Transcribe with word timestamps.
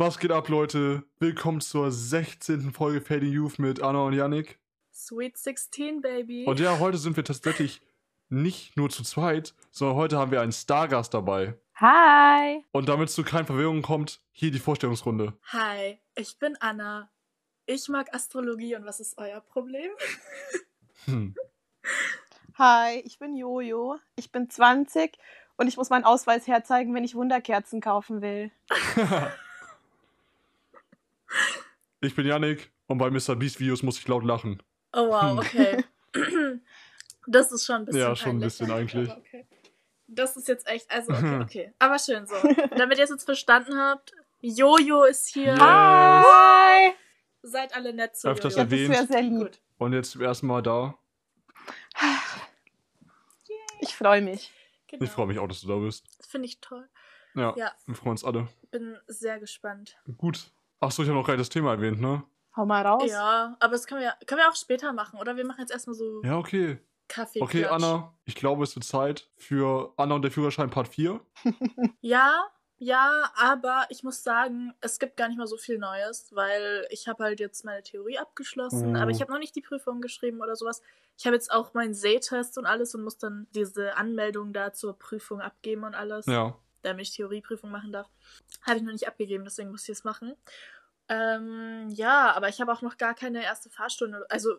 Was 0.00 0.18
geht 0.18 0.32
ab, 0.32 0.48
Leute? 0.48 1.02
Willkommen 1.18 1.60
zur 1.60 1.90
16. 1.90 2.72
Folge 2.72 3.02
Fading 3.02 3.32
Youth 3.32 3.58
mit 3.58 3.82
Anna 3.82 4.00
und 4.00 4.14
Yannick. 4.14 4.58
Sweet 4.90 5.36
16, 5.36 6.00
Baby. 6.00 6.46
Und 6.46 6.58
ja, 6.58 6.78
heute 6.78 6.96
sind 6.96 7.18
wir 7.18 7.24
tatsächlich 7.24 7.82
nicht 8.30 8.78
nur 8.78 8.88
zu 8.88 9.02
zweit, 9.02 9.54
sondern 9.70 9.98
heute 9.98 10.16
haben 10.16 10.30
wir 10.30 10.40
einen 10.40 10.52
Stargast 10.52 11.12
dabei. 11.12 11.60
Hi. 11.74 12.64
Und 12.72 12.88
damit 12.88 13.10
es 13.10 13.14
zu 13.14 13.24
keinen 13.24 13.44
Verwirrungen 13.44 13.82
kommt, 13.82 14.22
hier 14.32 14.50
die 14.50 14.58
Vorstellungsrunde. 14.58 15.34
Hi, 15.52 16.00
ich 16.14 16.38
bin 16.38 16.56
Anna. 16.60 17.10
Ich 17.66 17.90
mag 17.90 18.14
Astrologie 18.14 18.76
und 18.76 18.86
was 18.86 19.00
ist 19.00 19.18
euer 19.18 19.42
Problem? 19.42 19.90
Hm. 21.04 21.34
Hi, 22.54 23.00
ich 23.04 23.18
bin 23.18 23.36
Jojo. 23.36 23.98
Ich 24.16 24.32
bin 24.32 24.48
20 24.48 25.18
und 25.58 25.68
ich 25.68 25.76
muss 25.76 25.90
meinen 25.90 26.04
Ausweis 26.04 26.46
herzeigen, 26.46 26.94
wenn 26.94 27.04
ich 27.04 27.14
Wunderkerzen 27.14 27.82
kaufen 27.82 28.22
will. 28.22 28.50
ich 32.00 32.14
bin 32.14 32.26
Yannick 32.26 32.70
und 32.86 32.98
bei 32.98 33.10
Mr. 33.10 33.36
Beast 33.36 33.60
Videos 33.60 33.82
muss 33.82 33.98
ich 33.98 34.08
laut 34.08 34.24
lachen. 34.24 34.62
Oh 34.92 35.08
wow, 35.08 35.38
okay. 35.44 35.84
Das 37.26 37.52
ist 37.52 37.66
schon 37.66 37.76
ein 37.76 37.84
bisschen 37.84 38.00
Ja, 38.00 38.16
schon 38.16 38.30
ein 38.36 38.40
bisschen 38.40 38.70
eigentlich. 38.72 39.08
Okay. 39.10 39.46
Das 40.08 40.36
ist 40.36 40.48
jetzt 40.48 40.66
echt, 40.66 40.90
also 40.90 41.12
okay, 41.12 41.38
okay. 41.42 41.72
Aber 41.78 41.98
schön 41.98 42.26
so. 42.26 42.34
Damit 42.76 42.98
ihr 42.98 43.04
es 43.04 43.10
jetzt 43.10 43.24
verstanden 43.24 43.76
habt, 43.76 44.12
Jojo 44.40 45.04
ist 45.04 45.28
hier. 45.28 45.54
Yeah. 45.54 46.24
Hi. 46.26 46.92
Seid 47.42 47.74
alle 47.76 47.92
nett 47.92 48.16
zu 48.16 48.26
Öfters 48.28 48.54
Jojo. 48.56 48.64
Das 48.64 48.72
erwähnt. 48.72 48.90
wäre 48.94 49.06
sehr 49.06 49.22
lieb. 49.22 49.38
Gut. 49.38 49.60
Und 49.78 49.92
jetzt 49.92 50.10
zum 50.12 50.22
ersten 50.22 50.46
Mal 50.46 50.62
da. 50.62 50.98
Ich 53.82 53.94
freue 53.96 54.20
mich. 54.20 54.50
Genau. 54.88 55.04
Ich 55.04 55.10
freue 55.10 55.26
mich 55.26 55.38
auch, 55.38 55.48
dass 55.48 55.60
du 55.62 55.68
da 55.68 55.76
bist. 55.76 56.04
Das 56.18 56.26
finde 56.26 56.46
ich 56.48 56.60
toll. 56.60 56.88
Ja, 57.34 57.54
Ja, 57.56 57.72
wir 57.86 57.94
freuen 57.94 58.10
uns 58.12 58.24
alle. 58.24 58.48
bin 58.70 58.98
sehr 59.06 59.38
gespannt. 59.38 59.96
Gut. 60.18 60.50
Achso, 60.80 61.02
ich 61.02 61.08
habe 61.08 61.18
noch 61.18 61.26
nicht 61.26 61.38
das 61.40 61.48
Thema 61.48 61.72
erwähnt, 61.72 62.00
ne? 62.00 62.22
Hau 62.56 62.66
mal 62.66 62.84
raus. 62.84 63.04
Ja, 63.10 63.56
aber 63.60 63.72
das 63.72 63.86
können 63.86 64.00
wir, 64.00 64.14
können 64.26 64.40
wir 64.40 64.48
auch 64.48 64.56
später 64.56 64.92
machen, 64.92 65.18
oder? 65.20 65.36
Wir 65.36 65.46
machen 65.46 65.60
jetzt 65.60 65.70
erstmal 65.70 65.94
so 65.94 66.22
Ja, 66.24 66.36
okay. 66.38 66.78
Kaffee. 67.08 67.40
Okay, 67.42 67.66
Anna, 67.66 68.14
ich 68.24 68.34
glaube, 68.36 68.62
es 68.64 68.74
wird 68.76 68.84
Zeit 68.84 69.28
für 69.36 69.92
Anna 69.96 70.14
und 70.14 70.22
der 70.22 70.30
Führerschein 70.30 70.70
Part 70.70 70.88
4. 70.88 71.20
Ja, 72.00 72.32
ja, 72.78 73.30
aber 73.36 73.84
ich 73.90 74.02
muss 74.04 74.22
sagen, 74.22 74.72
es 74.80 74.98
gibt 74.98 75.16
gar 75.18 75.28
nicht 75.28 75.36
mal 75.36 75.46
so 75.46 75.58
viel 75.58 75.78
Neues, 75.78 76.34
weil 76.34 76.86
ich 76.90 77.08
habe 77.08 77.24
halt 77.24 77.38
jetzt 77.40 77.64
meine 77.64 77.82
Theorie 77.82 78.18
abgeschlossen, 78.18 78.96
Oh. 78.96 78.98
aber 78.98 79.10
ich 79.10 79.20
habe 79.20 79.30
noch 79.32 79.38
nicht 79.38 79.54
die 79.54 79.60
Prüfung 79.60 80.00
geschrieben 80.00 80.40
oder 80.40 80.56
sowas. 80.56 80.80
Ich 81.18 81.26
habe 81.26 81.34
jetzt 81.36 81.52
auch 81.52 81.74
meinen 81.74 81.92
Sehtest 81.94 82.56
und 82.56 82.64
alles 82.64 82.94
und 82.94 83.02
muss 83.04 83.18
dann 83.18 83.46
diese 83.54 83.96
Anmeldung 83.96 84.52
da 84.54 84.72
zur 84.72 84.98
Prüfung 84.98 85.40
abgeben 85.42 85.84
und 85.84 85.94
alles, 85.94 86.24
Ja. 86.26 86.56
Damit 86.82 87.06
ich 87.08 87.14
Theorieprüfung 87.16 87.70
machen 87.70 87.92
darf. 87.92 88.08
Habe 88.62 88.78
ich 88.78 88.82
noch 88.82 88.92
nicht 88.92 89.08
abgegeben, 89.08 89.44
deswegen 89.44 89.70
muss 89.70 89.84
ich 89.84 89.90
es 89.90 90.04
machen. 90.04 90.34
Ähm, 91.08 91.88
ja, 91.90 92.32
aber 92.34 92.48
ich 92.48 92.60
habe 92.60 92.72
auch 92.72 92.82
noch 92.82 92.96
gar 92.96 93.14
keine 93.14 93.42
erste 93.42 93.68
Fahrstunde. 93.70 94.24
Also 94.28 94.54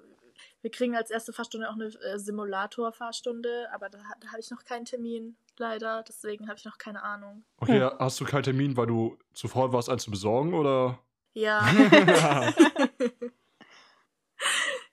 wir 0.62 0.72
kriegen 0.72 0.96
als 0.96 1.12
erste 1.12 1.34
Fahrstunde 1.34 1.70
auch 1.70 1.74
eine 1.76 1.86
äh, 1.86 2.18
Simulator-Fahrstunde, 2.20 3.70
aber 3.74 3.90
da, 3.90 4.00
da 4.20 4.28
habe 4.30 4.40
ich 4.40 4.50
noch 4.52 4.64
keinen 4.64 4.86
Termin, 4.86 5.36
leider. 5.58 6.04
Deswegen 6.08 6.48
habe 6.48 6.58
ich 6.58 6.66
noch 6.66 6.78
keine 6.78 7.04
Ahnung. 7.04 7.44
Okay, 7.58 7.82
Hm. 7.82 7.92
hast 8.00 8.20
du 8.20 8.26
keinen 8.26 8.44
Termin, 8.44 8.76
weil 8.78 8.88
du 8.88 9.18
zu 9.34 9.48
faul 9.48 9.72
warst, 9.72 9.90
einen 9.90 10.00
zu 10.00 10.12
besorgen, 10.12 10.54
oder? 10.54 11.00
Ja. 11.34 11.66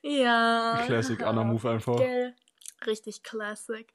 ja. 0.01 0.83
Classic 0.85 1.21
Anna-Move 1.21 1.69
einfach. 1.69 1.97
Gell. 1.97 2.33
Richtig 2.85 3.23
classic. 3.23 3.91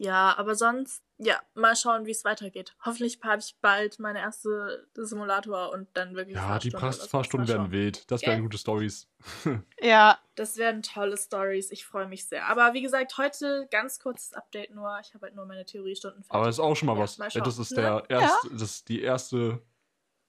Ja, 0.00 0.38
aber 0.38 0.54
sonst, 0.54 1.02
ja, 1.18 1.42
mal 1.54 1.74
schauen, 1.74 2.06
wie 2.06 2.12
es 2.12 2.24
weitergeht. 2.24 2.76
Hoffentlich 2.84 3.18
habe 3.24 3.40
ich 3.40 3.56
bald 3.60 3.98
meine 3.98 4.20
erste 4.20 4.88
Simulator 4.94 5.72
und 5.72 5.88
dann 5.94 6.14
wirklich. 6.14 6.36
Ja, 6.36 6.56
die. 6.60 6.70
Praxisfahrstunden 6.70 7.48
werden 7.48 7.72
wild. 7.72 8.08
Das 8.08 8.22
wären 8.22 8.40
gute 8.42 8.58
Stories. 8.58 9.08
Ja, 9.80 10.18
Das 10.36 10.56
werden 10.56 10.82
tolle 10.82 11.16
Stories. 11.16 11.72
Ich 11.72 11.84
freue 11.84 12.06
mich 12.06 12.26
sehr. 12.28 12.46
Aber 12.46 12.74
wie 12.74 12.82
gesagt, 12.82 13.18
heute 13.18 13.66
ganz 13.72 13.98
kurzes 13.98 14.32
Update 14.34 14.72
nur. 14.72 14.98
Ich 15.02 15.12
habe 15.14 15.26
halt 15.26 15.34
nur 15.34 15.46
meine 15.46 15.64
Theoriestunden 15.64 16.22
fertig. 16.22 16.32
Aber 16.34 16.46
das 16.46 16.56
ist 16.56 16.60
auch 16.60 16.76
schon 16.76 16.86
mal 16.86 16.96
Ja, 16.96 17.02
was. 17.02 17.18
mal 17.18 17.28
das 17.28 17.58
ist 17.58 17.70
Ne? 17.72 17.76
der 17.82 18.04
erste, 18.08 18.50
das 18.50 18.62
ist 18.62 18.88
die 18.88 19.02
erste. 19.02 19.62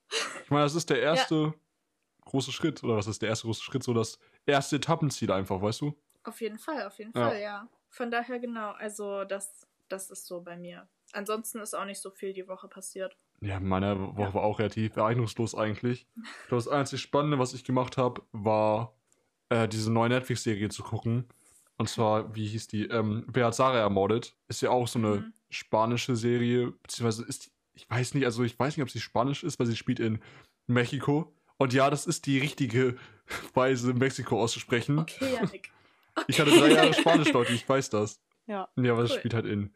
Ich 0.44 0.50
meine, 0.50 0.64
das 0.64 0.74
ist 0.74 0.90
der 0.90 1.00
erste 1.00 1.54
große 2.26 2.52
Schritt. 2.52 2.84
Oder 2.84 2.96
was 2.96 3.06
ist 3.06 3.22
der 3.22 3.30
erste 3.30 3.46
große 3.46 3.62
Schritt? 3.62 3.84
So 3.84 3.94
das 3.94 4.18
erste 4.48 4.78
Etappenziel 4.78 5.32
einfach, 5.32 5.62
weißt 5.62 5.82
du? 5.82 5.96
Auf 6.24 6.42
jeden 6.42 6.58
Fall, 6.58 6.88
auf 6.88 6.98
jeden 6.98 7.16
Ja. 7.16 7.30
Fall, 7.30 7.40
ja. 7.40 7.68
Von 7.90 8.12
daher 8.12 8.40
genau. 8.40 8.72
Also 8.72 9.24
das, 9.26 9.68
das 9.88 10.10
ist 10.12 10.26
so 10.26 10.42
bei 10.42 10.58
mir. 10.58 10.88
Ansonsten 11.14 11.60
ist 11.60 11.74
auch 11.74 11.86
nicht 11.86 12.02
so 12.02 12.12
viel 12.12 12.34
die 12.34 12.48
Woche 12.48 12.68
passiert. 12.68 13.18
Ja, 13.42 13.60
meine 13.60 14.00
Woche 14.18 14.22
Ja. 14.30 14.34
war 14.34 14.44
auch 14.44 14.60
relativ 14.60 14.96
ereignungslos 14.96 15.56
eigentlich. 15.56 16.06
Das 16.50 16.68
einzig 16.68 17.02
Spannende, 17.02 17.40
was 17.40 17.54
ich 17.54 17.64
gemacht 17.64 17.98
habe, 17.98 18.22
war 18.32 18.94
äh, 19.50 19.68
diese 19.68 19.92
neue 19.92 20.10
Netflix-Serie 20.10 20.70
zu 20.70 20.84
gucken. 20.84 21.26
Und 21.78 21.88
zwar, 21.90 22.36
wie 22.36 22.46
hieß 22.48 22.68
die? 22.68 22.86
Ähm, 22.88 23.26
Wer 23.28 23.46
hat 23.48 23.56
Sarah 23.56 23.80
ermordet? 23.80 24.36
Ist 24.50 24.62
ja 24.62 24.70
auch 24.70 24.88
so 24.88 25.00
eine 25.00 25.08
Mhm. 25.22 25.34
spanische 25.50 26.16
Serie, 26.16 26.72
beziehungsweise 26.84 27.24
ist 27.28 27.46
die, 27.46 27.52
ich 27.74 27.90
weiß 27.90 28.14
nicht, 28.14 28.26
also 28.26 28.44
ich 28.44 28.60
weiß 28.60 28.76
nicht, 28.76 28.84
ob 28.84 28.90
sie 28.92 29.00
spanisch 29.00 29.44
ist, 29.44 29.58
weil 29.58 29.66
sie 29.68 29.78
spielt 29.78 30.00
in 30.02 30.20
Mexiko. 30.68 31.34
Und 31.58 31.74
ja, 31.74 31.90
das 31.90 32.06
ist 32.06 32.26
die 32.26 32.38
richtige 32.40 32.98
Weise, 33.54 33.94
Mexiko 33.94 34.42
auszusprechen. 34.44 35.00
Okay, 35.00 35.34
Janik. 35.34 35.72
Ich 36.28 36.40
hatte 36.40 36.52
drei 36.52 36.72
Jahre 36.74 36.94
Spanisch, 37.00 37.32
Leute, 37.32 37.54
ich 37.54 37.68
weiß 37.68 37.90
das. 37.90 38.22
ja. 38.48 38.68
Ja, 38.76 38.94
aber 38.94 39.04
es 39.04 39.12
Cool. 39.12 39.20
spielt 39.20 39.34
halt 39.34 39.46
in 39.46 39.74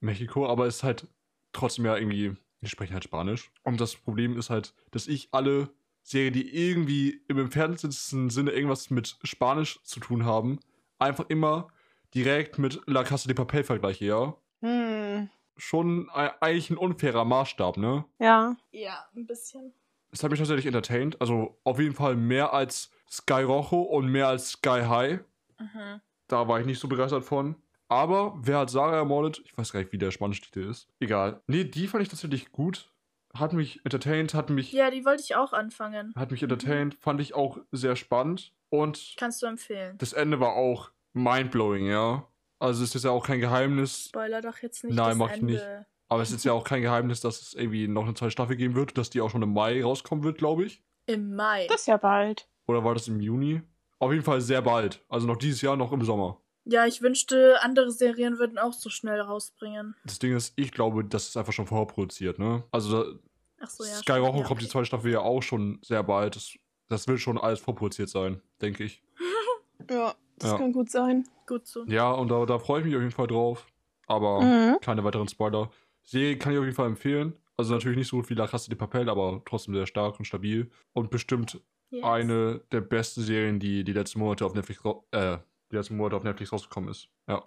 Mexiko, 0.00 0.46
aber 0.48 0.66
es 0.66 0.76
ist 0.76 0.82
halt 0.82 1.06
trotzdem 1.52 1.84
ja 1.86 1.96
irgendwie, 1.96 2.36
wir 2.60 2.68
sprechen 2.68 2.94
halt 2.94 3.04
Spanisch. 3.04 3.50
Und 3.62 3.80
das 3.80 3.96
Problem 3.96 4.36
ist 4.38 4.50
halt, 4.50 4.74
dass 4.90 5.06
ich 5.06 5.28
alle 5.32 5.70
Serien, 6.02 6.32
die 6.34 6.54
irgendwie 6.54 7.20
im 7.28 7.38
entferntesten 7.38 8.30
Sinne 8.30 8.52
irgendwas 8.52 8.90
mit 8.90 9.16
Spanisch 9.24 9.80
zu 9.82 9.98
tun 10.00 10.24
haben, 10.24 10.60
einfach 10.98 11.24
immer 11.28 11.68
direkt 12.14 12.58
mit 12.58 12.80
La 12.86 13.02
Casa 13.04 13.26
de 13.26 13.34
Papel 13.34 13.64
vergleiche, 13.64 14.04
ja? 14.04 14.36
Hm. 14.60 15.28
Schon 15.56 16.08
e- 16.14 16.30
eigentlich 16.40 16.70
ein 16.70 16.76
unfairer 16.76 17.24
Maßstab, 17.24 17.76
ne? 17.78 18.04
Ja. 18.18 18.56
Ja, 18.70 19.06
ein 19.16 19.26
bisschen. 19.26 19.72
Es 20.12 20.22
hat 20.22 20.30
mich 20.30 20.38
tatsächlich 20.38 20.66
entertained, 20.66 21.20
also 21.20 21.58
auf 21.64 21.78
jeden 21.80 21.94
Fall 21.94 22.14
mehr 22.16 22.52
als 22.52 22.90
Sky 23.10 23.42
Rojo 23.42 23.80
und 23.82 24.06
mehr 24.08 24.28
als 24.28 24.50
Sky 24.52 24.82
High. 24.86 25.20
Mhm. 25.58 26.00
Da 26.28 26.48
war 26.48 26.60
ich 26.60 26.66
nicht 26.66 26.78
so 26.80 26.88
begeistert 26.88 27.24
von. 27.24 27.56
Aber 27.88 28.34
wer 28.42 28.58
hat 28.58 28.70
Sarah 28.70 28.96
ermordet? 28.96 29.40
Ich 29.44 29.56
weiß 29.56 29.72
gar 29.72 29.80
nicht, 29.80 29.92
wie 29.92 29.98
der 29.98 30.10
spanische 30.10 30.42
Titel 30.42 30.68
ist. 30.68 30.88
Egal. 30.98 31.40
Nee, 31.46 31.64
die 31.64 31.86
fand 31.86 32.02
ich 32.02 32.08
tatsächlich 32.08 32.50
gut. 32.50 32.90
Hat 33.32 33.52
mich 33.52 33.84
entertained, 33.84 34.34
hat 34.34 34.50
mich, 34.50 34.72
Ja, 34.72 34.90
die 34.90 35.04
wollte 35.04 35.22
ich 35.22 35.36
auch 35.36 35.52
anfangen. 35.52 36.12
hat 36.16 36.30
mich 36.30 36.42
entertained, 36.42 36.94
fand 36.94 37.20
ich 37.20 37.34
auch 37.34 37.58
sehr 37.70 37.94
spannend. 37.94 38.52
Und 38.70 39.14
Kannst 39.18 39.42
du 39.42 39.46
empfehlen. 39.46 39.96
das 39.98 40.12
Ende 40.14 40.40
war 40.40 40.54
auch 40.54 40.90
mindblowing, 41.12 41.86
ja. 41.86 42.26
Also 42.58 42.82
es 42.82 42.94
ist 42.94 43.04
ja 43.04 43.10
auch 43.10 43.24
kein 43.26 43.40
Geheimnis, 43.40 44.06
Spoiler 44.08 44.40
doch 44.40 44.58
jetzt 44.58 44.82
nicht 44.82 44.94
Nein, 44.96 45.10
das 45.10 45.18
mach 45.18 45.28
ich 45.30 45.36
Ende. 45.40 45.52
nicht. 45.52 45.64
aber 46.08 46.22
es 46.22 46.32
ist 46.32 46.44
ja 46.44 46.52
auch 46.52 46.64
kein 46.64 46.80
Geheimnis, 46.82 47.20
dass 47.20 47.42
es 47.42 47.54
irgendwie 47.54 47.86
noch 47.86 48.04
eine 48.04 48.14
zweite 48.14 48.30
Staffel 48.32 48.56
geben 48.56 48.74
wird, 48.74 48.96
dass 48.98 49.10
die 49.10 49.20
auch 49.20 49.30
schon 49.30 49.42
im 49.42 49.52
Mai 49.52 49.82
rauskommen 49.84 50.24
wird, 50.24 50.38
glaube 50.38 50.64
ich. 50.64 50.82
Im 51.06 51.36
Mai. 51.36 51.66
Das 51.68 51.82
ist 51.82 51.86
ja 51.86 51.98
bald. 51.98 52.48
Oder 52.66 52.82
war 52.84 52.94
das 52.94 53.06
im 53.08 53.20
Juni? 53.20 53.60
Auf 53.98 54.12
jeden 54.12 54.24
Fall 54.24 54.40
sehr 54.40 54.62
bald. 54.62 55.04
Also 55.08 55.26
noch 55.26 55.36
dieses 55.36 55.62
Jahr, 55.62 55.76
noch 55.76 55.92
im 55.92 56.02
Sommer. 56.04 56.40
Ja, 56.64 56.84
ich 56.86 57.00
wünschte, 57.00 57.56
andere 57.62 57.90
Serien 57.92 58.38
würden 58.38 58.58
auch 58.58 58.72
so 58.72 58.90
schnell 58.90 59.20
rausbringen. 59.20 59.94
Das 60.04 60.18
Ding 60.18 60.34
ist, 60.36 60.52
ich 60.56 60.72
glaube, 60.72 61.04
das 61.04 61.28
ist 61.28 61.36
einfach 61.36 61.52
schon 61.52 61.66
vorproduziert, 61.66 62.38
ne? 62.38 62.64
Also 62.72 63.02
da, 63.04 63.18
Ach 63.60 63.70
so, 63.70 63.84
ja. 63.84 63.90
Sky 63.90 64.02
stimmt, 64.02 64.18
Rojo 64.18 64.38
ja, 64.40 64.44
kommt 64.46 64.60
die 64.60 64.64
okay. 64.64 64.72
zweite 64.72 64.86
Staffel 64.86 65.12
ja 65.12 65.20
auch 65.20 65.42
schon 65.42 65.78
sehr 65.82 66.02
bald. 66.02 66.34
Das, 66.36 66.52
das 66.88 67.06
will 67.08 67.18
schon 67.18 67.38
alles 67.38 67.60
vorproduziert 67.60 68.08
sein, 68.08 68.40
denke 68.60 68.84
ich. 68.84 69.02
Ja, 69.90 70.14
das 70.38 70.50
Ja. 70.50 70.58
kann 70.58 70.72
gut 70.72 70.90
sein. 70.90 71.28
Gut 71.46 71.66
so. 71.66 71.84
Ja, 71.86 72.10
und 72.10 72.28
da, 72.28 72.44
da 72.46 72.58
freue 72.58 72.80
ich 72.80 72.86
mich 72.86 72.96
auf 72.96 73.02
jeden 73.02 73.12
Fall 73.12 73.26
drauf. 73.28 73.66
Aber 74.08 74.40
Mhm. 74.40 74.78
keine 74.80 75.04
weiteren 75.04 75.28
Spoiler. 75.28 75.70
Serie 76.02 76.36
kann 76.38 76.52
ich 76.52 76.58
auf 76.58 76.64
jeden 76.64 76.74
Fall 76.76 76.86
empfehlen. 76.88 77.34
Also 77.56 77.72
natürlich 77.74 77.96
nicht 77.98 78.08
so 78.08 78.16
gut 78.16 78.28
wie 78.30 78.34
La 78.34 78.46
Casa 78.48 78.68
de 78.68 78.76
Papel, 78.76 79.08
aber 79.08 79.42
trotzdem 79.44 79.74
sehr 79.74 79.86
stark 79.86 80.18
und 80.18 80.24
stabil. 80.24 80.70
Und 80.92 81.10
bestimmt 81.10 81.60
Yes. 81.90 82.04
eine 82.04 82.60
der 82.72 82.80
besten 82.80 83.22
Serien, 83.22 83.60
die 83.60 83.84
die 83.84 83.92
letzten 83.92 84.18
Monate 84.18 84.44
auf 84.44 84.54
Netflix, 84.54 84.80
äh, 85.12 85.38
die 85.70 85.76
letzten 85.76 85.96
Monate 85.96 86.16
auf 86.16 86.24
Netflix 86.24 86.52
rausgekommen 86.52 86.90
ist. 86.90 87.08
Ja. 87.28 87.42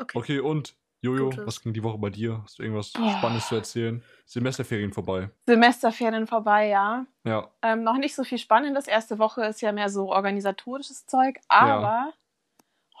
Okay. 0.00 0.18
Okay, 0.18 0.40
und 0.40 0.74
Jojo, 1.00 1.30
Gutes. 1.30 1.46
was 1.46 1.60
ging 1.62 1.72
die 1.72 1.82
Woche 1.82 1.98
bei 1.98 2.10
dir? 2.10 2.40
Hast 2.42 2.58
du 2.58 2.64
irgendwas 2.64 2.92
Boah. 2.92 3.10
Spannendes 3.18 3.46
zu 3.48 3.54
erzählen? 3.54 4.02
Semesterferien 4.26 4.92
vorbei. 4.92 5.30
Semesterferien 5.46 6.26
vorbei, 6.26 6.68
ja. 6.68 7.06
Ja. 7.24 7.50
Ähm, 7.62 7.84
noch 7.84 7.98
nicht 7.98 8.14
so 8.16 8.24
viel 8.24 8.38
Spannendes. 8.38 8.88
Erste 8.88 9.18
Woche 9.20 9.44
ist 9.44 9.60
ja 9.60 9.70
mehr 9.70 9.90
so 9.90 10.10
organisatorisches 10.12 11.06
Zeug. 11.06 11.38
Aber 11.46 12.12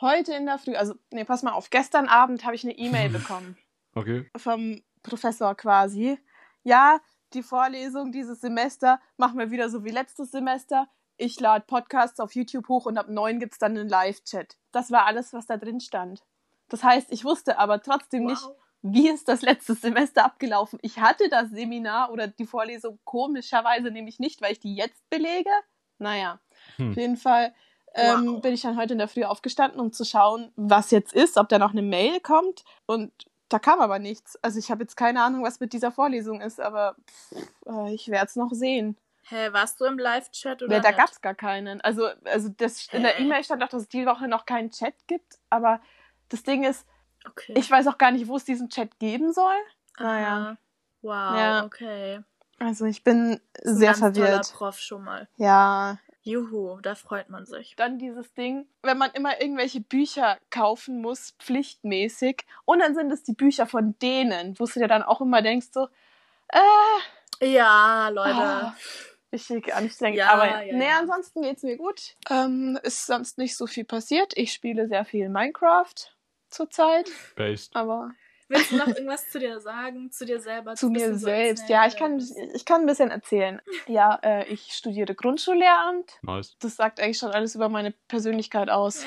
heute 0.00 0.32
in 0.34 0.46
der 0.46 0.58
Früh, 0.58 0.76
also, 0.76 0.94
nee, 1.12 1.24
pass 1.24 1.42
mal 1.42 1.52
auf, 1.52 1.70
gestern 1.70 2.06
Abend 2.06 2.44
habe 2.44 2.54
ich 2.54 2.62
eine 2.62 2.76
E-Mail 2.78 3.08
bekommen. 3.10 3.56
Okay. 3.94 4.30
vom 4.36 4.80
Professor 5.02 5.56
quasi. 5.56 6.18
Ja, 6.62 7.00
die 7.34 7.42
Vorlesung 7.42 8.12
dieses 8.12 8.40
Semester 8.40 9.00
machen 9.16 9.38
wir 9.38 9.50
wieder 9.50 9.68
so 9.70 9.84
wie 9.84 9.90
letztes 9.90 10.30
Semester. 10.30 10.88
Ich 11.16 11.38
lade 11.40 11.64
Podcasts 11.66 12.20
auf 12.20 12.34
YouTube 12.34 12.68
hoch 12.68 12.86
und 12.86 12.96
ab 12.96 13.08
neun 13.08 13.40
gibt 13.40 13.54
es 13.54 13.58
dann 13.58 13.76
einen 13.76 13.88
Live-Chat. 13.88 14.56
Das 14.72 14.90
war 14.90 15.06
alles, 15.06 15.32
was 15.32 15.46
da 15.46 15.56
drin 15.56 15.80
stand. 15.80 16.22
Das 16.68 16.84
heißt, 16.84 17.10
ich 17.10 17.24
wusste 17.24 17.58
aber 17.58 17.82
trotzdem 17.82 18.24
nicht, 18.26 18.42
Wow. 18.42 18.56
wie 18.82 19.08
ist 19.08 19.26
das 19.28 19.42
letzte 19.42 19.74
Semester 19.74 20.24
abgelaufen? 20.24 20.78
Ich 20.82 21.00
hatte 21.00 21.28
das 21.28 21.50
Seminar 21.50 22.12
oder 22.12 22.28
die 22.28 22.46
Vorlesung 22.46 22.98
komischerweise 23.04 23.90
nämlich 23.90 24.18
nicht, 24.20 24.40
weil 24.40 24.52
ich 24.52 24.60
die 24.60 24.74
jetzt 24.76 25.08
belege. 25.10 25.50
Naja, 25.98 26.38
Hm. 26.76 26.90
auf 26.90 26.96
jeden 26.96 27.16
Fall 27.16 27.52
ähm, 27.94 28.34
Wow. 28.34 28.42
bin 28.42 28.52
ich 28.54 28.60
dann 28.62 28.76
heute 28.76 28.92
in 28.92 28.98
der 28.98 29.08
Früh 29.08 29.24
aufgestanden, 29.24 29.80
um 29.80 29.92
zu 29.92 30.04
schauen, 30.04 30.52
was 30.56 30.90
jetzt 30.92 31.12
ist, 31.14 31.36
ob 31.38 31.48
da 31.48 31.58
noch 31.58 31.72
eine 31.72 31.82
Mail 31.82 32.20
kommt. 32.20 32.64
Und 32.86 33.10
da 33.48 33.58
kam 33.58 33.80
aber 33.80 33.98
nichts. 33.98 34.36
Also 34.42 34.58
ich 34.58 34.70
habe 34.70 34.82
jetzt 34.82 34.96
keine 34.96 35.22
Ahnung, 35.22 35.42
was 35.42 35.60
mit 35.60 35.72
dieser 35.72 35.90
Vorlesung 35.92 36.40
ist, 36.40 36.60
aber 36.60 36.96
pff, 37.08 37.32
äh, 37.66 37.94
ich 37.94 38.08
werde 38.08 38.26
es 38.26 38.36
noch 38.36 38.52
sehen. 38.52 38.96
Hä, 39.30 39.52
warst 39.52 39.78
du 39.80 39.84
im 39.84 39.98
Live-Chat 39.98 40.62
oder 40.62 40.76
Ja, 40.76 40.80
da 40.80 40.88
nicht? 40.88 40.98
gab 40.98 41.10
es 41.10 41.20
gar 41.20 41.34
keinen. 41.34 41.80
Also, 41.82 42.08
also 42.24 42.48
das, 42.48 42.86
in 42.92 43.02
der 43.02 43.12
Hä? 43.16 43.22
E-Mail 43.24 43.44
stand 43.44 43.62
auch, 43.62 43.68
dass 43.68 43.82
es 43.82 43.88
die 43.88 44.06
Woche 44.06 44.26
noch 44.26 44.46
keinen 44.46 44.70
Chat 44.70 44.94
gibt. 45.06 45.38
Aber 45.50 45.80
das 46.30 46.42
Ding 46.42 46.64
ist, 46.64 46.86
Okay. 47.26 47.52
ich 47.56 47.70
weiß 47.70 47.86
auch 47.88 47.98
gar 47.98 48.10
nicht, 48.10 48.26
wo 48.28 48.36
es 48.36 48.44
diesen 48.44 48.70
Chat 48.70 48.98
geben 48.98 49.32
soll. 49.32 49.56
Naja. 49.98 50.56
Wow, 51.02 51.12
Ja. 51.12 51.64
okay. 51.64 52.20
Also 52.58 52.86
ich 52.86 53.04
bin 53.04 53.40
sehr 53.62 53.88
ganz 53.88 53.98
verwirrt. 53.98 54.52
Prof 54.54 54.78
schon 54.78 55.04
mal. 55.04 55.28
Ja. 55.36 55.98
Juhu, 56.28 56.78
da 56.82 56.94
freut 56.94 57.30
man 57.30 57.46
sich. 57.46 57.74
Dann 57.76 57.98
dieses 57.98 58.32
Ding, 58.34 58.66
wenn 58.82 58.98
man 58.98 59.10
immer 59.12 59.40
irgendwelche 59.40 59.80
Bücher 59.80 60.36
kaufen 60.50 61.00
muss, 61.00 61.34
pflichtmäßig, 61.38 62.44
und 62.66 62.80
dann 62.80 62.94
sind 62.94 63.10
es 63.10 63.22
die 63.22 63.32
Bücher 63.32 63.66
von 63.66 63.98
denen, 64.00 64.58
wo 64.58 64.66
du 64.66 64.78
dir 64.80 64.88
dann 64.88 65.02
auch 65.02 65.20
immer 65.20 65.40
denkst, 65.42 65.68
so, 65.72 65.88
äh, 66.48 67.46
Ja, 67.54 68.08
Leute. 68.10 68.34
ah, 68.36 68.76
richtig 69.32 69.74
anstrengend. 69.74 70.18
Ja, 70.18 70.32
Aber 70.32 70.64
ja, 70.64 70.74
nee, 70.76 70.86
ja. 70.86 70.98
ansonsten 70.98 71.42
geht's 71.42 71.62
mir 71.62 71.76
gut. 71.76 72.16
Ähm, 72.30 72.78
ist 72.82 73.06
sonst 73.06 73.38
nicht 73.38 73.56
so 73.56 73.66
viel 73.66 73.84
passiert. 73.84 74.32
Ich 74.36 74.52
spiele 74.52 74.86
sehr 74.88 75.04
viel 75.04 75.28
Minecraft 75.30 75.94
zurzeit, 76.50 77.10
Based. 77.36 77.74
aber 77.74 78.10
Willst 78.48 78.72
du 78.72 78.76
noch 78.76 78.86
irgendwas 78.88 79.28
zu 79.30 79.38
dir 79.38 79.60
sagen? 79.60 80.10
Zu 80.10 80.24
dir 80.24 80.40
selber? 80.40 80.74
zu 80.74 80.88
mir 80.88 81.12
so 81.14 81.26
selbst. 81.26 81.62
erzählen, 81.62 81.80
Ja, 81.82 81.86
ich 81.86 81.96
kann, 81.96 82.18
du 82.18 82.24
ich 82.54 82.64
kann 82.64 82.80
ein 82.82 82.86
bisschen 82.86 83.10
erzählen. 83.10 83.60
Ja, 83.86 84.18
äh, 84.22 84.46
ich 84.48 84.72
studiere 84.72 85.14
Grundschullehramt. 85.14 86.18
Nice. 86.22 86.56
Das 86.60 86.76
sagt 86.76 86.98
eigentlich 87.00 87.18
schon 87.18 87.30
alles 87.30 87.54
über 87.54 87.68
meine 87.68 87.92
Persönlichkeit 88.08 88.70
aus. 88.70 89.04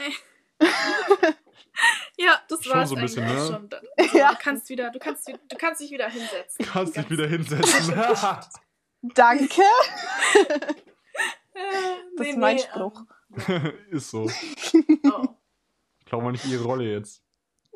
Ja, 2.18 2.40
das 2.50 2.64
Schon 2.64 2.74
war 2.78 2.86
so 2.86 2.96
ein 2.96 3.02
bisschen, 3.02 3.24
eigentlich 3.24 3.40
ne? 3.40 3.48
schon. 3.48 3.70
Also, 3.98 4.18
Ja. 4.18 4.32
Du 4.34 4.38
kannst 4.40 4.70
wieder, 4.70 4.92
du 4.92 5.00
kannst, 5.00 5.28
du 5.28 5.56
kannst 5.58 5.82
dich 5.82 5.90
wieder 5.90 6.08
hinsetzen. 6.10 6.66
Kannst 6.66 6.96
dich 6.96 7.10
wieder 7.10 7.28
hinsetzen. 7.28 7.96
Danke. 9.02 9.62
Äh, 11.54 11.64
Das 12.18 12.26
nee, 12.26 12.30
ist 12.32 12.38
mein 12.38 12.56
nee, 12.58 12.62
Spruch. 12.62 13.04
ist 13.90 14.12
so. 14.12 14.30
Ähm, 14.74 15.02
oh, 15.12 15.28
Klau 16.06 16.22
mal 16.22 16.32
nicht 16.34 16.46
ihre 16.46 16.64
Rolle 16.64 16.84
jetzt. 16.92 17.20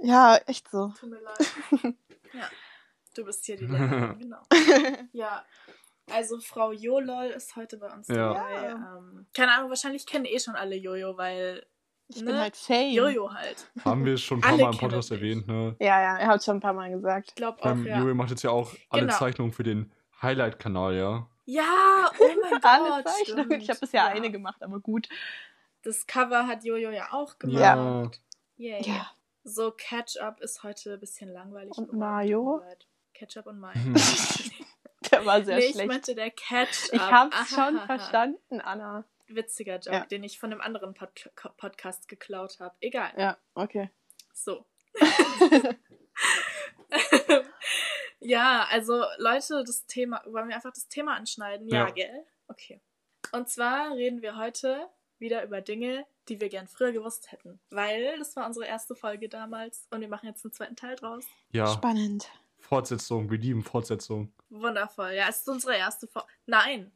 Ja, 0.01 0.37
echt 0.45 0.69
so. 0.69 0.93
tut 0.99 1.09
mir 1.09 1.21
leid. 1.21 1.51
Ja, 2.33 2.49
du 3.15 3.23
bist 3.23 3.45
hier 3.45 3.55
die 3.55 3.65
Lehrerin, 3.67 4.19
genau. 4.19 4.41
Ja, 5.13 5.45
also 6.11 6.37
Frau 6.41 6.73
Jolol 6.73 7.27
ist 7.27 7.55
heute 7.55 7.77
bei 7.77 7.89
uns 7.93 8.09
Ja. 8.09 8.33
dabei. 8.33 8.69
Ähm, 8.71 9.25
keine 9.33 9.53
Ahnung, 9.53 9.69
wahrscheinlich 9.69 10.05
kennen 10.05 10.25
eh 10.25 10.37
schon 10.39 10.55
alle 10.55 10.75
Jojo, 10.75 11.17
weil 11.17 11.65
Ich 12.09 12.17
Ne? 12.19 12.25
bin 12.25 12.37
halt 12.37 12.57
Fame. 12.57 12.91
Jojo 12.91 13.33
halt. 13.33 13.71
Haben 13.85 14.03
wir 14.05 14.17
schon 14.17 14.39
ein 14.39 14.41
paar 14.41 14.51
Alle 14.51 14.63
Mal 14.63 14.73
im 14.73 14.77
Podcast 14.77 15.11
erwähnt, 15.11 15.47
ne? 15.47 15.75
Ja, 15.79 16.01
ja, 16.01 16.17
er 16.17 16.27
hat 16.27 16.43
schon 16.43 16.57
ein 16.57 16.59
paar 16.59 16.73
Mal 16.73 16.91
gesagt. 16.91 17.29
Ich 17.29 17.35
glaube 17.35 17.57
auch, 17.59 17.63
Beim 17.63 17.85
ja. 17.87 17.99
Jojo 17.99 18.13
macht 18.15 18.31
jetzt 18.31 18.43
ja 18.43 18.49
auch 18.51 18.73
alle 18.89 19.03
Genau. 19.03 19.17
Zeichnungen 19.17 19.53
für 19.53 19.63
den 19.63 19.91
Highlight-Kanal, 20.21 20.95
ja. 20.95 21.29
Ja, 21.45 22.11
oh 22.19 22.27
mein 22.43 22.59
Alle 22.63 22.89
Gott. 23.03 23.07
Zeichnungen. 23.07 23.45
stimmt. 23.45 23.63
Ich 23.63 23.69
habe 23.69 23.79
bisher 23.79 24.01
ja. 24.03 24.07
eine 24.09 24.29
gemacht, 24.29 24.61
aber 24.61 24.79
gut. 24.81 25.07
Das 25.83 26.05
Cover 26.05 26.47
hat 26.47 26.65
Jojo 26.65 26.89
ja 26.91 27.13
auch 27.13 27.39
gemacht. 27.39 27.59
Ja. 27.59 28.11
Yay. 28.57 28.81
Ja. 28.83 29.11
So, 29.47 29.71
Catch-Up 29.71 30.41
ist 30.41 30.63
heute 30.63 30.93
ein 30.93 30.99
bisschen 30.99 31.31
langweilig. 31.31 31.77
Und 31.77 31.93
Mayo? 31.93 32.63
Ketchup 33.13 33.45
und 33.45 33.59
Mayo. 33.59 33.75
Der 35.11 35.23
war 35.23 35.43
sehr 35.45 35.57
nee, 35.57 35.65
ich 35.65 35.73
schlecht. 35.73 35.87
meinte 35.87 36.15
der 36.15 36.31
Catch-Up. 36.31 36.93
Ich 36.93 36.99
hab's 36.99 37.49
schon 37.53 37.79
verstanden, 37.85 38.59
Anna. 38.59 39.05
Witziger 39.27 39.75
Joke, 39.75 39.91
Ja. 39.97 40.05
den 40.07 40.23
ich 40.23 40.39
von 40.39 40.51
einem 40.51 40.61
anderen 40.61 40.95
Pod 40.95 41.11
Podcast 41.57 42.07
geklaut 42.07 42.59
habe. 42.59 42.75
Egal. 42.79 43.11
Ja, 43.17 43.37
okay. 43.53 43.91
So. 44.33 44.65
ja, 48.19 48.65
also 48.71 49.03
Leute, 49.17 49.63
das 49.63 49.85
Thema, 49.85 50.23
wollen 50.25 50.47
wir 50.49 50.55
einfach 50.55 50.73
das 50.73 50.87
Thema 50.87 51.15
anschneiden? 51.15 51.67
Ja, 51.69 51.85
Ja. 51.87 51.91
gell? 51.91 52.25
Okay. 52.47 52.81
Und 53.31 53.47
zwar 53.47 53.93
reden 53.93 54.23
wir 54.23 54.37
heute 54.37 54.89
wieder 55.19 55.43
über 55.43 55.61
Dinge, 55.61 56.05
die 56.29 56.39
wir 56.41 56.49
gern 56.49 56.67
früher 56.67 56.91
gewusst 56.91 57.31
hätten. 57.31 57.59
Weil 57.69 58.17
das 58.19 58.35
war 58.35 58.45
unsere 58.47 58.65
erste 58.65 58.95
Folge 58.95 59.29
damals 59.29 59.87
und 59.91 60.01
wir 60.01 60.07
machen 60.07 60.27
jetzt 60.27 60.43
einen 60.45 60.53
zweiten 60.53 60.75
Teil 60.75 60.95
draus. 60.95 61.25
Ja, 61.51 61.67
Spannend. 61.67 62.29
Fortsetzung, 62.59 63.29
wir 63.29 63.37
lieben 63.37 63.63
Fortsetzung. 63.63 64.31
Wundervoll. 64.49 65.11
Ja, 65.11 65.27
es 65.29 65.41
ist 65.41 65.49
unsere 65.49 65.75
erste 65.75 66.07
Fortsetzung. 66.07 66.39
Nein. 66.47 66.91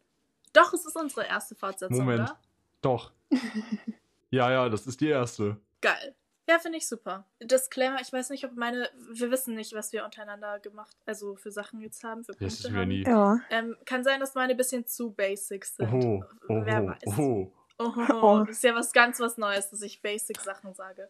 Doch, 0.54 0.74
es 0.74 0.86
ist 0.86 0.96
unsere 0.96 1.28
erste 1.28 1.54
Fortsetzung, 1.56 2.00
Moment. 2.00 2.22
oder? 2.22 2.40
Doch. 2.82 3.12
ja, 4.32 4.52
ja, 4.52 4.70
das 4.70 4.88
ist 4.88 5.00
die 5.02 5.10
erste. 5.10 5.58
Geil. 5.82 6.16
Ja, 6.50 6.58
finde 6.58 6.80
ich 6.80 6.88
super. 6.88 7.28
Disclaimer, 7.40 8.02
ich 8.02 8.12
weiß 8.12 8.32
nicht, 8.32 8.44
ob 8.46 8.56
meine. 8.56 8.90
Wir 9.12 9.30
wissen 9.30 9.54
nicht, 9.54 9.74
was 9.74 9.94
wir 9.94 10.04
untereinander 10.04 10.58
gemacht, 10.60 10.98
also 11.06 11.36
für 11.36 11.52
Sachen 11.52 11.80
jetzt 11.82 12.04
haben, 12.04 12.24
für 12.24 12.32
Das 12.32 12.40
Punkte 12.40 12.56
wissen 12.58 12.74
wir 12.74 12.82
haben. 12.82 12.88
nie. 12.90 13.04
Ja. 13.04 13.40
Ähm, 13.52 13.78
kann 13.86 14.04
sein, 14.04 14.20
dass 14.20 14.34
meine 14.34 14.54
ein 14.54 14.58
bisschen 14.58 14.88
zu 14.88 15.12
basic 15.12 15.66
sind. 15.66 15.94
Oho, 15.94 16.24
Wer 16.48 16.82
oho, 16.82 16.88
weiß. 16.88 17.06
oho. 17.06 17.54
Oho, 17.80 18.40
Das 18.46 18.58
ist 18.58 18.64
ja 18.64 18.76
was 18.76 18.92
ganz 18.92 19.20
was 19.20 19.38
Neues, 19.38 19.70
dass 19.70 19.82
ich 19.82 20.02
basic 20.02 20.40
Sachen 20.42 20.74
sage. 20.74 21.10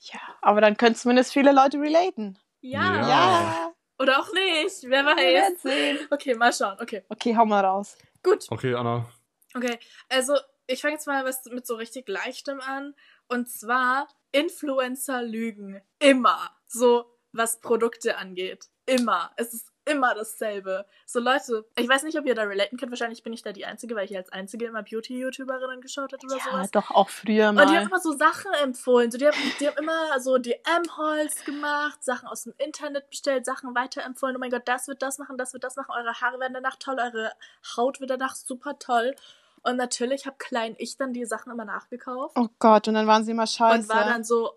Ja, 0.00 0.20
aber 0.42 0.60
dann 0.60 0.76
können 0.76 0.94
zumindest 0.94 1.32
viele 1.32 1.52
Leute 1.52 1.78
relaten. 1.80 2.38
Ja. 2.60 3.08
Ja. 3.08 3.74
Oder 4.00 4.20
auch 4.20 4.32
nicht. 4.32 4.82
Wer 4.82 5.04
Wir 5.04 5.16
werden 5.16 5.54
weiß. 5.56 5.62
sehen. 5.62 5.98
Okay, 6.10 6.34
mal 6.34 6.52
schauen. 6.52 6.76
Okay, 6.80 7.04
Okay, 7.08 7.36
hau 7.36 7.44
mal 7.46 7.64
raus. 7.64 7.96
gut. 8.22 8.46
Okay, 8.50 8.74
Anna. 8.74 9.08
Okay, 9.54 9.78
also 10.08 10.36
ich 10.66 10.80
fange 10.82 10.94
jetzt 10.94 11.06
mal 11.06 11.24
was 11.24 11.44
mit 11.46 11.66
so 11.66 11.74
richtig 11.76 12.08
leichtem 12.08 12.60
an. 12.60 12.94
Und 13.28 13.48
zwar 13.48 14.06
Influencer 14.32 15.22
lügen. 15.22 15.80
Immer. 15.98 16.50
So, 16.66 17.06
was 17.32 17.60
Produkte 17.60 18.18
angeht. 18.18 18.66
Immer. 18.86 19.32
Es 19.36 19.52
ist 19.54 19.68
immer 19.90 20.14
dasselbe. 20.14 20.86
So 21.06 21.20
Leute, 21.20 21.64
ich 21.76 21.88
weiß 21.88 22.02
nicht, 22.04 22.18
ob 22.18 22.26
ihr 22.26 22.34
da 22.34 22.42
relaten 22.42 22.76
könnt. 22.78 22.90
Wahrscheinlich 22.92 23.22
bin 23.22 23.32
ich 23.32 23.42
da 23.42 23.52
die 23.52 23.64
Einzige, 23.66 23.94
weil 23.96 24.04
ich 24.04 24.16
als 24.16 24.30
Einzige 24.32 24.66
immer 24.66 24.82
Beauty-YouTuberinnen 24.82 25.80
geschaut 25.80 26.12
habe 26.12 26.24
oder 26.26 26.36
Ja, 26.36 26.42
sowas. 26.52 26.70
doch 26.70 26.90
auch 26.90 27.08
früher 27.08 27.48
Und 27.50 27.56
die 27.56 27.62
haben 27.62 27.72
mal. 27.74 27.82
immer 27.86 28.00
so 28.00 28.12
Sachen 28.16 28.52
empfohlen. 28.62 29.10
So, 29.10 29.18
die, 29.18 29.26
haben, 29.26 29.36
die 29.60 29.66
haben 29.68 29.76
immer 29.78 30.20
so 30.20 30.38
DM-Holz 30.38 31.44
gemacht, 31.44 32.02
Sachen 32.04 32.28
aus 32.28 32.44
dem 32.44 32.54
Internet 32.58 33.08
bestellt, 33.10 33.44
Sachen 33.44 33.74
weiterempfohlen. 33.74 34.36
Oh 34.36 34.38
mein 34.38 34.50
Gott, 34.50 34.62
das 34.66 34.88
wird 34.88 35.02
das 35.02 35.18
machen, 35.18 35.36
das 35.38 35.52
wird 35.52 35.64
das 35.64 35.76
machen. 35.76 35.92
Eure 35.96 36.14
Haare 36.20 36.38
werden 36.40 36.54
danach 36.54 36.76
toll, 36.76 36.96
eure 36.98 37.32
Haut 37.76 38.00
wird 38.00 38.10
danach 38.10 38.34
super 38.34 38.78
toll. 38.78 39.14
Und 39.62 39.76
natürlich 39.76 40.26
habe 40.26 40.36
klein 40.38 40.74
ich 40.78 40.96
dann 40.96 41.12
die 41.12 41.24
Sachen 41.26 41.50
immer 41.52 41.64
nachgekauft 41.64 42.36
Oh 42.38 42.48
Gott, 42.58 42.86
und 42.88 42.94
dann 42.94 43.06
waren 43.06 43.24
sie 43.24 43.32
immer 43.32 43.46
scheiße. 43.46 43.80
und 43.80 43.88
war 43.88 44.04
dann 44.04 44.22
so, 44.24 44.52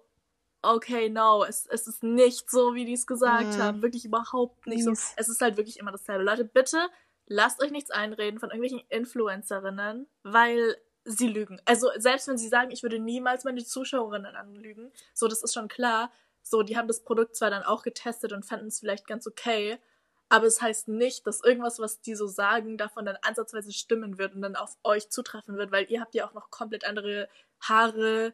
okay, 0.61 1.09
no, 1.09 1.43
es, 1.43 1.65
es 1.67 1.87
ist 1.87 2.03
nicht 2.03 2.49
so, 2.49 2.73
wie 2.75 2.85
die 2.85 2.93
es 2.93 3.07
gesagt 3.07 3.57
Mhm. 3.57 3.61
haben. 3.61 3.81
Wirklich 3.81 4.05
überhaupt 4.05 4.67
nicht 4.67 4.83
so. 4.83 4.91
Es 4.91 5.29
ist 5.29 5.41
halt 5.41 5.57
wirklich 5.57 5.79
immer 5.79 5.91
dasselbe. 5.91 6.23
Leute, 6.23 6.45
bitte 6.45 6.87
lasst 7.27 7.61
euch 7.63 7.71
nichts 7.71 7.91
einreden 7.91 8.39
von 8.39 8.49
irgendwelchen 8.49 8.85
Influencerinnen, 8.89 10.07
weil 10.23 10.77
sie 11.05 11.27
lügen. 11.27 11.59
Also 11.65 11.89
selbst 11.97 12.27
wenn 12.27 12.37
sie 12.37 12.47
sagen, 12.47 12.71
ich 12.71 12.83
würde 12.83 12.99
niemals 12.99 13.43
meine 13.43 13.63
Zuschauerinnen 13.63 14.35
anlügen, 14.35 14.91
so, 15.13 15.27
das 15.27 15.41
ist 15.43 15.53
schon 15.53 15.67
klar. 15.67 16.11
So, 16.43 16.61
die 16.63 16.77
haben 16.77 16.87
das 16.87 17.03
Produkt 17.03 17.35
zwar 17.35 17.49
dann 17.49 17.63
auch 17.63 17.83
getestet 17.83 18.33
und 18.33 18.45
fanden 18.45 18.67
es 18.67 18.79
vielleicht 18.79 19.07
ganz 19.07 19.25
okay, 19.27 19.79
aber 20.29 20.47
es 20.47 20.61
heißt 20.61 20.87
nicht, 20.87 21.27
dass 21.27 21.43
irgendwas, 21.43 21.79
was 21.79 22.01
die 22.01 22.15
so 22.15 22.25
sagen, 22.27 22.77
davon 22.77 23.05
dann 23.05 23.17
ansatzweise 23.21 23.71
stimmen 23.73 24.17
wird 24.17 24.33
und 24.33 24.41
dann 24.41 24.55
auf 24.55 24.77
euch 24.83 25.09
zutreffen 25.09 25.57
wird, 25.57 25.71
weil 25.71 25.85
ihr 25.91 26.01
habt 26.01 26.15
ja 26.15 26.27
auch 26.27 26.33
noch 26.33 26.49
komplett 26.51 26.85
andere 26.85 27.27
Haare, 27.59 28.33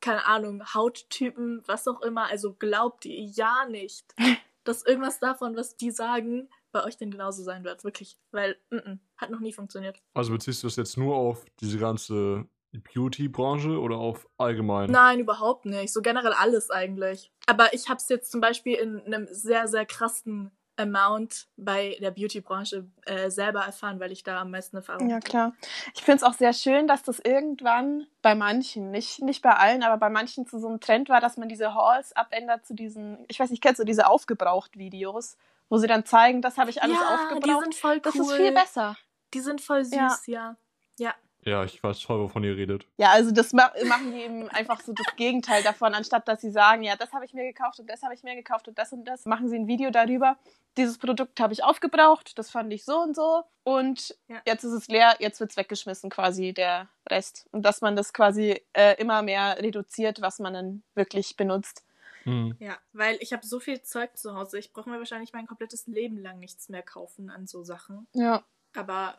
keine 0.00 0.26
Ahnung, 0.26 0.62
Hauttypen, 0.74 1.62
was 1.66 1.88
auch 1.88 2.00
immer. 2.02 2.26
Also 2.26 2.54
glaubt 2.54 3.04
ihr 3.04 3.20
ja 3.24 3.66
nicht, 3.70 4.04
dass 4.64 4.84
irgendwas 4.84 5.18
davon, 5.18 5.56
was 5.56 5.76
die 5.76 5.90
sagen, 5.90 6.48
bei 6.72 6.84
euch 6.84 6.96
denn 6.96 7.10
genauso 7.10 7.42
sein 7.42 7.64
wird. 7.64 7.84
Wirklich. 7.84 8.18
Weil, 8.30 8.56
mm 8.70 8.76
-mm, 8.76 8.98
hat 9.16 9.30
noch 9.30 9.40
nie 9.40 9.52
funktioniert. 9.52 10.00
Also 10.14 10.32
beziehst 10.32 10.62
du 10.62 10.66
das 10.66 10.76
jetzt 10.76 10.96
nur 10.96 11.16
auf 11.16 11.44
diese 11.60 11.78
ganze 11.78 12.46
Beauty-Branche 12.72 13.78
oder 13.80 13.96
auf 13.96 14.28
allgemein? 14.36 14.90
Nein, 14.90 15.20
überhaupt 15.20 15.64
nicht. 15.64 15.92
So 15.92 16.02
generell 16.02 16.32
alles 16.32 16.70
eigentlich. 16.70 17.32
Aber 17.46 17.72
ich 17.72 17.88
habe 17.88 17.98
es 17.98 18.08
jetzt 18.08 18.30
zum 18.30 18.40
Beispiel 18.40 18.74
in 18.74 19.00
einem 19.00 19.26
sehr, 19.30 19.68
sehr 19.68 19.86
krassen 19.86 20.50
Amount 20.78 21.46
bei 21.56 21.96
der 22.00 22.10
Beauty-Branche 22.10 22.86
äh, 23.06 23.30
selber 23.30 23.60
erfahren, 23.60 24.00
weil 24.00 24.12
ich 24.12 24.22
da 24.22 24.40
am 24.40 24.50
meisten 24.50 24.76
Erfahrung 24.76 25.08
Ja, 25.10 25.16
hatte. 25.16 25.28
klar. 25.28 25.52
Ich 25.94 26.02
finde 26.02 26.18
es 26.18 26.22
auch 26.22 26.34
sehr 26.34 26.52
schön, 26.52 26.86
dass 26.86 27.02
das 27.02 27.18
irgendwann 27.18 28.06
bei 28.22 28.34
manchen, 28.34 28.90
nicht, 28.90 29.20
nicht 29.20 29.42
bei 29.42 29.52
allen, 29.52 29.82
aber 29.82 29.96
bei 29.98 30.08
manchen 30.08 30.46
zu 30.46 30.58
so 30.58 30.68
einem 30.68 30.80
Trend 30.80 31.08
war, 31.08 31.20
dass 31.20 31.36
man 31.36 31.48
diese 31.48 31.74
Hauls 31.74 32.14
abändert 32.14 32.66
zu 32.66 32.74
diesen, 32.74 33.24
ich 33.28 33.40
weiß 33.40 33.50
nicht, 33.50 33.62
kennst 33.62 33.80
du 33.80 33.84
diese 33.84 34.06
Aufgebraucht-Videos, 34.06 35.36
wo 35.68 35.78
sie 35.78 35.86
dann 35.86 36.04
zeigen, 36.04 36.40
das 36.42 36.58
habe 36.58 36.70
ich 36.70 36.82
alles 36.82 36.98
ja, 36.98 37.14
aufgebraucht. 37.14 37.44
die 37.46 37.64
sind 37.64 37.74
voll 37.74 37.94
cool. 37.96 38.00
das 38.02 38.14
ist 38.14 38.32
viel 38.32 38.52
besser. 38.52 38.96
Die 39.34 39.40
sind 39.40 39.60
voll 39.60 39.84
süß, 39.84 40.26
ja. 40.26 40.56
Ja. 40.56 40.56
Ja, 40.98 41.14
Ja, 41.48 41.64
ich 41.64 41.82
weiß 41.82 42.02
voll, 42.02 42.20
wovon 42.20 42.44
ihr 42.44 42.56
redet. 42.56 42.86
Ja, 42.98 43.10
also 43.10 43.30
das 43.30 43.52
ma 43.52 43.72
machen 43.86 44.12
die 44.12 44.20
eben 44.22 44.48
einfach 44.50 44.80
so 44.80 44.92
das 44.92 45.16
Gegenteil 45.16 45.62
davon, 45.62 45.94
anstatt 45.94 46.28
dass 46.28 46.40
sie 46.40 46.50
sagen, 46.50 46.82
ja, 46.82 46.96
das 46.96 47.12
habe 47.12 47.24
ich 47.24 47.32
mir 47.32 47.44
gekauft 47.44 47.80
und 47.80 47.88
das 47.88 48.02
habe 48.02 48.14
ich 48.14 48.22
mir 48.22 48.34
gekauft 48.34 48.68
und 48.68 48.78
das 48.78 48.92
und 48.92 49.04
das, 49.04 49.24
machen 49.24 49.48
sie 49.48 49.56
ein 49.56 49.66
Video 49.66 49.90
darüber. 49.90 50.36
Dieses 50.76 50.98
Produkt 50.98 51.40
habe 51.40 51.52
ich 51.52 51.64
aufgebraucht, 51.64 52.38
das 52.38 52.50
fand 52.50 52.72
ich 52.72 52.84
so 52.84 53.00
und 53.00 53.16
so 53.16 53.42
und 53.64 54.16
Ja. 54.28 54.40
jetzt 54.46 54.64
ist 54.64 54.72
es 54.72 54.88
leer, 54.88 55.16
jetzt 55.18 55.40
wird 55.40 55.50
es 55.50 55.56
weggeschmissen 55.56 56.10
quasi 56.10 56.52
der 56.52 56.88
Rest. 57.10 57.48
Und 57.50 57.62
dass 57.62 57.80
man 57.80 57.96
das 57.96 58.12
quasi 58.12 58.62
äh, 58.74 58.94
immer 59.00 59.22
mehr 59.22 59.58
reduziert, 59.58 60.20
was 60.20 60.38
man 60.38 60.52
dann 60.54 60.82
wirklich 60.94 61.36
benutzt. 61.36 61.84
Hm. 62.24 62.56
Ja, 62.58 62.76
weil 62.92 63.16
ich 63.20 63.32
habe 63.32 63.46
so 63.46 63.58
viel 63.58 63.80
Zeug 63.82 64.16
zu 64.16 64.34
Hause. 64.34 64.58
Ich 64.58 64.72
brauche 64.72 64.90
mir 64.90 64.98
wahrscheinlich 64.98 65.32
mein 65.32 65.46
komplettes 65.46 65.86
Leben 65.86 66.18
lang 66.18 66.38
nichts 66.38 66.68
mehr 66.68 66.82
kaufen 66.82 67.30
an 67.30 67.46
so 67.46 67.62
Sachen. 67.62 68.06
Ja. 68.12 68.42
Aber 68.76 69.16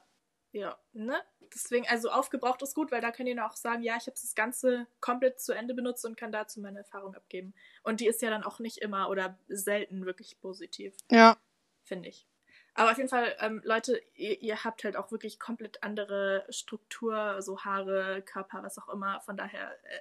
ja, 0.52 0.78
ne? 0.94 1.22
Deswegen, 1.54 1.88
also 1.88 2.10
aufgebraucht 2.12 2.62
ist 2.62 2.76
gut, 2.76 2.92
weil 2.92 3.02
da 3.02 3.12
könnt 3.12 3.28
ihr 3.28 3.46
auch 3.46 3.56
sagen, 3.56 3.82
ja, 3.82 3.96
ich 3.98 4.06
habe 4.06 4.12
das 4.22 4.36
Ganze 4.36 4.86
komplett 5.00 5.40
zu 5.40 5.54
Ende 5.54 5.74
benutzt 5.74 6.06
und 6.06 6.16
kann 6.16 6.32
dazu 6.32 6.62
meine 6.62 6.80
Erfahrung 6.80 7.16
abgeben. 7.16 7.56
Und 7.84 8.02
die 8.02 8.08
ist 8.08 8.22
ja 8.22 8.30
dann 8.30 8.44
auch 8.44 8.60
nicht 8.60 8.78
immer 8.78 9.10
oder 9.10 9.38
selten 9.48 10.06
wirklich 10.06 10.40
positiv, 10.40 10.96
Ja. 11.10 11.38
finde 11.84 12.10
ich. 12.10 12.28
Aber 12.76 12.92
auf 12.92 12.98
jeden 12.98 13.10
Fall, 13.10 13.36
ähm, 13.40 13.62
Leute, 13.66 14.00
ihr, 14.14 14.42
ihr 14.42 14.64
habt 14.64 14.84
halt 14.84 14.96
auch 14.96 15.12
wirklich 15.12 15.40
komplett 15.40 15.84
andere 15.84 16.46
Struktur, 16.50 17.42
so 17.42 17.60
Haare, 17.62 18.22
Körper, 18.22 18.62
was 18.64 18.78
auch 18.78 18.90
immer. 18.90 19.20
Von 19.22 19.36
daher, 19.36 19.72
äh, 19.72 20.00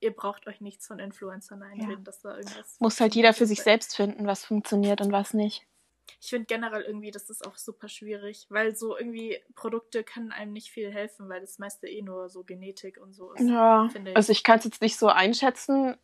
ihr 0.00 0.14
braucht 0.14 0.46
euch 0.46 0.60
nichts 0.60 0.86
von 0.86 0.98
Influencern 0.98 1.62
einreden, 1.62 2.04
dass 2.04 2.20
da 2.20 2.36
irgendwas. 2.36 2.80
Muss 2.80 3.00
halt 3.00 3.14
jeder 3.14 3.32
für 3.32 3.46
sich 3.46 3.62
selbst 3.62 3.94
finden, 3.96 4.26
was 4.26 4.44
funktioniert 4.44 5.00
und 5.00 5.12
was 5.12 5.34
nicht. 5.34 5.66
Ich 6.20 6.30
finde 6.30 6.46
generell 6.46 6.82
irgendwie, 6.82 7.10
das 7.10 7.30
ist 7.30 7.46
auch 7.46 7.56
super 7.56 7.88
schwierig, 7.88 8.46
weil 8.48 8.74
so 8.74 8.96
irgendwie 8.96 9.38
Produkte 9.54 10.04
können 10.04 10.32
einem 10.32 10.52
nicht 10.52 10.70
viel 10.70 10.90
helfen, 10.92 11.28
weil 11.28 11.40
das 11.40 11.58
meiste 11.58 11.88
eh 11.88 12.02
nur 12.02 12.28
so 12.28 12.44
Genetik 12.44 12.98
und 13.00 13.14
so 13.14 13.32
ist. 13.32 13.48
Ja, 13.48 13.88
ich. 13.92 14.16
also 14.16 14.32
ich 14.32 14.44
kann 14.44 14.58
es 14.58 14.64
jetzt 14.64 14.82
nicht 14.82 14.96
so 14.96 15.08
einschätzen. 15.08 15.96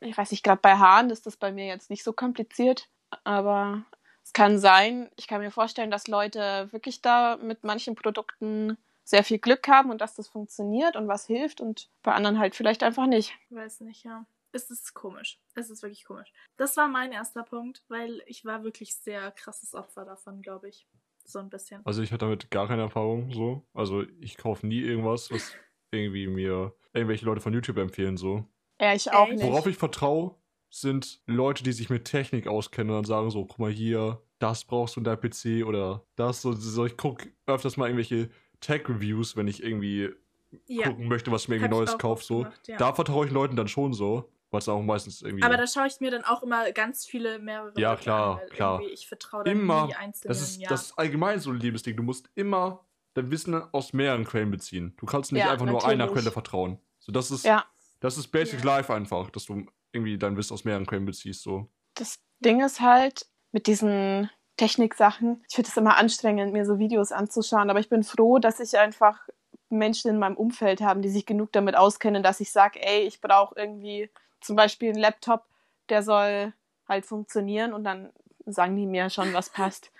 Ich 0.00 0.16
weiß 0.16 0.30
nicht, 0.30 0.42
gerade 0.42 0.60
bei 0.60 0.76
Haaren 0.76 1.10
ist 1.10 1.26
das 1.26 1.36
bei 1.36 1.52
mir 1.52 1.66
jetzt 1.66 1.90
nicht 1.90 2.04
so 2.04 2.12
kompliziert, 2.12 2.88
aber 3.24 3.84
es 4.24 4.32
kann 4.32 4.58
sein. 4.58 5.10
Ich 5.16 5.26
kann 5.26 5.40
mir 5.40 5.50
vorstellen, 5.50 5.90
dass 5.90 6.08
Leute 6.08 6.68
wirklich 6.72 7.00
da 7.00 7.36
mit 7.36 7.64
manchen 7.64 7.94
Produkten 7.94 8.76
sehr 9.04 9.24
viel 9.24 9.38
Glück 9.38 9.66
haben 9.68 9.90
und 9.90 10.02
dass 10.02 10.14
das 10.14 10.28
funktioniert 10.28 10.94
und 10.94 11.08
was 11.08 11.26
hilft 11.26 11.62
und 11.62 11.88
bei 12.02 12.12
anderen 12.12 12.38
halt 12.38 12.54
vielleicht 12.54 12.82
einfach 12.82 13.06
nicht. 13.06 13.32
Weiß 13.48 13.80
nicht, 13.80 14.04
ja. 14.04 14.26
Es 14.52 14.70
ist 14.70 14.94
komisch. 14.94 15.40
Es 15.54 15.70
ist 15.70 15.82
wirklich 15.82 16.04
komisch. 16.04 16.32
Das 16.56 16.76
war 16.76 16.88
mein 16.88 17.12
erster 17.12 17.42
Punkt, 17.42 17.84
weil 17.88 18.22
ich 18.26 18.44
war 18.44 18.64
wirklich 18.64 18.94
sehr 18.96 19.30
krasses 19.32 19.74
Opfer 19.74 20.04
davon, 20.04 20.42
glaube 20.42 20.68
ich. 20.68 20.86
So 21.24 21.38
ein 21.38 21.50
bisschen. 21.50 21.84
Also 21.84 22.02
ich 22.02 22.10
hatte 22.10 22.24
damit 22.24 22.50
gar 22.50 22.66
keine 22.68 22.82
Erfahrung 22.82 23.30
so. 23.32 23.66
Also 23.74 24.04
ich 24.20 24.38
kaufe 24.38 24.66
nie 24.66 24.80
irgendwas, 24.80 25.30
was 25.30 25.52
irgendwie 25.90 26.26
mir 26.26 26.74
irgendwelche 26.94 27.26
Leute 27.26 27.40
von 27.42 27.52
YouTube 27.52 27.76
empfehlen 27.78 28.16
so. 28.16 28.44
Ja, 28.80 28.94
ich 28.94 29.10
auch 29.12 29.26
Echt? 29.28 29.34
nicht. 29.38 29.44
Worauf 29.44 29.66
ich 29.66 29.76
vertraue, 29.76 30.34
sind 30.70 31.20
Leute, 31.26 31.62
die 31.64 31.72
sich 31.72 31.90
mit 31.90 32.04
Technik 32.06 32.46
auskennen 32.46 32.90
und 32.90 32.96
dann 32.96 33.04
sagen 33.04 33.30
so, 33.30 33.44
guck 33.44 33.58
mal 33.58 33.70
hier, 33.70 34.22
das 34.38 34.64
brauchst 34.64 34.96
du 34.96 35.00
in 35.00 35.04
deinem 35.04 35.20
PC 35.20 35.66
oder 35.66 36.04
das. 36.16 36.42
So, 36.42 36.52
so 36.52 36.86
ich 36.86 36.96
gucke 36.96 37.28
öfters 37.46 37.76
mal 37.76 37.86
irgendwelche 37.86 38.30
Tech-Reviews, 38.60 39.36
wenn 39.36 39.48
ich 39.48 39.62
irgendwie 39.62 40.10
Ja. 40.66 40.88
gucken 40.88 41.08
möchte, 41.08 41.30
was 41.30 41.42
ich 41.42 41.48
mir 41.48 41.56
irgendwie 41.56 41.74
Neues 41.74 41.98
kaufe. 41.98 42.24
So. 42.24 42.38
gemacht, 42.38 42.68
ja. 42.68 42.76
Da 42.78 42.94
vertraue 42.94 43.26
ich 43.26 43.32
Leuten 43.32 43.56
dann 43.56 43.68
schon 43.68 43.92
so, 43.92 44.30
weil 44.50 44.58
es 44.58 44.68
auch 44.68 44.80
meistens 44.82 45.22
irgendwie... 45.22 45.42
Aber 45.42 45.56
da 45.56 45.66
schaue 45.66 45.86
ich 45.86 46.00
mir 46.00 46.10
dann 46.10 46.24
auch 46.24 46.42
immer 46.42 46.70
ganz 46.72 47.04
viele 47.06 47.38
mehrere 47.38 47.72
Ja, 47.78 47.90
Leute 47.90 48.02
klar, 48.02 48.32
an, 48.34 48.40
weil 48.40 48.48
klar. 48.48 48.80
Ich 48.92 49.08
vertraue 49.08 49.44
dann 49.44 49.56
immer, 49.58 49.86
nie 49.86 49.94
einzelnen. 49.94 50.28
das 50.28 50.40
ist, 50.40 50.60
ja. 50.60 50.68
das 50.68 50.82
ist 50.86 50.98
allgemein 50.98 51.40
so 51.40 51.50
ein 51.50 51.60
Lebensding. 51.60 51.96
Du 51.96 52.02
musst 52.02 52.30
immer 52.34 52.84
dein 53.14 53.30
Wissen 53.30 53.54
aus 53.72 53.92
mehreren 53.92 54.24
Quellen 54.24 54.50
beziehen. 54.50 54.94
Du 54.96 55.06
kannst 55.06 55.32
nicht 55.32 55.44
Ja, 55.44 55.50
einfach 55.52 55.66
nur 55.66 55.74
natürlich. 55.74 55.92
einer 56.00 56.08
Quelle 56.12 56.30
vertrauen. 56.30 56.78
So, 57.00 57.12
das 57.12 57.30
ist, 57.30 57.44
Ja, 57.44 57.64
das 58.00 58.16
ist 58.16 58.28
Basic 58.28 58.60
Ja. 58.60 58.76
Life 58.76 58.92
einfach, 58.94 59.30
dass 59.30 59.46
du 59.46 59.66
irgendwie 59.92 60.18
dein 60.18 60.36
Wissen 60.36 60.54
aus 60.54 60.64
mehreren 60.64 60.86
Quellen 60.86 61.04
beziehst. 61.04 61.42
So. 61.42 61.68
das 61.94 62.18
Ding 62.40 62.60
ist 62.64 62.80
halt 62.80 63.26
mit 63.50 63.66
diesen 63.66 64.30
Techniksachen, 64.56 65.42
ich 65.48 65.54
finde 65.54 65.70
es 65.70 65.76
immer 65.76 65.96
anstrengend, 65.96 66.52
mir 66.52 66.64
so 66.64 66.78
Videos 66.78 67.12
anzuschauen, 67.12 67.70
aber 67.70 67.80
ich 67.80 67.88
bin 67.88 68.02
froh, 68.02 68.38
dass 68.38 68.60
ich 68.60 68.78
einfach 68.78 69.18
Menschen 69.70 70.10
in 70.10 70.18
meinem 70.18 70.36
Umfeld 70.36 70.80
habe, 70.80 71.00
die 71.00 71.08
sich 71.08 71.26
genug 71.26 71.52
damit 71.52 71.76
auskennen, 71.76 72.22
dass 72.22 72.40
ich 72.40 72.52
sage, 72.52 72.80
ey, 72.82 73.00
ich 73.02 73.20
brauche 73.20 73.54
irgendwie 73.56 74.10
zum 74.40 74.56
Beispiel 74.56 74.90
einen 74.90 74.98
Laptop, 74.98 75.44
der 75.88 76.02
soll 76.02 76.52
halt 76.88 77.06
funktionieren 77.06 77.72
und 77.72 77.84
dann 77.84 78.12
sagen 78.46 78.76
die 78.76 78.86
mir 78.86 79.10
schon, 79.10 79.32
was 79.34 79.50
passt. 79.50 79.90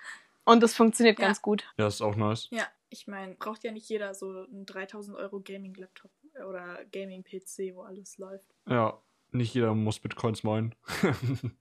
Und 0.45 0.61
das 0.63 0.75
funktioniert 0.75 1.19
Ja. 1.19 1.25
ganz 1.27 1.41
gut. 1.41 1.65
Ja, 1.77 1.87
ist 1.87 2.01
auch 2.01 2.15
nice. 2.15 2.47
Ja, 2.51 2.67
ich 2.89 3.07
meine, 3.07 3.35
braucht 3.35 3.63
ja 3.63 3.71
nicht 3.71 3.87
jeder 3.89 4.13
so 4.15 4.45
einen 4.49 4.65
3000 4.65 5.15
Euro 5.17 5.39
Gaming-Laptop 5.41 6.11
oder 6.47 6.83
Gaming-PC, 6.91 7.75
wo 7.75 7.81
alles 7.83 8.17
läuft. 8.17 8.47
Ja, 8.67 8.99
nicht 9.31 9.53
jeder 9.53 9.75
muss 9.75 9.99
Bitcoins 9.99 10.43
meinen. 10.43 10.73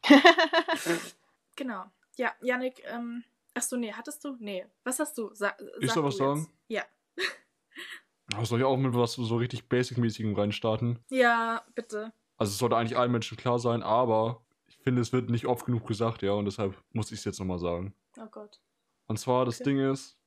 Genau. 1.56 1.84
Ja, 2.16 2.32
Yannick, 2.40 2.82
ähm, 2.86 3.24
achso, 3.54 3.76
nee, 3.76 3.92
hattest 3.92 4.24
du? 4.24 4.36
Nee. 4.38 4.64
Was 4.84 5.00
hast 5.00 5.18
du? 5.18 5.34
Sa 5.34 5.56
Ich 5.80 5.90
soll 5.90 6.04
was 6.04 6.16
sagen? 6.16 6.48
Ja. 6.68 6.84
Soll 8.44 8.60
ich 8.60 8.64
auch 8.64 8.76
mit 8.76 8.94
was 8.94 9.14
so 9.14 9.36
richtig 9.36 9.68
Basic-mäßigem 9.68 10.36
reinstarten? 10.36 10.98
Ja, 11.10 11.64
bitte. 11.74 12.12
Also 12.38 12.52
es 12.52 12.58
sollte 12.58 12.76
eigentlich 12.76 12.96
allen 12.96 13.12
Menschen 13.12 13.36
klar 13.36 13.58
sein, 13.58 13.82
aber 13.82 14.42
ich 14.66 14.76
finde, 14.78 15.02
es 15.02 15.12
wird 15.12 15.28
nicht 15.28 15.46
oft 15.46 15.66
genug 15.66 15.86
gesagt, 15.86 16.22
ja, 16.22 16.32
und 16.32 16.44
deshalb 16.46 16.76
muss 16.92 17.12
ich 17.12 17.18
es 17.18 17.24
jetzt 17.24 17.38
nochmal 17.40 17.58
sagen. 17.58 17.94
Oh 18.18 18.26
Gott. 18.30 18.60
Und 19.06 19.18
zwar, 19.18 19.44
das 19.44 19.60
Okay. 19.60 19.70
Ding 19.70 19.90
ist, 19.92 20.18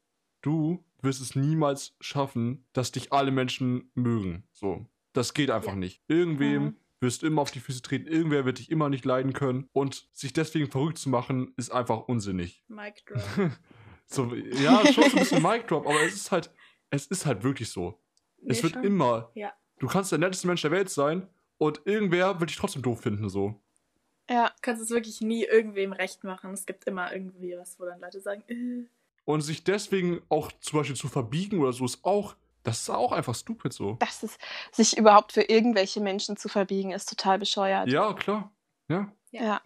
du 0.41 0.83
wirst 1.01 1.21
es 1.21 1.35
niemals 1.35 1.95
schaffen, 1.99 2.65
dass 2.73 2.91
dich 2.91 3.11
alle 3.13 3.31
Menschen 3.31 3.91
mögen. 3.95 4.43
So. 4.51 4.85
Das 5.13 5.33
geht 5.33 5.49
einfach 5.49 5.71
Ja. 5.71 5.77
nicht. 5.77 6.03
Irgendwem 6.07 6.63
Mhm. 6.63 6.75
wirst 6.99 7.21
du 7.23 7.27
immer 7.27 7.41
auf 7.41 7.51
die 7.51 7.59
Füße 7.59 7.81
treten, 7.81 8.07
irgendwer 8.07 8.45
wird 8.45 8.59
dich 8.59 8.69
immer 8.69 8.89
nicht 8.89 9.05
leiden 9.05 9.33
können. 9.33 9.67
Und 9.73 10.07
sich 10.13 10.33
deswegen 10.33 10.69
verrückt 10.69 10.97
zu 10.99 11.09
machen, 11.09 11.53
ist 11.57 11.71
einfach 11.71 12.07
unsinnig. 12.07 12.63
Mic 12.67 13.03
drop. 13.07 13.51
So, 14.05 14.33
ja, 14.35 14.85
schon 14.91 15.03
so 15.05 15.09
ein 15.17 15.19
bisschen 15.23 15.41
Mic 15.43 15.65
Drop, 15.67 15.87
aber 15.87 16.01
es 16.01 16.13
ist 16.15 16.31
halt, 16.31 16.51
es 16.89 17.07
ist 17.07 17.25
halt 17.25 17.43
wirklich 17.43 17.69
so. 17.71 17.99
es 18.45 18.57
Nee, 18.57 18.63
wird 18.63 18.73
schon. 18.73 18.83
immer. 18.83 19.31
Ja. 19.35 19.53
Du 19.79 19.87
kannst 19.87 20.11
der 20.11 20.19
netteste 20.19 20.47
Mensch 20.47 20.61
der 20.61 20.71
Welt 20.71 20.89
sein 20.89 21.27
und 21.61 21.81
irgendwer 21.85 22.39
wird 22.39 22.49
dich 22.49 22.57
trotzdem 22.57 22.81
doof 22.81 23.01
finden, 23.01 23.29
so. 23.29 23.53
Ja, 24.27 24.47
Du 24.47 24.61
kannst 24.63 24.81
es 24.81 24.89
wirklich 24.89 25.21
nie 25.21 25.43
irgendwem 25.43 25.93
recht 25.93 26.23
machen. 26.23 26.53
Es 26.53 26.65
gibt 26.65 26.85
immer 26.85 27.13
irgendwie 27.13 27.55
was, 27.55 27.79
wo 27.79 27.85
dann 27.85 27.99
Leute 27.99 28.19
sagen, 28.19 28.41
äh, 28.47 28.87
Und 29.25 29.41
sich 29.41 29.63
deswegen 29.63 30.23
auch 30.27 30.51
zum 30.61 30.79
Beispiel 30.79 30.95
zu 30.95 31.07
verbiegen 31.07 31.59
oder 31.59 31.71
so 31.71 31.85
ist 31.85 32.03
auch, 32.03 32.35
das 32.63 32.81
ist 32.81 32.89
auch 32.89 33.11
einfach 33.11 33.35
stupid 33.35 33.73
so. 33.73 33.97
das 33.99 34.23
ist, 34.23 34.39
sich 34.71 34.97
überhaupt 34.97 35.33
für 35.33 35.43
irgendwelche 35.43 36.01
Menschen 36.01 36.35
zu 36.35 36.49
verbiegen, 36.49 36.93
ist 36.93 37.07
total 37.07 37.37
bescheuert. 37.37 37.89
Ja, 37.89 38.11
klar. 38.13 38.51
Ja. 38.89 39.11
ja. 39.29 39.61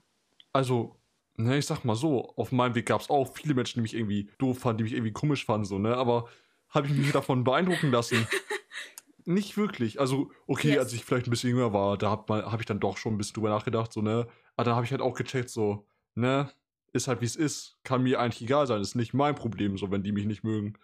Also, 0.52 0.98
ne, 1.38 1.58
ich 1.58 1.66
sag 1.66 1.86
mal 1.86 1.96
so, 1.96 2.34
auf 2.36 2.52
meinem 2.52 2.76
Weg 2.76 2.88
gab 2.88 3.00
es 3.00 3.10
auch 3.10 3.34
viele 3.34 3.54
Menschen, 3.54 3.78
die 3.78 3.84
mich 3.84 3.96
irgendwie 3.96 4.30
doof 4.38 4.60
fanden, 4.60 4.80
die 4.80 4.84
mich 4.84 4.94
irgendwie 4.94 5.14
komisch 5.14 5.46
fanden, 5.46 5.64
so, 5.64 5.80
ne? 5.80 5.96
Aber 5.96 6.28
habe 6.68 6.88
ich 6.88 6.94
mich 6.94 7.14
davon 7.14 7.46
beeindrucken 7.46 7.90
lassen? 7.90 8.28
Nicht 9.26 9.58
wirklich. 9.58 10.00
Also, 10.00 10.32
okay, 10.48 10.70
Yes. 10.70 10.80
als 10.80 10.94
ich 10.94 11.04
vielleicht 11.04 11.28
ein 11.28 11.32
bisschen 11.32 11.50
jünger 11.50 11.74
war, 11.74 11.98
da 11.98 12.10
habe 12.12 12.52
hab 12.52 12.60
ich 12.60 12.66
dann 12.66 12.80
doch 12.80 12.98
schon 12.98 13.14
ein 13.16 13.18
bisschen 13.18 13.34
drüber 13.34 13.50
nachgedacht, 13.50 13.92
so, 13.92 14.02
ne? 14.02 14.28
Aber 14.56 14.64
dann 14.66 14.76
habe 14.76 14.86
ich 14.86 14.92
halt 14.92 15.02
auch 15.02 15.16
gecheckt, 15.16 15.50
so, 15.50 15.88
ne? 16.14 16.50
Ist 16.94 17.08
halt 17.08 17.22
wie 17.22 17.26
es 17.26 17.36
ist. 17.36 17.78
Kann 17.84 18.04
mir 18.04 18.20
eigentlich 18.20 18.42
egal 18.44 18.68
sein. 18.68 18.80
Ist 18.82 18.96
nicht 18.96 19.14
mein 19.14 19.36
Problem, 19.36 19.78
so, 19.78 19.92
wenn 19.92 20.04
die 20.04 20.12
mich 20.14 20.26
nicht 20.26 20.44
mögen. 20.44 20.76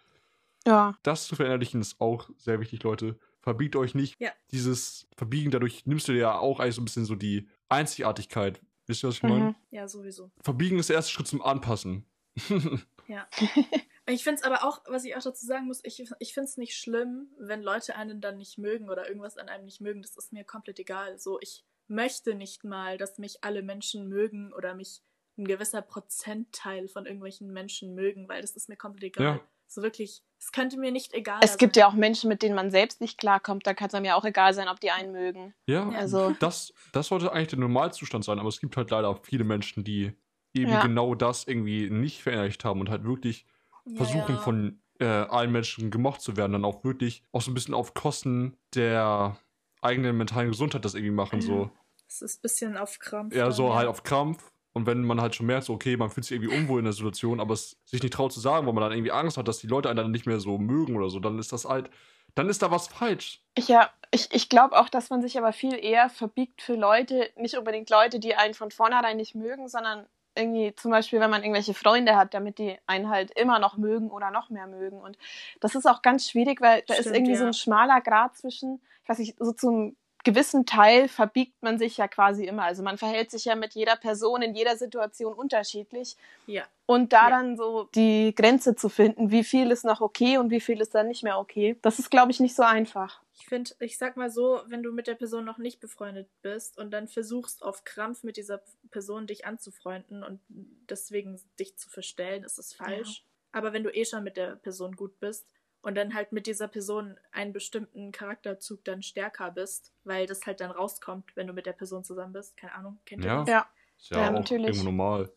Ja, 0.66 0.94
Das 1.02 1.26
zu 1.26 1.36
verinnerlichen 1.36 1.80
ist 1.80 2.00
auch 2.00 2.28
sehr 2.36 2.60
wichtig, 2.60 2.82
Leute. 2.82 3.18
Verbiegt 3.40 3.74
euch 3.76 3.94
nicht. 3.94 4.20
Ja. 4.20 4.30
Dieses 4.52 5.08
Verbiegen, 5.16 5.50
dadurch 5.50 5.86
nimmst 5.86 6.06
du 6.08 6.12
dir 6.12 6.18
ja 6.18 6.38
auch 6.38 6.60
eigentlich 6.60 6.74
so 6.76 6.82
ein 6.82 6.84
bisschen 6.84 7.04
so 7.06 7.14
die 7.16 7.48
Einzigartigkeit. 7.68 8.60
Wisst 8.86 9.02
ihr, 9.04 9.08
was 9.08 9.16
ich 9.16 9.22
meine? 9.22 9.44
Mhm. 9.44 9.54
ja, 9.70 9.88
sowieso. 9.88 10.30
Verbiegen 10.42 10.78
ist 10.78 10.88
der 10.90 10.96
erste 10.96 11.12
Schritt 11.12 11.26
zum 11.28 11.42
Anpassen. 11.42 12.04
Ja. 13.12 13.28
ich 14.06 14.24
finde 14.24 14.40
es 14.40 14.42
aber 14.42 14.64
auch, 14.64 14.80
was 14.86 15.04
ich 15.04 15.14
auch 15.14 15.22
dazu 15.22 15.44
sagen 15.44 15.66
muss, 15.66 15.80
ich, 15.84 16.02
ich 16.18 16.32
finde 16.32 16.48
es 16.48 16.56
nicht 16.56 16.76
schlimm, 16.76 17.28
wenn 17.38 17.62
Leute 17.62 17.94
einen 17.94 18.22
dann 18.22 18.38
nicht 18.38 18.56
mögen 18.56 18.88
oder 18.88 19.06
irgendwas 19.06 19.36
an 19.36 19.50
einem 19.50 19.66
nicht 19.66 19.82
mögen. 19.82 20.00
Das 20.00 20.16
ist 20.16 20.32
mir 20.32 20.44
komplett 20.44 20.78
egal. 20.78 21.18
So, 21.18 21.38
ich 21.40 21.66
möchte 21.88 22.34
nicht 22.34 22.64
mal, 22.64 22.96
dass 22.96 23.18
mich 23.18 23.44
alle 23.44 23.62
Menschen 23.62 24.08
mögen 24.08 24.52
oder 24.54 24.74
mich 24.74 25.02
ein 25.36 25.46
gewisser 25.46 25.82
Prozentteil 25.82 26.88
von 26.88 27.04
irgendwelchen 27.04 27.52
Menschen 27.52 27.94
mögen, 27.94 28.28
weil 28.28 28.40
das 28.40 28.52
ist 28.52 28.70
mir 28.70 28.76
komplett 28.76 29.04
egal. 29.04 29.36
Ja. 29.36 29.40
So 29.66 29.82
wirklich, 29.82 30.22
es 30.38 30.52
könnte 30.52 30.78
mir 30.78 30.90
nicht 30.90 31.14
egal 31.14 31.40
es 31.42 31.56
gibt 31.56 31.74
sein. 31.74 31.82
ja 31.82 31.88
auch 31.88 31.94
Menschen, 31.94 32.28
mit 32.28 32.42
denen 32.42 32.54
man 32.54 32.70
selbst 32.70 33.00
nicht 33.00 33.18
klarkommt. 33.18 33.66
Da 33.66 33.74
kann 33.74 33.88
es 33.88 33.94
einem 33.94 34.06
ja 34.06 34.16
auch 34.16 34.24
egal 34.24 34.54
sein, 34.54 34.68
ob 34.68 34.80
die 34.80 34.90
einen 34.90 35.12
mögen. 35.12 35.54
ja, 35.66 35.90
Ja. 35.90 35.98
Also, 35.98 36.34
das, 36.40 36.72
das 36.92 37.08
sollte 37.08 37.32
eigentlich 37.32 37.48
der 37.48 37.58
Normalzustand 37.58 38.24
sein, 38.24 38.38
aber 38.38 38.48
es 38.48 38.60
gibt 38.60 38.76
halt 38.76 38.90
leider 38.90 39.08
auch 39.08 39.20
viele 39.22 39.44
Menschen, 39.44 39.84
die 39.84 40.12
eben 40.54 40.70
Ja. 40.72 40.82
genau 40.82 41.14
das 41.14 41.46
irgendwie 41.46 41.88
nicht 41.90 42.22
verinnerlicht 42.22 42.64
haben 42.64 42.80
und 42.80 42.90
halt 42.90 43.04
wirklich 43.04 43.46
Ja, 43.86 43.96
versuchen, 43.96 44.34
ja. 44.36 44.40
von 44.40 44.80
äh, 45.00 45.04
allen 45.06 45.50
Menschen 45.52 45.90
gemocht 45.90 46.20
zu 46.20 46.36
werden, 46.36 46.52
dann 46.52 46.64
auch 46.64 46.84
wirklich 46.84 47.24
auch 47.32 47.42
so 47.42 47.50
ein 47.50 47.54
bisschen 47.54 47.74
auf 47.74 47.94
Kosten 47.94 48.56
der 48.74 49.36
eigenen 49.80 50.16
mentalen 50.16 50.48
Gesundheit 50.50 50.84
das 50.84 50.94
irgendwie 50.94 51.14
machen. 51.14 51.40
So. 51.40 51.70
Es 52.06 52.22
ist 52.22 52.38
ein 52.38 52.42
bisschen 52.42 52.76
auf 52.76 52.98
Krampf. 52.98 53.34
Ja, 53.34 53.50
so 53.50 53.74
halt 53.74 53.88
auf 53.88 54.02
Krampf. 54.04 54.52
Und 54.74 54.86
wenn 54.86 55.02
man 55.02 55.20
halt 55.20 55.34
schon 55.34 55.46
merkt, 55.46 55.64
so, 55.64 55.74
okay, 55.74 55.96
man 55.96 56.08
fühlt 56.10 56.24
sich 56.24 56.36
irgendwie 56.38 56.54
unwohl 56.56 56.78
in 56.78 56.84
der 56.84 56.94
Situation, 56.94 57.40
aber 57.40 57.52
es 57.54 57.76
sich 57.84 58.02
nicht 58.02 58.14
traut 58.14 58.32
zu 58.32 58.40
sagen, 58.40 58.66
weil 58.66 58.72
man 58.72 58.82
dann 58.82 58.92
irgendwie 58.92 59.12
Angst 59.12 59.36
hat, 59.36 59.48
dass 59.48 59.58
die 59.58 59.66
Leute 59.66 59.88
einen 59.90 59.96
dann 59.98 60.10
nicht 60.10 60.24
mehr 60.26 60.40
so 60.40 60.56
mögen 60.56 60.96
oder 60.96 61.10
so, 61.10 61.18
dann 61.20 61.38
ist 61.38 61.52
das 61.52 61.64
halt, 61.66 61.90
dann 62.34 62.48
ist 62.48 62.62
da 62.62 62.70
was 62.70 62.88
falsch. 62.88 63.42
Ich, 63.54 63.68
ja, 63.68 63.90
ich, 64.12 64.28
ich 64.32 64.48
glaube 64.48 64.78
auch, 64.78 64.88
dass 64.88 65.10
man 65.10 65.20
sich 65.20 65.36
aber 65.36 65.52
viel 65.52 65.74
eher 65.74 66.08
verbiegt 66.08 66.62
für 66.62 66.74
Leute, 66.74 67.28
nicht 67.36 67.56
unbedingt 67.58 67.90
Leute, 67.90 68.18
die 68.18 68.34
einen 68.34 68.54
von 68.54 68.70
vornherein 68.70 69.16
nicht 69.18 69.34
mögen, 69.34 69.68
sondern 69.68 70.06
irgendwie 70.34 70.74
zum 70.74 70.90
Beispiel, 70.90 71.20
wenn 71.20 71.30
man 71.30 71.42
irgendwelche 71.42 71.74
Freunde 71.74 72.16
hat, 72.16 72.34
damit 72.34 72.58
die 72.58 72.76
einen 72.86 73.08
halt 73.10 73.30
immer 73.38 73.58
noch 73.58 73.76
mögen 73.76 74.10
oder 74.10 74.30
noch 74.30 74.50
mehr 74.50 74.66
mögen. 74.66 75.00
Und 75.00 75.18
das 75.60 75.74
ist 75.74 75.86
auch 75.86 76.02
ganz 76.02 76.28
schwierig, 76.28 76.60
weil 76.60 76.82
da 76.86 76.94
ist 76.94 77.00
Stimmt, 77.02 77.16
irgendwie 77.16 77.36
so 77.36 77.44
ja. 77.44 77.48
ein 77.50 77.54
schmaler 77.54 78.00
Grad 78.00 78.36
zwischen, 78.36 78.80
ich 79.02 79.08
weiß 79.08 79.18
nicht, 79.18 79.36
so 79.38 79.52
zum 79.52 79.96
gewissen 80.24 80.66
Teil 80.66 81.08
verbiegt 81.08 81.62
man 81.62 81.78
sich 81.78 81.96
ja 81.96 82.06
quasi 82.08 82.44
immer. 82.44 82.62
Also 82.62 82.82
man 82.82 82.96
verhält 82.96 83.30
sich 83.30 83.44
ja 83.44 83.56
mit 83.56 83.74
jeder 83.74 83.96
Person 83.96 84.42
in 84.42 84.54
jeder 84.54 84.76
Situation 84.76 85.34
unterschiedlich. 85.34 86.16
Ja. 86.46 86.62
Und 86.86 87.12
da 87.12 87.24
Ja. 87.28 87.30
dann 87.30 87.56
so 87.56 87.88
die 87.94 88.34
Grenze 88.34 88.76
zu 88.76 88.88
finden, 88.88 89.30
wie 89.30 89.44
viel 89.44 89.70
ist 89.70 89.84
noch 89.84 90.00
okay 90.00 90.38
und 90.38 90.50
wie 90.50 90.60
viel 90.60 90.80
ist 90.80 90.94
dann 90.94 91.08
nicht 91.08 91.24
mehr 91.24 91.38
okay, 91.38 91.76
das 91.82 91.98
ist, 91.98 92.10
glaube 92.10 92.30
ich, 92.30 92.38
nicht 92.40 92.54
so 92.54 92.62
einfach. 92.62 93.21
Ich 93.34 93.46
finde, 93.46 93.70
ich 93.80 93.96
sag 93.96 94.16
mal 94.16 94.30
so, 94.30 94.62
wenn 94.66 94.82
du 94.82 94.92
mit 94.92 95.06
der 95.06 95.14
Person 95.14 95.44
noch 95.44 95.56
nicht 95.58 95.80
befreundet 95.80 96.28
bist 96.42 96.76
und 96.78 96.90
dann 96.90 97.08
versuchst 97.08 97.62
auf 97.62 97.84
Krampf 97.84 98.22
mit 98.24 98.36
dieser 98.36 98.62
Person 98.90 99.26
dich 99.26 99.46
anzufreunden 99.46 100.22
und 100.22 100.40
deswegen 100.48 101.40
dich 101.58 101.76
zu 101.78 101.88
verstellen, 101.88 102.44
ist 102.44 102.58
es 102.58 102.74
falsch. 102.74 103.24
Aber 103.50 103.72
wenn 103.72 103.84
du 103.84 103.90
eh 103.94 104.04
schon 104.04 104.22
mit 104.24 104.36
der 104.36 104.56
Person 104.56 104.96
gut 104.96 105.18
bist 105.18 105.48
und 105.80 105.94
dann 105.94 106.14
halt 106.14 106.32
mit 106.32 106.46
dieser 106.46 106.68
Person 106.68 107.18
einen 107.32 107.52
bestimmten 107.54 108.12
Charakterzug 108.12 108.84
dann 108.84 109.02
stärker 109.02 109.50
bist, 109.50 109.92
weil 110.04 110.26
das 110.26 110.44
halt 110.46 110.60
dann 110.60 110.70
rauskommt, 110.70 111.34
wenn 111.34 111.46
du 111.46 111.54
mit 111.54 111.64
der 111.66 111.72
Person 111.72 112.04
zusammen 112.04 112.34
bist, 112.34 112.56
keine 112.58 112.74
Ahnung, 112.74 113.00
kennt 113.06 113.24
ihr 113.24 113.30
Ja. 113.30 113.38
das? 113.40 113.48
Ja, 113.48 113.66
Ist 113.98 114.10
ja, 114.10 114.18
Ja, 114.20 114.30
auch 114.30 114.34
natürlich. 114.40 114.66
irgendwo 114.66 114.84
normal. 114.84 115.32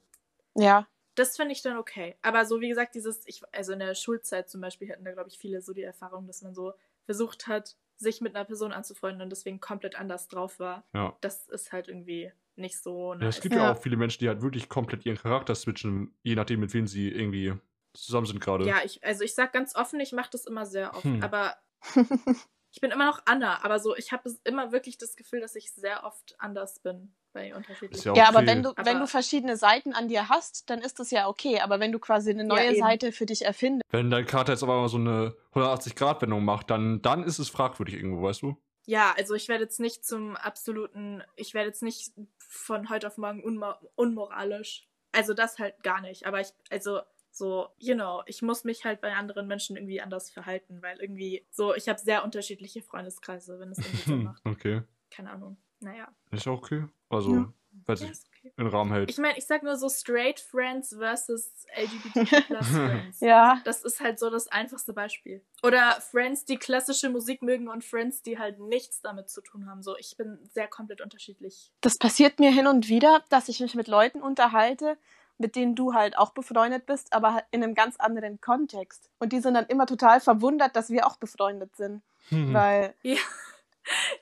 ja. 0.56 0.88
Das 1.16 1.38
finde 1.38 1.54
ich 1.54 1.62
dann 1.62 1.78
okay. 1.78 2.18
Aber 2.22 2.46
so 2.46 2.60
wie 2.60 2.68
gesagt, 2.70 2.96
dieses, 2.96 3.26
ich, 3.26 3.42
also 3.54 3.74
in 3.74 3.80
der 3.80 3.96
Schulzeit 3.96 4.50
zum 4.50 4.62
Beispiel 4.62 4.92
hatten 4.92 5.06
da, 5.06 5.12
glaube 5.14 5.30
ich, 5.30 5.38
viele 5.38 5.62
so 5.62 5.74
die 5.74 5.84
Erfahrung, 5.84 6.28
dass 6.28 6.42
man 6.42 6.54
so 6.54 6.74
versucht 7.06 7.48
hat, 7.48 7.78
sich 7.98 8.22
mit 8.22 8.36
einer 8.36 8.46
Person 8.46 8.72
anzufreunden 8.72 9.22
und 9.22 9.30
deswegen 9.30 9.60
komplett 9.60 9.96
anders 9.96 10.28
drauf 10.28 10.60
war. 10.60 10.84
Ja. 10.94 11.16
Das 11.22 11.48
ist 11.48 11.72
halt 11.72 11.88
irgendwie 11.88 12.32
nicht 12.56 12.82
so 12.82 13.14
Ja, 13.14 13.20
nice. 13.20 13.36
es 13.38 13.42
gibt 13.42 13.56
ja. 13.56 13.64
Ja. 13.64 13.72
auch 13.74 13.82
viele 13.82 13.98
Menschen, 13.98 14.20
die 14.20 14.28
halt 14.28 14.42
wirklich 14.42 14.70
komplett 14.70 15.06
ihren 15.06 15.18
Charakter 15.18 15.56
switchen, 15.56 16.14
je 16.24 16.36
nachdem, 16.36 16.60
mit 16.60 16.74
wem 16.74 16.88
sie 16.88 17.10
irgendwie 17.10 17.54
zusammen 17.94 18.26
sind 18.28 18.40
gerade. 18.42 18.66
Ja, 18.66 18.78
ich, 18.84 19.04
also 19.04 19.24
ich 19.24 19.34
sag 19.34 19.54
ganz 19.54 19.76
offen, 19.76 20.00
ich 20.00 20.12
mache 20.12 20.30
das 20.32 20.46
immer 20.46 20.66
sehr 20.66 20.94
oft, 20.94 21.04
Hm. 21.06 21.24
aber 21.24 21.56
ich 22.72 22.82
bin 22.82 22.92
immer 22.92 23.06
noch 23.06 23.22
Anna, 23.26 23.64
aber 23.64 23.80
so, 23.80 23.96
ich 23.96 24.12
habe 24.12 24.34
immer 24.44 24.72
wirklich 24.72 24.98
das 24.98 25.16
Gefühl, 25.16 25.40
dass 25.42 25.56
ich 25.56 25.72
sehr 25.72 26.04
oft 26.04 26.36
anders 26.40 26.80
bin 26.80 27.14
bei 27.36 27.54
unterschiedlichen. 27.56 28.08
Ja 28.08 28.16
Ja, 28.16 28.28
aber 28.30 28.40
okay. 28.40 28.48
wenn 28.48 28.64
du, 28.64 28.70
Aber- 28.70 28.86
wenn 28.86 29.00
du 29.00 29.06
verschiedene 29.06 29.56
Seiten 29.58 29.94
an 29.94 30.08
dir 30.08 30.30
hast, 30.30 30.68
dann 30.72 30.80
ist 30.80 31.00
das 31.00 31.12
ja 31.12 31.28
okay. 31.28 31.60
Aber 31.60 31.80
wenn 31.80 31.92
du 31.92 32.00
quasi 32.00 32.32
eine 32.32 32.44
neue 32.46 32.72
eben. 32.72 32.80
Seite 32.80 33.12
für 33.12 33.28
dich 33.28 33.46
erfindest, 33.46 33.84
Wenn 33.92 34.10
dein 34.10 34.26
Charakter 34.26 34.54
jetzt 34.54 34.64
aber 34.64 34.82
mal 34.82 34.88
so 34.90 34.98
eine 34.98 35.36
180-Grad-Wendung 35.54 36.44
macht, 36.44 36.70
dann, 36.72 37.02
dann 37.04 37.24
ist 37.24 37.38
es 37.40 37.50
fragwürdig 37.50 37.96
irgendwo, 37.96 38.24
weißt 38.24 38.42
du? 38.42 38.56
Ja, 38.88 39.14
also 39.18 39.34
ich 39.36 39.48
werde 39.48 39.64
jetzt 39.66 39.80
nicht 39.80 40.06
zum 40.06 40.36
absoluten, 40.36 41.22
ich 41.36 41.54
werde 41.54 41.68
jetzt 41.70 41.84
nicht 41.84 42.12
von 42.40 42.90
heute 42.90 43.08
auf 43.08 43.18
morgen 43.18 43.44
unmo 43.44 43.74
unmoralisch. 43.96 44.88
Also 45.12 45.34
das 45.34 45.60
halt 45.60 45.82
gar 45.84 46.02
nicht. 46.02 46.26
Aber 46.26 46.40
ich, 46.42 46.50
also 46.70 47.00
so, 47.32 47.68
you 47.80 47.96
know, 47.96 48.22
ich 48.28 48.42
muss 48.42 48.64
mich 48.64 48.86
halt 48.86 49.02
bei 49.02 49.14
anderen 49.14 49.48
Menschen 49.48 49.76
irgendwie 49.76 50.00
anders 50.02 50.30
verhalten, 50.30 50.82
weil 50.82 51.00
irgendwie 51.02 51.46
so, 51.52 51.74
ich 51.76 51.90
habe 51.90 52.00
sehr 52.00 52.24
unterschiedliche 52.24 52.82
Freundeskreise, 52.82 53.60
wenn 53.60 53.72
es 53.72 53.80
irgendwie 53.80 53.98
Sinn 53.98 54.24
macht. 54.24 54.42
okay. 54.46 54.84
Keine 55.12 55.32
Ahnung. 55.32 55.58
Naja. 55.80 56.08
Ist 56.32 56.46
ja 56.46 56.52
okay. 56.54 56.86
Also, 57.10 57.34
Ja. 57.88 57.96
sich 57.96 58.10
ist 58.12 58.28
okay. 58.30 58.52
in 58.58 58.66
den 58.66 58.74
Rahmen 58.74 58.92
hält. 58.92 59.10
Ich 59.10 59.18
meine, 59.18 59.38
ich 59.38 59.46
sag 59.46 59.62
nur 59.64 59.76
so 59.78 59.90
straight 59.90 60.40
Friends 60.40 60.96
versus 60.98 61.66
LGBTQ 61.76 62.48
plus 62.48 62.68
Friends. 62.68 63.20
ja, 63.20 63.62
Das 63.64 63.84
ist 63.84 64.00
halt 64.00 64.18
so 64.20 64.30
das 64.30 64.48
einfachste 64.48 64.94
Beispiel. 64.94 65.42
Oder 65.64 65.92
Friends, 66.02 66.46
die 66.46 66.58
klassische 66.58 67.10
Musik 67.10 67.42
mögen 67.42 67.68
und 67.68 67.84
Friends, 67.84 68.22
die 68.24 68.40
halt 68.40 68.60
nichts 68.60 69.02
damit 69.02 69.30
zu 69.30 69.42
tun 69.42 69.68
haben. 69.70 69.84
So, 69.84 69.96
ich 69.98 70.16
bin 70.18 70.40
sehr 70.54 70.68
komplett 70.68 71.02
unterschiedlich. 71.02 71.72
das 71.82 71.98
passiert 71.98 72.40
mir 72.40 72.52
hin 72.52 72.68
und 72.68 72.88
wieder, 72.88 73.24
dass 73.30 73.50
ich 73.50 73.60
mich 73.60 73.76
mit 73.76 73.88
Leuten 73.88 74.22
unterhalte, 74.22 74.98
mit 75.38 75.56
denen 75.58 75.76
du 75.76 75.94
halt 75.94 76.18
auch 76.18 76.32
befreundet 76.32 76.86
bist, 76.86 77.12
aber 77.14 77.34
halt 77.34 77.46
in 77.52 77.62
einem 77.62 77.76
ganz 77.76 77.98
anderen 77.98 78.40
Kontext. 78.40 79.10
Und 79.20 79.34
die 79.34 79.42
sind 79.42 79.54
dann 79.54 79.66
immer 79.68 79.86
total 79.86 80.22
verwundert, 80.22 80.76
dass 80.78 80.90
wir 80.90 81.06
auch 81.06 81.18
befreundet 81.18 81.76
sind. 81.76 82.02
Hm. 82.30 82.54
Weil 82.54 82.96
Ja. 83.04 83.18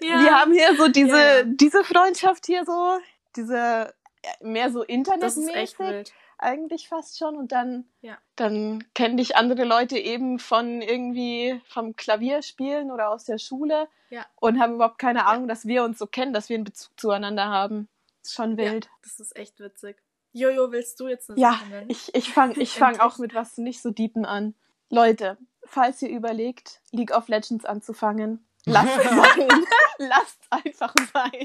Wir 0.07 0.39
haben 0.39 0.53
hier 0.53 0.75
so 0.75 0.87
diese, 0.87 1.09
Ja, 1.17 1.37
ja. 1.39 1.43
diese 1.45 1.83
Freundschaft 1.83 2.45
hier 2.45 2.65
so, 2.65 2.97
diese 3.35 3.93
mehr 4.41 4.71
so 4.71 4.83
internetmäßig 4.83 6.13
eigentlich 6.37 6.89
fast 6.89 7.17
schon 7.17 7.35
und 7.37 7.51
dann, 7.51 7.85
Ja. 8.01 8.17
dann 8.35 8.83
kennen 8.93 9.15
dich 9.17 9.35
andere 9.37 9.63
Leute 9.63 9.97
eben 9.97 10.39
von 10.39 10.81
irgendwie 10.81 11.61
vom 11.67 11.95
Klavierspielen 11.95 12.91
oder 12.91 13.09
aus 13.09 13.23
der 13.25 13.37
Schule 13.37 13.87
Ja. 14.09 14.25
und 14.41 14.59
haben 14.59 14.75
überhaupt 14.75 14.99
keine 14.99 15.25
Ahnung, 15.25 15.47
dass 15.47 15.65
wir 15.65 15.83
uns 15.83 15.97
so 15.99 16.05
kennen, 16.07 16.33
dass 16.33 16.49
wir 16.49 16.55
einen 16.55 16.63
Bezug 16.65 16.91
zueinander 16.99 17.45
haben. 17.47 17.87
ist 18.21 18.33
schon 18.33 18.57
wild. 18.57 18.89
Das 19.03 19.19
ist 19.19 19.35
echt 19.37 19.59
witzig. 19.59 19.97
Jojo, 20.31 20.71
willst 20.71 20.99
du 20.99 21.07
jetzt 21.07 21.29
eine 21.29 21.39
Ja, 21.39 21.51
Sache 21.53 21.65
nennen? 21.69 21.89
ich, 21.89 22.13
ich 22.15 22.31
fange 22.33 22.55
ich 22.57 22.71
fang 22.79 22.99
auch 22.99 23.17
mit 23.19 23.33
was 23.35 23.57
nicht 23.57 23.81
so 23.81 23.91
Deepen 23.91 24.25
an. 24.25 24.55
Leute, 24.89 25.37
falls 25.65 26.01
ihr 26.01 26.09
überlegt, 26.09 26.81
League 26.91 27.15
of 27.15 27.27
Legends 27.27 27.65
anzufangen, 27.65 28.45
lasst 28.65 28.97
es 28.97 29.03
sein. 29.09 29.65
lasst 29.99 30.39
einfach 30.49 30.93
sein. 31.13 31.41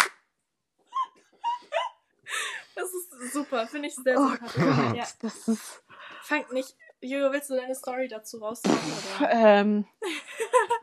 Das 2.74 2.92
ist 2.92 3.32
super, 3.32 3.66
finde 3.66 3.88
ich 3.88 3.94
sehr 3.96 4.18
Oh. 4.18 4.28
Gott, 4.40 4.96
Ja. 4.96 5.06
das 5.22 5.48
ist. 5.48 5.82
Fangt 6.22 6.52
nicht. 6.52 6.76
Jojo, 7.00 7.32
willst 7.32 7.48
du 7.48 7.54
deine 7.56 7.74
Story 7.76 8.08
dazu 8.08 8.38
raushauen? 8.38 8.76
Oder? 9.20 9.30
Ähm, 9.32 9.86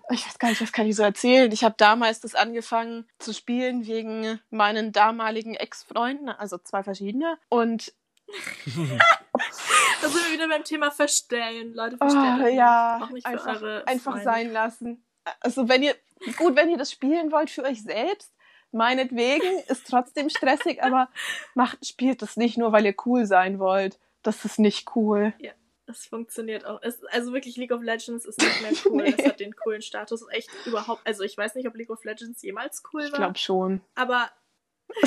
ich 0.10 0.26
weiß 0.26 0.40
gar 0.40 0.50
nicht, 0.50 0.62
was 0.62 0.72
kann 0.72 0.88
ich 0.88 0.96
so 0.96 1.04
erzählen. 1.04 1.52
Ich 1.52 1.64
habe 1.64 1.76
damals 1.78 2.22
das 2.22 2.36
angefangen 2.36 3.06
zu 3.20 3.34
spielen 3.34 3.86
wegen 3.86 4.40
meinen 4.50 4.92
damaligen 4.94 5.56
Ex-Freunden, 5.56 6.30
also 6.30 6.58
zwei 6.58 6.84
verschiedene. 6.84 7.38
Und 7.50 7.94
Da 10.02 10.08
sind 10.10 10.26
wir 10.26 10.34
wieder 10.34 10.48
beim 10.48 10.64
Thema 10.64 10.90
Verstellen. 10.90 11.74
Leute, 11.74 11.98
oh, 12.00 12.10
verstellen. 12.10 12.44
euch 12.44 12.56
ja, 12.56 13.10
einfach, 13.24 13.86
einfach 13.86 14.22
sein 14.24 14.52
lassen. 14.52 15.06
Also 15.42 15.68
wenn 15.68 15.84
ihr, 15.84 15.96
gut, 16.38 16.56
wenn 16.56 16.70
ihr 16.70 16.78
das 16.78 16.92
spielen 16.92 17.32
wollt 17.32 17.50
für 17.50 17.64
euch 17.64 17.84
selbst, 17.84 18.34
meinetwegen, 18.72 19.60
ist 19.68 19.88
trotzdem 19.88 20.30
stressig, 20.30 20.84
aber 20.84 21.10
macht, 21.54 21.86
spielt 21.86 22.22
das 22.22 22.38
nicht 22.38 22.58
nur, 22.58 22.72
weil 22.72 22.86
ihr 22.86 22.96
cool 23.06 23.26
sein 23.26 23.60
wollt. 23.60 24.00
Das 24.24 24.44
ist 24.44 24.60
nicht 24.60 24.96
cool. 24.96 25.34
Es 25.88 26.08
funktioniert 26.08 26.66
auch. 26.66 26.82
Es, 26.82 27.04
also 27.06 27.32
wirklich, 27.32 27.58
League 27.58 27.72
of 27.72 27.84
Legends 27.84 28.26
ist 28.26 28.42
nicht 28.42 28.62
mehr 28.62 28.72
cool. 28.86 29.04
Nee. 29.04 29.16
Es 29.18 29.26
hat 29.26 29.40
den 29.40 29.56
coolen 29.56 29.82
Status 29.84 30.26
echt 30.32 30.50
überhaupt. 30.66 31.06
Also 31.06 31.24
ich 31.24 31.38
weiß 31.38 31.56
nicht, 31.56 31.68
ob 31.68 31.76
League 31.76 31.92
of 31.92 32.04
Legends 32.04 32.42
jemals 32.42 32.82
cool 32.92 33.04
Ich 33.04 33.12
war. 33.12 33.20
glaube 33.20 33.38
schon. 33.38 33.82
Aber. 33.94 34.32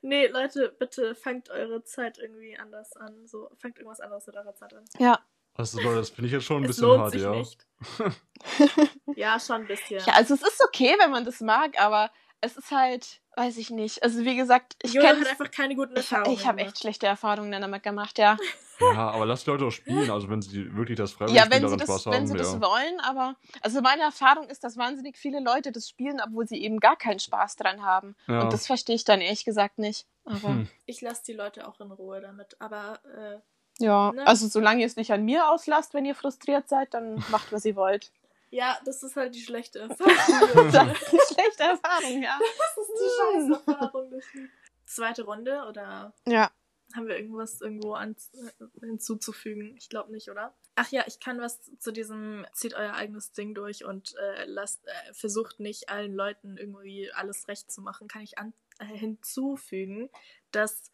nee, 0.00 0.26
Leute, 0.28 0.74
bitte 0.78 1.14
fangt 1.14 1.50
eure 1.50 1.84
Zeit 1.84 2.18
irgendwie 2.18 2.56
anders 2.58 2.96
an. 2.96 3.26
So, 3.26 3.50
fangt 3.58 3.76
irgendwas 3.78 4.00
anderes 4.00 4.26
mit 4.26 4.36
eurer 4.36 4.54
Zeit 4.54 4.72
an. 4.74 4.84
Ja. 4.98 5.20
Also, 5.58 5.80
Leute, 5.80 5.96
das 5.96 6.10
finde 6.10 6.28
ich 6.28 6.32
jetzt 6.32 6.44
schon 6.44 6.58
ein 6.58 6.64
es 6.64 6.68
bisschen 6.76 6.84
lohnt 6.88 7.00
hart, 7.02 7.12
sich 7.12 7.22
ja. 7.22 7.32
nicht. 7.32 7.66
ja, 9.16 9.40
schon 9.40 9.62
ein 9.62 9.66
bisschen. 9.66 9.98
Ja, 10.06 10.14
also 10.14 10.34
es 10.34 10.42
ist 10.42 10.62
okay, 10.64 10.94
wenn 11.00 11.10
man 11.10 11.24
das 11.24 11.40
mag, 11.40 11.80
aber 11.80 12.10
es 12.40 12.56
ist 12.56 12.70
halt, 12.70 13.20
weiß 13.36 13.56
ich 13.58 13.70
nicht. 13.70 14.02
Also 14.04 14.24
wie 14.24 14.36
gesagt, 14.36 14.76
ich 14.82 14.92
kenne 14.92 15.20
hat 15.20 15.26
einfach 15.26 15.50
keine 15.50 15.74
guten 15.74 15.92
ich, 15.94 16.10
Erfahrungen. 16.12 16.38
ich 16.38 16.46
habe 16.46 16.60
echt 16.60 16.78
schlechte 16.78 17.06
Erfahrungen 17.08 17.60
damit 17.60 17.82
gemacht, 17.82 18.18
ja. 18.18 18.36
Ja, 18.80 19.10
aber 19.10 19.26
lasst 19.26 19.44
die 19.46 19.50
Leute 19.50 19.64
auch 19.66 19.72
spielen, 19.72 20.08
also 20.08 20.30
wenn 20.30 20.40
sie 20.40 20.72
wirklich 20.76 20.96
das 20.96 21.10
freiwillig 21.10 21.36
Ja, 21.36 21.46
spielen, 21.46 21.62
wenn 21.64 21.70
sie 21.70 21.76
das, 21.76 21.88
Spaß 21.88 22.06
wenn 22.06 22.14
haben, 22.14 22.26
sie 22.28 22.34
ja. 22.34 22.38
das 22.38 22.60
wollen, 22.60 23.00
aber 23.00 23.34
also 23.60 23.80
meine 23.80 24.02
Erfahrung 24.02 24.48
ist, 24.48 24.62
dass 24.62 24.76
wahnsinnig 24.76 25.16
viele 25.18 25.40
Leute 25.40 25.72
das 25.72 25.88
spielen, 25.88 26.20
obwohl 26.24 26.46
sie 26.46 26.62
eben 26.62 26.78
gar 26.78 26.94
keinen 26.96 27.18
Spaß 27.18 27.56
dran 27.56 27.82
haben. 27.82 28.14
ja. 28.28 28.42
Und 28.42 28.52
das 28.52 28.68
verstehe 28.68 28.94
ich 28.94 29.04
dann 29.04 29.20
ehrlich 29.20 29.44
gesagt 29.44 29.78
nicht. 29.78 30.06
Aber 30.24 30.48
Hm. 30.50 30.68
Ich 30.86 31.00
lasse 31.00 31.22
die 31.26 31.32
Leute 31.32 31.66
auch 31.66 31.80
in 31.80 31.90
Ruhe 31.90 32.20
damit. 32.20 32.54
Aber 32.60 33.00
äh, 33.16 33.38
ja, 33.78 34.12
Ne? 34.12 34.26
also 34.26 34.46
solange 34.48 34.80
ihr 34.80 34.86
es 34.86 34.96
nicht 34.96 35.12
an 35.12 35.24
mir 35.24 35.48
auslasst, 35.48 35.94
wenn 35.94 36.04
ihr 36.04 36.14
frustriert 36.14 36.68
seid, 36.68 36.94
dann 36.94 37.16
macht, 37.30 37.52
was 37.52 37.64
ihr 37.64 37.76
wollt. 37.76 38.12
ja, 38.50 38.78
das 38.84 39.02
ist 39.02 39.16
halt 39.16 39.34
die 39.34 39.42
schlechte 39.42 39.78
Erfahrung. 39.88 40.12
das 40.54 40.66
ist 40.66 40.74
eine 40.76 40.94
schlechte 40.94 41.62
Erfahrung, 41.62 42.22
ja. 42.22 42.38
Das 42.76 42.88
ist 42.88 42.92
die 43.00 43.48
scheiß 43.48 43.66
Erfahrung. 43.66 44.10
das 44.10 44.24
stimmt. 44.24 44.50
Zweite 44.86 45.22
Runde 45.24 45.64
oder 45.68 46.14
Ja. 46.26 46.50
haben 46.96 47.06
wir 47.08 47.16
irgendwas 47.18 47.60
irgendwo 47.60 47.92
an, 47.92 48.16
äh, 48.32 48.64
hinzuzufügen? 48.86 49.76
Ich 49.76 49.88
glaube 49.90 50.10
nicht, 50.12 50.30
oder? 50.30 50.54
Ach 50.76 50.88
ja, 50.90 51.02
ich 51.06 51.18
kann 51.20 51.40
was 51.40 51.58
zu 51.80 51.90
diesem 51.92 52.46
zieht 52.52 52.72
euer 52.74 52.94
eigenes 52.94 53.32
Ding 53.32 53.52
durch 53.54 53.84
und 53.84 54.14
äh, 54.16 54.44
lasst 54.46 54.86
äh, 54.86 55.12
versucht 55.12 55.58
nicht 55.60 55.88
allen 55.90 56.14
Leuten 56.14 56.56
irgendwie 56.56 57.10
alles 57.12 57.48
recht 57.48 57.70
zu 57.70 57.82
machen. 57.82 58.06
Kann 58.08 58.22
ich 58.22 58.38
an, 58.38 58.52
äh, 58.78 58.84
hinzufügen, 58.86 60.08
dass 60.52 60.90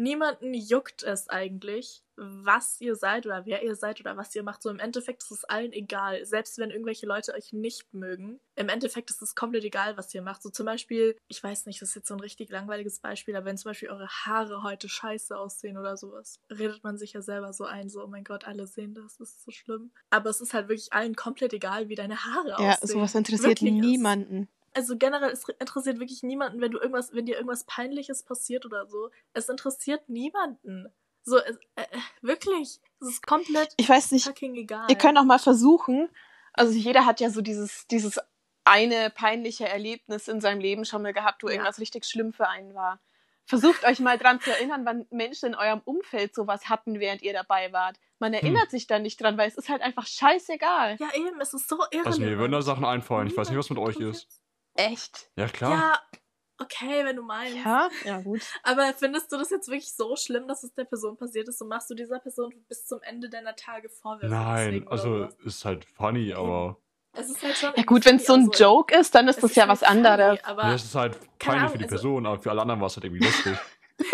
niemanden 0.00 0.54
juckt 0.54 1.02
es 1.02 1.28
eigentlich, 1.28 2.02
was 2.16 2.80
ihr 2.80 2.96
seid 2.96 3.24
oder 3.24 3.46
wer 3.46 3.62
ihr 3.62 3.74
seid 3.76 4.00
oder 4.00 4.16
was 4.16 4.34
ihr 4.34 4.42
macht. 4.42 4.62
So 4.62 4.70
im 4.70 4.78
Endeffekt 4.78 5.22
ist 5.22 5.30
es 5.30 5.44
allen 5.44 5.72
egal. 5.72 6.24
Selbst 6.26 6.58
wenn 6.58 6.70
irgendwelche 6.70 7.06
Leute 7.06 7.34
euch 7.34 7.52
nicht 7.52 7.94
mögen, 7.94 8.40
im 8.56 8.68
Endeffekt 8.68 9.10
ist 9.10 9.22
es 9.22 9.34
komplett 9.34 9.64
egal, 9.64 9.96
was 9.96 10.14
ihr 10.14 10.22
macht. 10.22 10.42
So 10.42 10.50
zum 10.50 10.66
Beispiel, 10.66 11.16
ich 11.28 11.42
weiß 11.42 11.66
nicht, 11.66 11.80
das 11.80 11.90
ist 11.90 11.94
jetzt 11.94 12.08
so 12.08 12.14
ein 12.14 12.20
richtig 12.20 12.50
langweiliges 12.50 12.98
Beispiel, 12.98 13.36
aber 13.36 13.46
wenn 13.46 13.56
zum 13.56 13.70
Beispiel 13.70 13.88
eure 13.88 14.08
Haare 14.08 14.62
heute 14.62 14.88
scheiße 14.88 15.36
aussehen 15.36 15.78
oder 15.78 15.96
sowas, 15.96 16.40
redet 16.50 16.84
man 16.84 16.98
sich 16.98 17.12
ja 17.12 17.22
selber 17.22 17.52
so 17.52 17.64
ein, 17.64 17.88
so, 17.88 18.02
oh 18.04 18.08
mein 18.08 18.24
Gott, 18.24 18.46
alle 18.46 18.66
sehen 18.66 18.94
das, 18.94 19.16
das 19.16 19.30
ist 19.30 19.44
so 19.44 19.50
schlimm. 19.50 19.90
Aber 20.10 20.30
es 20.30 20.40
ist 20.40 20.52
halt 20.52 20.68
wirklich 20.68 20.92
allen 20.92 21.16
komplett 21.16 21.52
egal, 21.52 21.88
wie 21.88 21.94
deine 21.94 22.24
Haare 22.24 22.58
aussehen. 22.58 22.78
Ja, 22.82 22.86
sowas 22.86 23.14
interessiert 23.14 23.62
Wirklich, 23.62 23.72
niemanden. 23.72 24.48
Also 24.74 24.96
generell, 24.96 25.30
es 25.30 25.44
interessiert 25.58 25.98
wirklich 25.98 26.22
niemanden, 26.22 26.60
wenn 26.60 26.70
du 26.70 26.78
irgendwas, 26.78 27.12
wenn 27.12 27.26
dir 27.26 27.36
irgendwas 27.36 27.64
Peinliches 27.64 28.22
passiert 28.22 28.64
oder 28.66 28.86
so. 28.86 29.10
Es 29.32 29.48
interessiert 29.48 30.08
niemanden. 30.08 30.86
So, 31.22 31.38
es, 31.38 31.56
äh, 31.76 31.82
äh, 31.82 31.98
wirklich. 32.22 32.80
Es 33.00 33.08
ist 33.08 33.26
komplett 33.26 33.74
Ich 33.76 33.88
weiß 33.88 34.12
nicht, 34.12 34.24
fucking 34.26 34.54
egal. 34.54 34.86
ihr 34.88 34.96
könnt 34.96 35.18
auch 35.18 35.24
mal 35.24 35.38
versuchen, 35.38 36.08
also 36.52 36.72
jeder 36.72 37.04
hat 37.06 37.20
ja 37.20 37.30
so 37.30 37.40
dieses, 37.42 37.86
dieses 37.88 38.18
eine 38.64 39.10
peinliche 39.10 39.68
Erlebnis 39.68 40.28
in 40.28 40.40
seinem 40.40 40.60
Leben 40.60 40.84
schon 40.84 41.02
mal 41.02 41.12
gehabt, 41.12 41.42
wo 41.42 41.48
Ja. 41.48 41.54
irgendwas 41.54 41.78
richtig 41.78 42.04
schlimm 42.04 42.32
für 42.32 42.48
einen 42.48 42.74
war. 42.74 43.00
Versucht 43.46 43.84
euch 43.84 43.98
mal 43.98 44.16
dran 44.16 44.40
zu 44.40 44.50
erinnern, 44.50 44.84
wann 44.84 45.06
Menschen 45.10 45.46
in 45.50 45.54
eurem 45.56 45.80
Umfeld 45.84 46.34
sowas 46.34 46.68
hatten, 46.68 47.00
während 47.00 47.22
ihr 47.22 47.32
dabei 47.32 47.72
wart. 47.72 47.98
Man 48.20 48.32
erinnert 48.32 48.70
sich 48.70 48.86
dann 48.86 49.02
nicht 49.02 49.20
dran, 49.20 49.36
weil 49.38 49.48
es 49.48 49.56
ist 49.56 49.68
halt 49.68 49.82
einfach 49.82 50.06
scheißegal. 50.06 50.96
Ja, 51.00 51.08
eben, 51.14 51.40
es 51.40 51.52
ist 51.54 51.68
so 51.68 51.76
irrelevant. 51.90 52.06
Also 52.06 52.20
mir 52.20 52.38
würden 52.38 52.52
da 52.52 52.62
Sachen 52.62 52.84
einfallen. 52.84 53.26
Ich 53.26 53.36
weiß 53.36 53.48
nicht, 53.48 53.58
was 53.58 53.70
mit 53.70 53.78
euch 53.78 53.96
ist. 53.96 54.39
Echt? 54.74 55.30
Ja, 55.36 55.48
klar. 55.48 55.70
Ja, 55.72 56.00
okay, 56.58 57.04
wenn 57.04 57.16
du 57.16 57.22
meinst. 57.22 57.56
Ja, 57.64 57.88
ja 58.04 58.20
gut. 58.20 58.40
Aber 58.62 58.92
findest 58.94 59.32
du 59.32 59.38
das 59.38 59.50
jetzt 59.50 59.68
wirklich 59.68 59.92
so 59.92 60.16
schlimm, 60.16 60.48
dass 60.48 60.62
es 60.62 60.72
der 60.74 60.84
Person 60.84 61.16
passiert 61.16 61.48
ist 61.48 61.60
und 61.60 61.68
machst 61.68 61.90
du 61.90 61.94
dieser 61.94 62.18
Person 62.20 62.52
bis 62.68 62.86
zum 62.86 63.02
Ende 63.02 63.28
deiner 63.28 63.56
Tage 63.56 63.88
Vorwürfe? 63.88 64.28
Nein, 64.34 64.86
also 64.88 65.24
ist 65.44 65.64
halt 65.64 65.84
funny, 65.84 66.32
aber 66.32 66.76
Es 67.12 67.28
ist 67.30 67.42
halt 67.42 67.56
schon 67.56 67.72
Ja 67.76 67.82
gut, 67.82 68.04
wenn 68.06 68.16
es 68.16 68.26
so 68.26 68.34
ein 68.34 68.48
also, 68.48 68.62
Joke 68.62 68.94
ist, 68.94 69.14
dann 69.14 69.28
ist 69.28 69.36
es 69.36 69.42
das 69.42 69.54
ja 69.56 69.62
halt 69.62 69.72
was 69.72 69.82
anderes. 69.82 70.38
funny, 70.40 70.44
Aber 70.44 70.68
nee, 70.68 70.74
es 70.74 70.84
ist 70.84 70.94
halt 70.94 71.18
Ahnung, 71.46 71.68
für 71.70 71.78
die 71.78 71.84
also- 71.84 71.96
Person, 71.96 72.26
aber 72.26 72.40
für 72.40 72.50
alle 72.50 72.62
anderen 72.62 72.80
war 72.80 72.86
es 72.86 72.96
halt 72.96 73.04
irgendwie 73.04 73.24
lustig. 73.24 73.56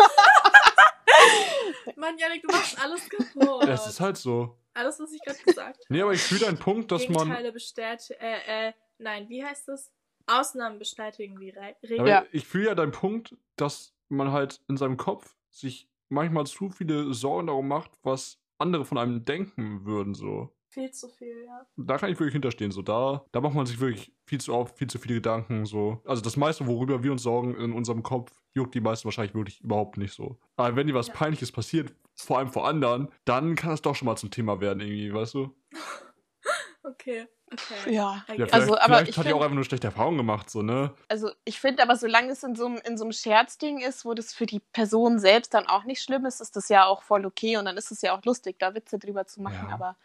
Mann, 1.95 2.17
Janik, 2.17 2.43
du 2.43 2.47
machst 2.53 2.79
alles 2.81 3.09
kaputt. 3.09 3.67
es 3.67 3.87
ist 3.87 3.99
halt 3.99 4.17
so. 4.17 4.57
Alles, 4.73 4.99
was 4.99 5.11
ich 5.11 5.21
gerade 5.23 5.39
gesagt 5.39 5.77
habe. 5.77 5.85
Nee, 5.89 6.01
aber 6.01 6.13
ich 6.13 6.21
fühle 6.21 6.41
deinen 6.41 6.59
Punkt, 6.59 6.91
dass 6.91 7.07
man. 7.09 7.23
Gegenteile 7.23 7.51
bestätigen. 7.51 8.19
Äh, 8.19 8.67
äh, 8.69 8.73
nein, 8.99 9.27
wie 9.29 9.43
heißt 9.43 9.67
das? 9.67 9.91
Ausnahmen 10.27 10.79
bestätigen 10.79 11.39
die 11.39 11.49
Re 11.49 11.75
Regel. 11.83 12.07
Ja. 12.07 12.25
ich 12.31 12.45
fühle 12.47 12.67
ja 12.67 12.75
deinen 12.75 12.91
Punkt, 12.91 13.35
dass 13.55 13.95
man 14.09 14.31
halt 14.31 14.61
in 14.67 14.77
seinem 14.77 14.97
Kopf 14.97 15.35
sich 15.51 15.89
manchmal 16.09 16.45
zu 16.45 16.69
viele 16.69 17.13
Sorgen 17.13 17.47
darum 17.47 17.67
macht, 17.67 17.91
was 18.03 18.39
andere 18.59 18.85
von 18.85 18.97
einem 18.97 19.25
denken 19.25 19.85
würden, 19.85 20.13
so. 20.13 20.53
Viel 20.69 20.91
zu 20.91 21.07
viel, 21.09 21.45
ja. 21.45 21.65
Da 21.77 21.97
kann 21.97 22.11
ich 22.11 22.19
wirklich 22.19 22.33
hinterstehen, 22.33 22.71
so. 22.71 22.81
Da, 22.81 23.25
da 23.31 23.41
macht 23.41 23.55
man 23.55 23.65
sich 23.65 23.79
wirklich 23.79 24.13
viel 24.25 24.39
zu 24.39 24.53
oft, 24.53 24.77
viel 24.77 24.87
zu 24.87 24.99
viele 24.99 25.15
Gedanken, 25.15 25.65
so. 25.65 26.01
Also 26.05 26.21
das 26.21 26.37
meiste, 26.37 26.67
worüber 26.67 27.03
wir 27.03 27.11
uns 27.11 27.23
sorgen 27.23 27.55
in 27.55 27.71
unserem 27.73 28.03
Kopf, 28.03 28.31
juckt 28.53 28.75
die 28.75 28.81
meisten 28.81 29.05
wahrscheinlich 29.05 29.33
wirklich 29.33 29.61
überhaupt 29.61 29.97
nicht 29.97 30.13
so. 30.13 30.37
Aber 30.57 30.75
wenn 30.75 30.87
dir 30.87 30.93
was 30.93 31.07
Ja. 31.07 31.13
Peinliches 31.13 31.51
passiert, 31.51 31.93
vor 32.15 32.37
allem 32.39 32.49
vor 32.49 32.67
anderen, 32.67 33.09
dann 33.25 33.55
kann 33.55 33.69
das 33.71 33.81
doch 33.81 33.95
schon 33.95 34.07
mal 34.07 34.17
zum 34.17 34.29
Thema 34.31 34.59
werden, 34.59 34.81
irgendwie, 34.81 35.13
weißt 35.13 35.33
du? 35.35 35.55
Okay, 36.83 37.27
okay. 37.51 37.93
Ja. 37.93 38.23
I 38.29 38.39
Ja, 38.39 38.47
vielleicht, 38.47 38.53
Also, 38.53 38.77
aber 38.77 38.85
vielleicht 38.85 39.09
ich 39.09 39.17
hat 39.17 39.25
die 39.25 39.33
auch 39.33 39.41
einfach 39.41 39.55
nur 39.55 39.63
schlechte 39.63 39.87
Erfahrungen 39.87 40.17
gemacht, 40.17 40.49
so, 40.49 40.61
ne? 40.61 40.93
Also 41.07 41.31
ich 41.45 41.59
finde 41.59 41.83
aber, 41.83 41.95
solange 41.95 42.31
es 42.31 42.43
in 42.43 42.55
so, 42.55 42.65
einem, 42.67 42.77
in 42.85 42.97
so 42.97 43.03
einem 43.05 43.11
Scherzding 43.13 43.79
ist, 43.79 44.05
wo 44.05 44.13
das 44.13 44.33
für 44.33 44.45
die 44.45 44.59
Person 44.59 45.19
selbst 45.19 45.53
dann 45.53 45.67
auch 45.67 45.83
nicht 45.83 46.01
schlimm 46.01 46.25
ist, 46.25 46.41
ist 46.41 46.55
das 46.55 46.69
ja 46.69 46.85
auch 46.85 47.03
voll 47.03 47.25
okay 47.25 47.57
und 47.57 47.65
dann 47.65 47.77
ist 47.77 47.91
es 47.91 48.01
ja 48.01 48.17
auch 48.17 48.23
lustig, 48.25 48.57
da 48.59 48.73
Witze 48.75 48.99
drüber 48.99 49.25
zu 49.25 49.41
machen, 49.41 49.67
Ja. 49.69 49.73
aber 49.73 49.95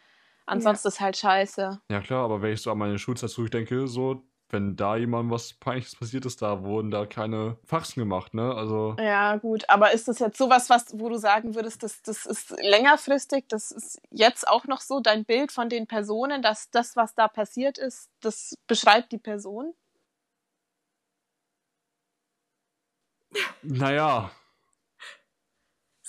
ansonsten 0.45 0.87
ist 0.87 0.99
halt 1.01 1.17
scheiße. 1.17 1.81
Ja, 1.89 2.01
klar, 2.01 2.25
aber 2.25 2.41
wenn 2.41 2.53
ich 2.53 2.61
so 2.61 2.71
an 2.71 2.77
meine 2.77 2.97
Schulzeit 2.99 3.29
zurückdenke, 3.29 3.87
so, 3.87 4.23
wenn 4.53 4.75
da 4.75 4.95
jemandem 4.95 5.31
was 5.31 5.53
Peinliches 5.53 5.95
passiert 5.95 6.25
ist, 6.25 6.41
da 6.41 6.63
wurden 6.63 6.91
da 6.91 7.05
keine 7.05 7.57
Faxen 7.65 7.99
gemacht, 7.99 8.33
ne? 8.33 8.53
Also, 8.53 8.95
Ja, 8.99 9.35
gut, 9.37 9.69
aber 9.69 9.91
ist 9.91 10.07
das 10.07 10.19
jetzt 10.19 10.37
sowas, 10.37 10.69
was, 10.69 10.97
wo 10.99 11.09
du 11.09 11.17
sagen 11.17 11.55
würdest, 11.55 11.83
das, 11.83 12.01
das 12.03 12.25
ist 12.25 12.51
längerfristig, 12.61 13.45
das 13.49 13.71
ist 13.71 13.99
jetzt 14.11 14.47
auch 14.47 14.65
noch 14.65 14.81
so 14.81 14.99
dein 14.99 15.25
Bild 15.25 15.51
von 15.51 15.69
den 15.69 15.87
Personen, 15.87 16.41
dass 16.41 16.69
das, 16.69 16.95
was 16.95 17.15
da 17.15 17.27
passiert 17.27 17.77
ist, 17.77 18.09
das 18.21 18.55
beschreibt 18.67 19.11
die 19.11 19.17
Person? 19.17 19.73
naja, 23.63 24.31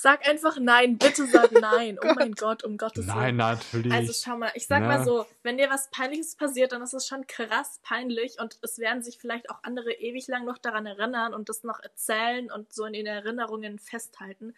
Sag 0.05 0.29
einfach 0.29 0.59
nein, 0.61 0.99
bitte 0.99 1.27
sag 1.27 1.51
nein. 1.61 1.99
oh 2.05 2.13
mein 2.15 2.33
Gott, 2.35 2.63
um 2.63 2.77
Gottes 2.77 3.07
Willen. 3.07 3.17
nein, 3.17 3.37
natürlich. 3.37 3.91
Also 3.91 4.13
schau 4.13 4.37
mal, 4.37 4.51
ich 4.55 4.67
sag 4.67 4.83
Na. 4.83 4.89
mal 4.99 5.05
so, 5.05 5.25
wenn 5.43 5.57
dir 5.57 5.71
was 5.71 5.89
Peinliches 5.91 6.37
passiert, 6.37 6.73
dann 6.73 6.83
ist 6.83 6.93
es 6.93 7.07
schon 7.07 7.27
krass 7.27 7.81
peinlich 7.83 8.39
und 8.39 8.59
es 8.61 8.79
werden 8.79 9.03
sich 9.03 9.17
vielleicht 9.19 9.49
auch 9.49 9.61
andere 9.63 9.93
ewig 9.93 10.27
lang 10.29 10.45
noch 10.45 10.59
daran 10.59 10.85
erinnern 10.85 11.33
und 11.33 11.49
das 11.49 11.65
noch 11.65 11.81
erzählen 11.81 12.53
und 12.53 12.71
so 12.71 12.85
in 12.85 12.93
den 12.93 13.07
Erinnerungen 13.07 13.79
festhalten. 13.79 14.55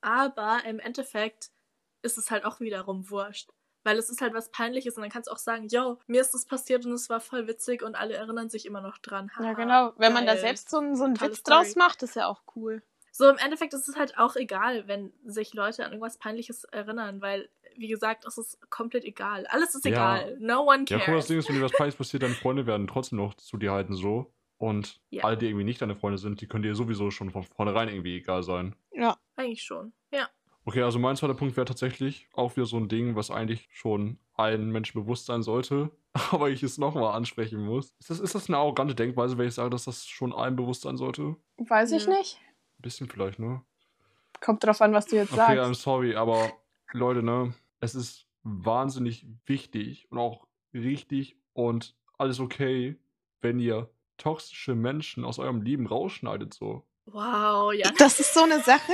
Aber 0.00 0.62
im 0.66 0.80
Endeffekt 0.80 1.50
ist 2.02 2.18
es 2.18 2.30
halt 2.32 2.44
auch 2.44 2.58
wiederum 2.58 3.08
wurscht. 3.08 3.50
Weil 3.84 3.96
es 3.98 4.10
ist 4.10 4.20
halt 4.20 4.34
was 4.34 4.50
Peinliches 4.50 4.96
und 4.96 5.02
dann 5.02 5.10
kannst 5.10 5.28
du 5.28 5.32
auch 5.32 5.38
sagen, 5.38 5.68
yo, 5.68 5.98
mir 6.08 6.20
ist 6.20 6.34
das 6.34 6.44
passiert 6.44 6.84
und 6.84 6.92
es 6.92 7.08
war 7.08 7.20
voll 7.20 7.46
witzig 7.46 7.82
und 7.84 7.94
alle 7.94 8.14
erinnern 8.14 8.50
sich 8.50 8.66
immer 8.66 8.80
noch 8.80 8.98
dran. 8.98 9.30
Ja, 9.38 9.44
Haha, 9.46 9.52
genau. 9.52 9.92
Wenn 9.96 10.12
man 10.12 10.26
da 10.26 10.32
geil. 10.32 10.40
selbst 10.42 10.70
so, 10.70 10.78
einen- 10.78 10.96
so 10.96 11.04
einen 11.04 11.14
Tolle 11.14 11.30
Witz 11.30 11.38
Story. 11.38 11.56
draus 11.64 11.76
macht, 11.76 12.02
ist 12.02 12.16
ja 12.16 12.26
auch 12.26 12.42
cool. 12.56 12.82
So, 13.12 13.28
im 13.28 13.38
Endeffekt 13.38 13.74
ist 13.74 13.88
es 13.88 13.96
halt 13.96 14.16
auch 14.18 14.36
egal, 14.36 14.86
wenn 14.86 15.12
sich 15.24 15.54
Leute 15.54 15.84
an 15.84 15.92
irgendwas 15.92 16.18
Peinliches 16.18 16.64
erinnern, 16.64 17.20
weil, 17.20 17.48
wie 17.76 17.88
gesagt, 17.88 18.24
es 18.26 18.38
ist 18.38 18.58
komplett 18.70 19.04
egal. 19.04 19.46
Alles 19.48 19.74
ist 19.74 19.84
Ja. 19.84 19.90
egal. 20.22 20.36
No 20.40 20.62
one 20.68 20.84
ja, 20.88 20.98
cares. 20.98 21.04
guck 21.04 21.08
mal, 21.08 21.16
das 21.16 21.26
Ding 21.26 21.38
ist, 21.38 21.48
wenn 21.48 21.56
dir 21.56 21.62
was 21.62 21.72
Peinliches 21.72 21.98
passiert, 21.98 22.22
deine 22.22 22.34
Freunde 22.36 22.66
werden 22.66 22.86
trotzdem 22.86 23.18
noch 23.18 23.34
zu 23.34 23.56
dir 23.56 23.72
halten, 23.72 23.94
so. 23.94 24.32
Und 24.58 25.00
Ja. 25.10 25.24
alle, 25.24 25.36
die 25.36 25.46
irgendwie 25.46 25.64
nicht 25.64 25.80
deine 25.80 25.94
Freunde 25.94 26.18
sind, 26.18 26.40
die 26.40 26.46
können 26.48 26.62
dir 26.64 26.74
sowieso 26.74 27.10
schon 27.10 27.30
von 27.30 27.44
vornherein 27.44 27.88
irgendwie 27.88 28.16
egal 28.16 28.42
sein. 28.42 28.74
Ja. 28.92 29.16
Eigentlich 29.36 29.62
schon. 29.62 29.92
Ja. 30.12 30.28
Okay, 30.64 30.82
also 30.82 30.98
mein 30.98 31.16
zweiter 31.16 31.34
Punkt 31.34 31.56
wäre 31.56 31.64
tatsächlich 31.64 32.28
auch 32.34 32.56
wieder 32.56 32.66
so 32.66 32.76
ein 32.76 32.88
Ding, 32.88 33.14
was 33.16 33.30
eigentlich 33.30 33.68
schon 33.70 34.18
allen 34.34 34.70
Menschen 34.70 35.00
bewusst 35.00 35.26
sein 35.26 35.42
sollte, 35.42 35.90
aber 36.32 36.50
ich 36.50 36.62
es 36.64 36.76
nochmal 36.76 37.14
ansprechen 37.14 37.64
muss. 37.64 37.94
Ist 38.00 38.10
das, 38.10 38.20
ist 38.20 38.34
das 38.34 38.48
eine 38.48 38.58
arrogante 38.58 38.94
Denkweise, 38.94 39.38
wenn 39.38 39.46
ich 39.48 39.54
sage, 39.54 39.70
dass 39.70 39.84
das 39.84 40.06
schon 40.06 40.32
allen 40.34 40.56
bewusst 40.56 40.82
sein 40.82 40.96
sollte? 40.96 41.36
Weiß 41.56 41.92
ich 41.92 42.04
Ja. 42.06 42.10
nicht. 42.18 42.40
Ein 42.78 42.82
bisschen 42.82 43.08
vielleicht, 43.08 43.38
ne? 43.38 43.62
Kommt 44.40 44.64
drauf 44.64 44.80
an, 44.80 44.92
was 44.92 45.06
du 45.06 45.16
jetzt 45.16 45.32
Okay, 45.32 45.58
I'm 45.58 45.66
sagst. 45.66 45.82
sorry, 45.82 46.14
aber 46.14 46.52
Leute, 46.92 47.22
ne? 47.22 47.54
Es 47.80 47.94
ist 47.94 48.26
wahnsinnig 48.44 49.26
wichtig 49.46 50.06
und 50.10 50.18
auch 50.18 50.46
richtig 50.72 51.36
und 51.54 51.96
alles 52.18 52.40
okay, 52.40 52.96
wenn 53.40 53.58
ihr 53.58 53.90
toxische 54.16 54.74
Menschen 54.74 55.24
aus 55.24 55.38
eurem 55.38 55.62
Leben 55.62 55.86
rausschneidet, 55.86 56.54
so. 56.54 56.84
Wow, 57.06 57.72
ja. 57.72 57.90
Das 57.98 58.20
ist 58.20 58.34
so 58.34 58.42
eine 58.42 58.60
Sache, 58.60 58.92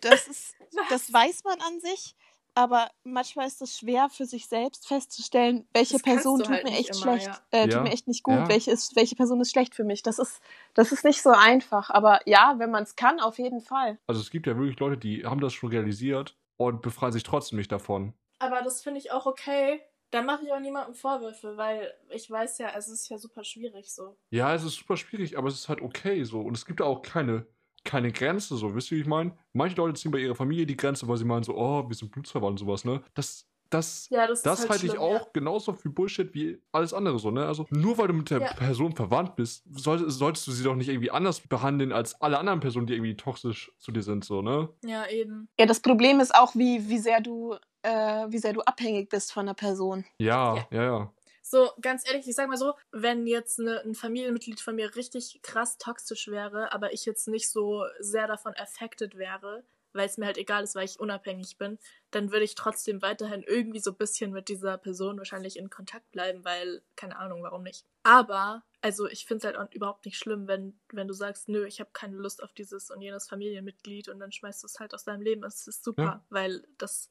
das, 0.00 0.26
ist, 0.28 0.56
das 0.90 1.12
weiß 1.12 1.44
man 1.44 1.60
an 1.60 1.80
sich, 1.80 2.14
aber 2.56 2.90
manchmal 3.04 3.46
ist 3.46 3.62
es 3.62 3.76
schwer 3.78 4.08
für 4.08 4.24
sich 4.24 4.46
selbst 4.48 4.88
festzustellen, 4.88 5.68
welche 5.72 5.94
Das 5.94 6.02
Person 6.02 6.38
tut 6.40 6.48
halt 6.48 6.64
mir 6.64 6.70
echt 6.72 6.90
immer, 6.90 7.00
schlecht, 7.02 7.26
ja. 7.26 7.40
äh, 7.50 7.64
tut 7.64 7.74
Ja. 7.74 7.82
mir 7.82 7.92
echt 7.92 8.08
nicht 8.08 8.22
gut, 8.22 8.34
Ja. 8.34 8.48
welche, 8.48 8.70
ist, 8.72 8.96
welche 8.96 9.14
Person 9.14 9.40
ist 9.40 9.50
schlecht 9.52 9.74
für 9.74 9.84
mich. 9.84 10.02
Das 10.02 10.18
ist, 10.18 10.40
das 10.74 10.90
ist 10.90 11.04
nicht 11.04 11.22
so 11.22 11.30
einfach, 11.30 11.90
aber 11.90 12.20
ja, 12.26 12.54
wenn 12.58 12.70
man 12.70 12.82
es 12.82 12.96
kann, 12.96 13.20
auf 13.20 13.38
jeden 13.38 13.60
Fall. 13.60 13.98
Also 14.06 14.20
es 14.20 14.30
gibt 14.30 14.46
ja 14.46 14.56
wirklich 14.56 14.78
Leute, 14.80 14.96
die 14.98 15.24
haben 15.24 15.40
das 15.40 15.52
schon 15.52 15.70
realisiert 15.70 16.36
und 16.56 16.82
befreien 16.82 17.12
sich 17.12 17.22
trotzdem 17.22 17.58
nicht 17.58 17.70
davon. 17.70 18.14
Aber 18.38 18.62
das 18.62 18.82
finde 18.82 18.98
ich 19.00 19.12
auch 19.12 19.26
okay. 19.26 19.80
Da 20.10 20.22
mache 20.22 20.44
ich 20.44 20.52
auch 20.52 20.60
niemandem 20.60 20.94
Vorwürfe, 20.94 21.56
weil 21.56 21.92
ich 22.10 22.30
weiß 22.30 22.58
ja, 22.58 22.70
es 22.76 22.88
ist 22.88 23.08
ja 23.08 23.18
super 23.18 23.44
schwierig 23.44 23.92
so. 23.92 24.16
Ja, 24.30 24.54
es 24.54 24.62
ist 24.62 24.76
super 24.76 24.96
schwierig, 24.96 25.36
aber 25.36 25.48
es 25.48 25.54
ist 25.54 25.68
halt 25.68 25.82
okay 25.82 26.22
so. 26.24 26.40
Und 26.40 26.56
es 26.56 26.64
gibt 26.64 26.80
auch 26.80 27.02
keine, 27.02 27.46
keine 27.86 28.12
Grenze 28.12 28.56
so, 28.56 28.74
wisst 28.74 28.90
ihr, 28.92 28.98
wie 28.98 29.02
ich 29.02 29.06
meine? 29.06 29.32
Manche 29.54 29.76
Leute 29.76 29.94
ziehen 29.94 30.10
bei 30.10 30.18
ihrer 30.18 30.34
Familie 30.34 30.66
die 30.66 30.76
Grenze, 30.76 31.08
weil 31.08 31.16
sie 31.16 31.24
meinen 31.24 31.42
so, 31.44 31.56
oh, 31.56 31.88
wir 31.88 31.94
sind 31.96 32.10
Blutsverwandt 32.12 32.60
und 32.60 32.66
sowas, 32.66 32.84
ne? 32.84 33.02
Das, 33.14 33.46
das, 33.70 34.08
Ja, 34.10 34.26
das, 34.28 34.42
das 34.42 34.60
halt 34.60 34.70
halte 34.70 34.86
ich 34.86 34.92
schlimm, 34.92 35.02
auch 35.02 35.12
Ja. 35.24 35.30
genauso 35.32 35.72
viel 35.72 35.90
Bullshit 35.90 36.32
wie 36.34 36.60
alles 36.70 36.92
andere 36.92 37.18
so, 37.18 37.30
ne? 37.30 37.46
Also 37.46 37.66
nur 37.70 37.96
weil 37.98 38.08
du 38.08 38.14
mit 38.14 38.30
der 38.30 38.40
Ja. 38.42 38.52
Person 38.52 38.94
verwandt 38.94 39.34
bist, 39.36 39.64
soll, 39.72 40.08
solltest 40.10 40.46
du 40.46 40.52
sie 40.52 40.62
doch 40.62 40.76
nicht 40.76 40.88
irgendwie 40.88 41.10
anders 41.10 41.40
behandeln 41.40 41.90
als 41.92 42.20
alle 42.20 42.38
anderen 42.38 42.60
Personen, 42.60 42.86
die 42.86 42.92
irgendwie 42.94 43.16
toxisch 43.16 43.72
zu 43.78 43.90
dir 43.90 44.02
sind, 44.02 44.24
so, 44.24 44.42
ne? 44.42 44.68
Ja, 44.84 45.08
eben. 45.08 45.48
Ja, 45.58 45.66
das 45.66 45.80
Problem 45.80 46.20
ist 46.20 46.34
auch, 46.34 46.54
wie, 46.54 46.88
wie, 46.88 46.98
sehr 46.98 47.20
du, 47.20 47.54
äh, 47.82 48.26
wie 48.28 48.38
sehr 48.38 48.52
du 48.52 48.60
abhängig 48.60 49.08
bist 49.08 49.32
von 49.32 49.46
der 49.46 49.54
Person. 49.54 50.04
Ja, 50.18 50.56
Ja. 50.56 50.66
ja, 50.70 50.82
ja. 50.84 51.12
So, 51.48 51.70
ganz 51.80 52.04
ehrlich, 52.08 52.26
ich 52.26 52.34
sag 52.34 52.48
mal 52.48 52.56
so, 52.56 52.74
wenn 52.90 53.24
jetzt 53.28 53.60
eine, 53.60 53.80
ein 53.82 53.94
Familienmitglied 53.94 54.60
von 54.60 54.74
mir 54.74 54.96
richtig 54.96 55.38
krass 55.42 55.78
toxisch 55.78 56.26
wäre, 56.26 56.72
aber 56.72 56.92
ich 56.92 57.04
jetzt 57.04 57.28
nicht 57.28 57.48
so 57.48 57.84
sehr 58.00 58.26
davon 58.26 58.52
affected 58.56 59.16
wäre, 59.16 59.62
weil 59.92 60.06
es 60.08 60.18
mir 60.18 60.26
halt 60.26 60.38
egal 60.38 60.64
ist, 60.64 60.74
weil 60.74 60.84
ich 60.86 60.98
unabhängig 60.98 61.56
bin, 61.56 61.78
dann 62.10 62.32
würde 62.32 62.44
ich 62.44 62.56
trotzdem 62.56 63.00
weiterhin 63.00 63.44
irgendwie 63.44 63.78
so 63.78 63.92
ein 63.92 63.96
bisschen 63.96 64.32
mit 64.32 64.48
dieser 64.48 64.76
Person 64.76 65.18
wahrscheinlich 65.18 65.56
in 65.56 65.70
Kontakt 65.70 66.10
bleiben, 66.10 66.44
weil, 66.44 66.82
keine 66.96 67.16
Ahnung, 67.16 67.44
warum 67.44 67.62
nicht. 67.62 67.86
Aber, 68.02 68.64
also 68.80 69.06
ich 69.06 69.24
finde 69.24 69.46
es 69.48 69.54
halt 69.54 69.56
auch 69.56 69.72
überhaupt 69.72 70.04
nicht 70.04 70.18
schlimm, 70.18 70.48
wenn, 70.48 70.78
wenn 70.92 71.06
du 71.06 71.14
sagst, 71.14 71.48
nö, 71.48 71.64
ich 71.64 71.78
habe 71.78 71.90
keine 71.92 72.16
Lust 72.16 72.42
auf 72.42 72.52
dieses 72.54 72.90
und 72.90 73.00
jenes 73.02 73.28
Familienmitglied 73.28 74.08
und 74.08 74.18
dann 74.18 74.32
schmeißt 74.32 74.64
du 74.64 74.66
es 74.66 74.80
halt 74.80 74.94
aus 74.94 75.04
deinem 75.04 75.22
Leben. 75.22 75.44
Es 75.44 75.66
ist 75.68 75.84
super, 75.84 76.02
Ja. 76.02 76.24
weil 76.28 76.66
das 76.76 77.10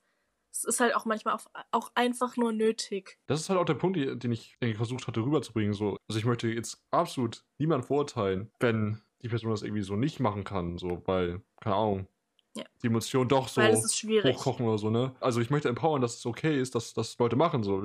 es 0.55 0.63
ist 0.63 0.79
halt 0.79 0.95
auch 0.95 1.05
manchmal 1.05 1.35
auch, 1.35 1.45
auch 1.71 1.91
einfach 1.95 2.37
nur 2.37 2.53
nötig. 2.53 3.17
Das 3.27 3.41
ist 3.41 3.49
halt 3.49 3.59
auch 3.59 3.65
der 3.65 3.73
Punkt, 3.73 3.97
den 3.97 4.31
ich 4.31 4.55
irgendwie 4.59 4.77
versucht 4.77 5.07
hatte 5.07 5.21
rüberzubringen. 5.21 5.73
So. 5.73 5.97
Also 6.07 6.17
ich 6.17 6.25
möchte 6.25 6.47
jetzt 6.47 6.81
absolut 6.91 7.43
niemanden 7.57 7.85
verurteilen, 7.85 8.51
wenn 8.59 9.01
die 9.21 9.29
Person 9.29 9.51
das 9.51 9.63
irgendwie 9.63 9.81
so 9.81 9.95
nicht 9.95 10.19
machen 10.19 10.43
kann, 10.43 10.77
so, 10.77 11.01
weil, 11.05 11.41
keine 11.59 11.75
Ahnung, 11.75 12.07
Ja. 12.55 12.63
die 12.81 12.87
Emotionen 12.87 13.27
doch 13.27 13.47
so 13.49 13.61
hochkochen 13.61 14.65
oder 14.65 14.77
so, 14.77 14.89
ne? 14.89 15.13
Also 15.19 15.41
ich 15.41 15.49
möchte 15.49 15.67
empowern, 15.67 16.01
dass 16.01 16.17
es 16.17 16.25
okay 16.25 16.59
ist, 16.59 16.75
dass 16.75 16.93
das 16.93 17.17
Leute 17.17 17.35
machen 17.35 17.63
so. 17.63 17.83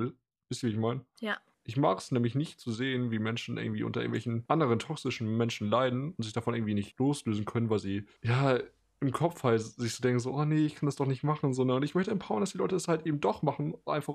Wisst 0.49 0.63
ihr, 0.63 0.69
wie 0.69 0.73
ich 0.73 0.79
meine? 0.79 1.05
Ja. 1.19 1.37
Ich 1.63 1.77
mag 1.77 1.99
es 1.99 2.11
nämlich 2.11 2.35
nicht 2.35 2.59
zu 2.59 2.71
sehen, 2.71 3.11
wie 3.11 3.19
Menschen 3.19 3.57
irgendwie 3.57 3.83
unter 3.83 4.01
irgendwelchen 4.01 4.45
anderen 4.47 4.79
toxischen 4.79 5.37
Menschen 5.37 5.69
leiden 5.69 6.13
und 6.13 6.23
sich 6.23 6.33
davon 6.33 6.55
irgendwie 6.55 6.73
nicht 6.73 6.97
loslösen 6.99 7.45
können, 7.45 7.69
weil 7.69 7.79
sie, 7.79 8.05
ja, 8.23 8.59
im 9.01 9.11
Kopf 9.11 9.43
halt 9.43 9.61
sich 9.61 9.95
so 9.95 10.01
denken, 10.01 10.19
so, 10.19 10.31
oh 10.31 10.45
nee, 10.45 10.65
ich 10.65 10.75
kann 10.75 10.85
das 10.87 10.95
doch 10.95 11.07
nicht 11.07 11.23
machen, 11.23 11.53
so, 11.53 11.63
ne? 11.65 11.75
Und 11.75 11.83
ich 11.83 11.95
möchte 11.95 12.11
empowern, 12.11 12.41
dass 12.41 12.51
die 12.51 12.59
Leute 12.59 12.75
das 12.75 12.87
halt 12.87 13.05
eben 13.05 13.19
doch 13.19 13.41
machen, 13.41 13.75
einfach 13.85 14.13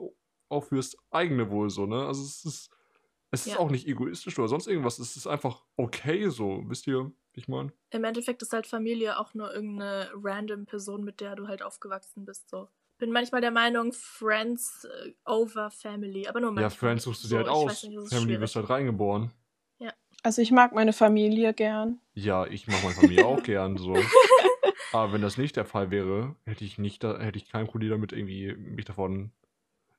auch 0.49 0.65
fürs 0.65 0.97
eigene 1.11 1.51
Wohl, 1.51 1.71
so, 1.71 1.87
ne? 1.87 2.07
Also 2.07 2.23
es 2.23 2.45
ist, 2.45 2.71
es 3.33 3.47
ist 3.47 3.55
Ja. 3.55 3.59
auch 3.59 3.71
nicht 3.71 3.87
egoistisch 3.89 4.39
oder 4.39 4.49
sonst 4.49 4.69
irgendwas, 4.69 4.99
es 4.99 5.17
ist 5.17 5.27
einfach 5.27 5.65
okay 5.77 6.29
so, 6.31 6.63
wisst 6.67 6.87
ihr, 6.87 7.13
wie 7.33 7.41
ich 7.41 7.49
meine? 7.49 7.73
Im 7.91 8.05
Endeffekt 8.05 8.43
ist 8.43 8.53
halt 8.53 8.67
Familie 8.67 9.19
auch 9.19 9.35
nur 9.35 9.53
irgendeine 9.53 10.11
random 10.15 10.67
Person, 10.67 11.05
mit 11.05 11.21
der 11.21 11.35
du 11.37 11.49
halt 11.49 11.63
aufgewachsen 11.63 12.25
bist. 12.25 12.49
So. 12.49 12.69
Bin 12.99 13.13
manchmal 13.13 13.41
der 13.41 13.51
Meinung, 13.51 13.93
Friends 13.93 14.85
äh, 14.85 15.13
over 15.25 15.71
Family, 15.71 16.29
aber 16.29 16.41
nur 16.41 16.53
manchmal. 16.53 16.71
Ja, 16.71 16.77
Friends 16.77 17.05
suchst 17.05 17.25
du 17.25 17.29
dir 17.29 17.31
So, 17.31 17.37
halt 17.39 17.49
aus, 17.49 17.83
nicht, 17.83 18.09
Family 18.09 18.41
wirst 18.41 18.55
du 18.55 18.61
halt 18.61 18.71
reingeboren. 18.71 19.33
Also 20.23 20.43
ich 20.43 20.51
mag 20.51 20.73
meine 20.73 20.93
Familie 20.93 21.55
gern. 21.55 22.01
Ja, 22.15 22.47
ich 22.47 22.67
mache 22.67 22.83
meine 22.83 22.95
Familie 22.97 23.25
auch 23.25 23.45
gern 23.45 23.77
so. 23.77 23.95
Aber 25.05 25.13
wenn 25.13 25.23
das 25.23 25.37
nicht 25.37 25.57
der 25.57 25.65
Fall 25.65 25.91
wäre, 25.91 26.35
hätte 26.45 26.65
ich 26.65 26.79
nicht, 26.79 27.03
da, 27.05 27.19
hätte 27.19 27.39
ich 27.39 27.49
kein 27.51 27.67
Problem 27.67 27.91
damit, 27.91 28.13
irgendwie 28.13 28.55
mich 28.55 28.85
davon 28.85 29.31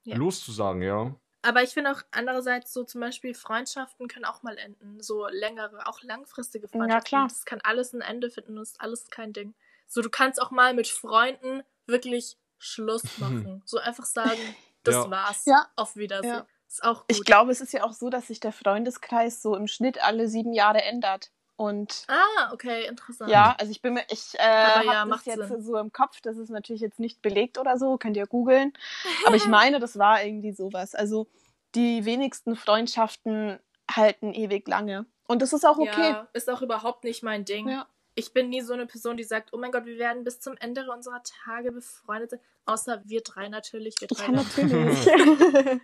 Ja. 0.03 0.15
loszusagen, 0.15 0.81
ja. 0.81 1.15
Aber 1.43 1.63
ich 1.63 1.69
finde 1.69 1.91
auch 1.91 2.01
andererseits 2.11 2.73
so 2.73 2.83
zum 2.83 3.01
Beispiel 3.01 3.33
Freundschaften 3.33 4.07
können 4.07 4.25
auch 4.25 4.43
mal 4.43 4.57
enden. 4.57 5.01
So 5.01 5.27
längere, 5.27 5.87
auch 5.87 6.01
langfristige 6.01 6.67
Freundschaften. 6.67 7.07
klar. 7.07 7.27
Das 7.27 7.45
kann 7.45 7.61
alles 7.63 7.93
ein 7.93 8.01
Ende 8.01 8.29
finden 8.29 8.57
und 8.57 8.63
ist 8.63 8.81
alles 8.81 9.09
kein 9.09 9.33
Ding. 9.33 9.53
So, 9.87 10.01
du 10.01 10.09
kannst 10.09 10.41
auch 10.41 10.51
mal 10.51 10.73
mit 10.73 10.87
Freunden 10.87 11.63
wirklich 11.85 12.37
Schluss 12.57 13.03
machen. 13.17 13.61
So 13.65 13.77
einfach 13.77 14.05
sagen, 14.05 14.39
das 14.83 14.95
Ja. 14.95 15.09
war's. 15.11 15.45
Ja. 15.45 15.67
Auf 15.75 15.95
Wiedersehen. 15.95 16.29
Ja. 16.33 16.47
Ist 16.67 16.83
auch 16.83 17.01
gut. 17.07 17.11
Ich 17.11 17.23
glaube, 17.23 17.51
es 17.51 17.61
ist 17.61 17.71
ja 17.71 17.83
auch 17.83 17.93
so, 17.93 18.09
dass 18.09 18.27
sich 18.27 18.41
der 18.41 18.51
Freundeskreis 18.51 19.41
so 19.41 19.55
im 19.55 19.67
Schnitt 19.67 20.03
alle 20.03 20.27
sieben 20.27 20.51
Jahre 20.53 20.81
ändert. 20.83 21.31
Und 21.57 22.05
Ah, 22.07 22.53
okay, 22.53 22.85
interessant. 22.87 23.31
ja, 23.31 23.55
also 23.57 23.71
ich 23.71 23.81
bin 23.81 23.95
mir, 23.95 24.03
ich 24.09 24.35
äh, 24.35 24.85
ja, 24.85 24.93
habe 24.93 25.09
das 25.09 25.25
jetzt 25.25 25.47
Sinn. 25.47 25.61
so 25.63 25.75
im 25.77 25.91
Kopf, 25.91 26.21
das 26.21 26.37
ist 26.37 26.49
natürlich 26.49 26.81
jetzt 26.83 26.99
nicht 26.99 27.23
belegt 27.23 27.57
oder 27.57 27.77
so, 27.79 27.97
könnt 27.97 28.15
ihr 28.15 28.27
googeln. 28.27 28.73
Aber 29.25 29.35
ich 29.35 29.45
meine, 29.47 29.79
das 29.79 29.97
war 29.97 30.23
irgendwie 30.23 30.53
sowas. 30.53 30.93
Also 30.93 31.27
die 31.73 32.05
wenigsten 32.05 32.55
Freundschaften 32.55 33.59
halten 33.89 34.33
ewig 34.33 34.67
lange. 34.67 35.07
Und 35.27 35.41
das 35.41 35.51
ist 35.51 35.65
auch 35.65 35.79
okay. 35.79 36.11
Ja, 36.11 36.27
ist 36.33 36.49
auch 36.49 36.61
überhaupt 36.61 37.03
nicht 37.03 37.23
mein 37.23 37.43
Ding. 37.43 37.67
Ja. 37.67 37.87
Ich 38.19 38.33
bin 38.33 38.49
nie 38.49 38.61
so 38.61 38.73
eine 38.73 38.87
Person, 38.87 39.15
die 39.15 39.23
sagt, 39.23 39.53
oh 39.53 39.59
mein 39.59 39.71
Gott, 39.71 39.85
wir 39.85 39.99
werden 39.99 40.23
bis 40.23 40.39
zum 40.39 40.57
Ende 40.57 40.89
unserer 40.89 41.21
Tage 41.21 41.71
befreundet 41.71 42.31
sein. 42.31 42.39
Außer 42.65 43.03
wir 43.05 43.21
drei 43.21 43.47
natürlich. 43.47 43.93
Wir 43.99 44.07
drei 44.07 44.25
Ja, 44.25 44.31
natürlich. 44.31 45.07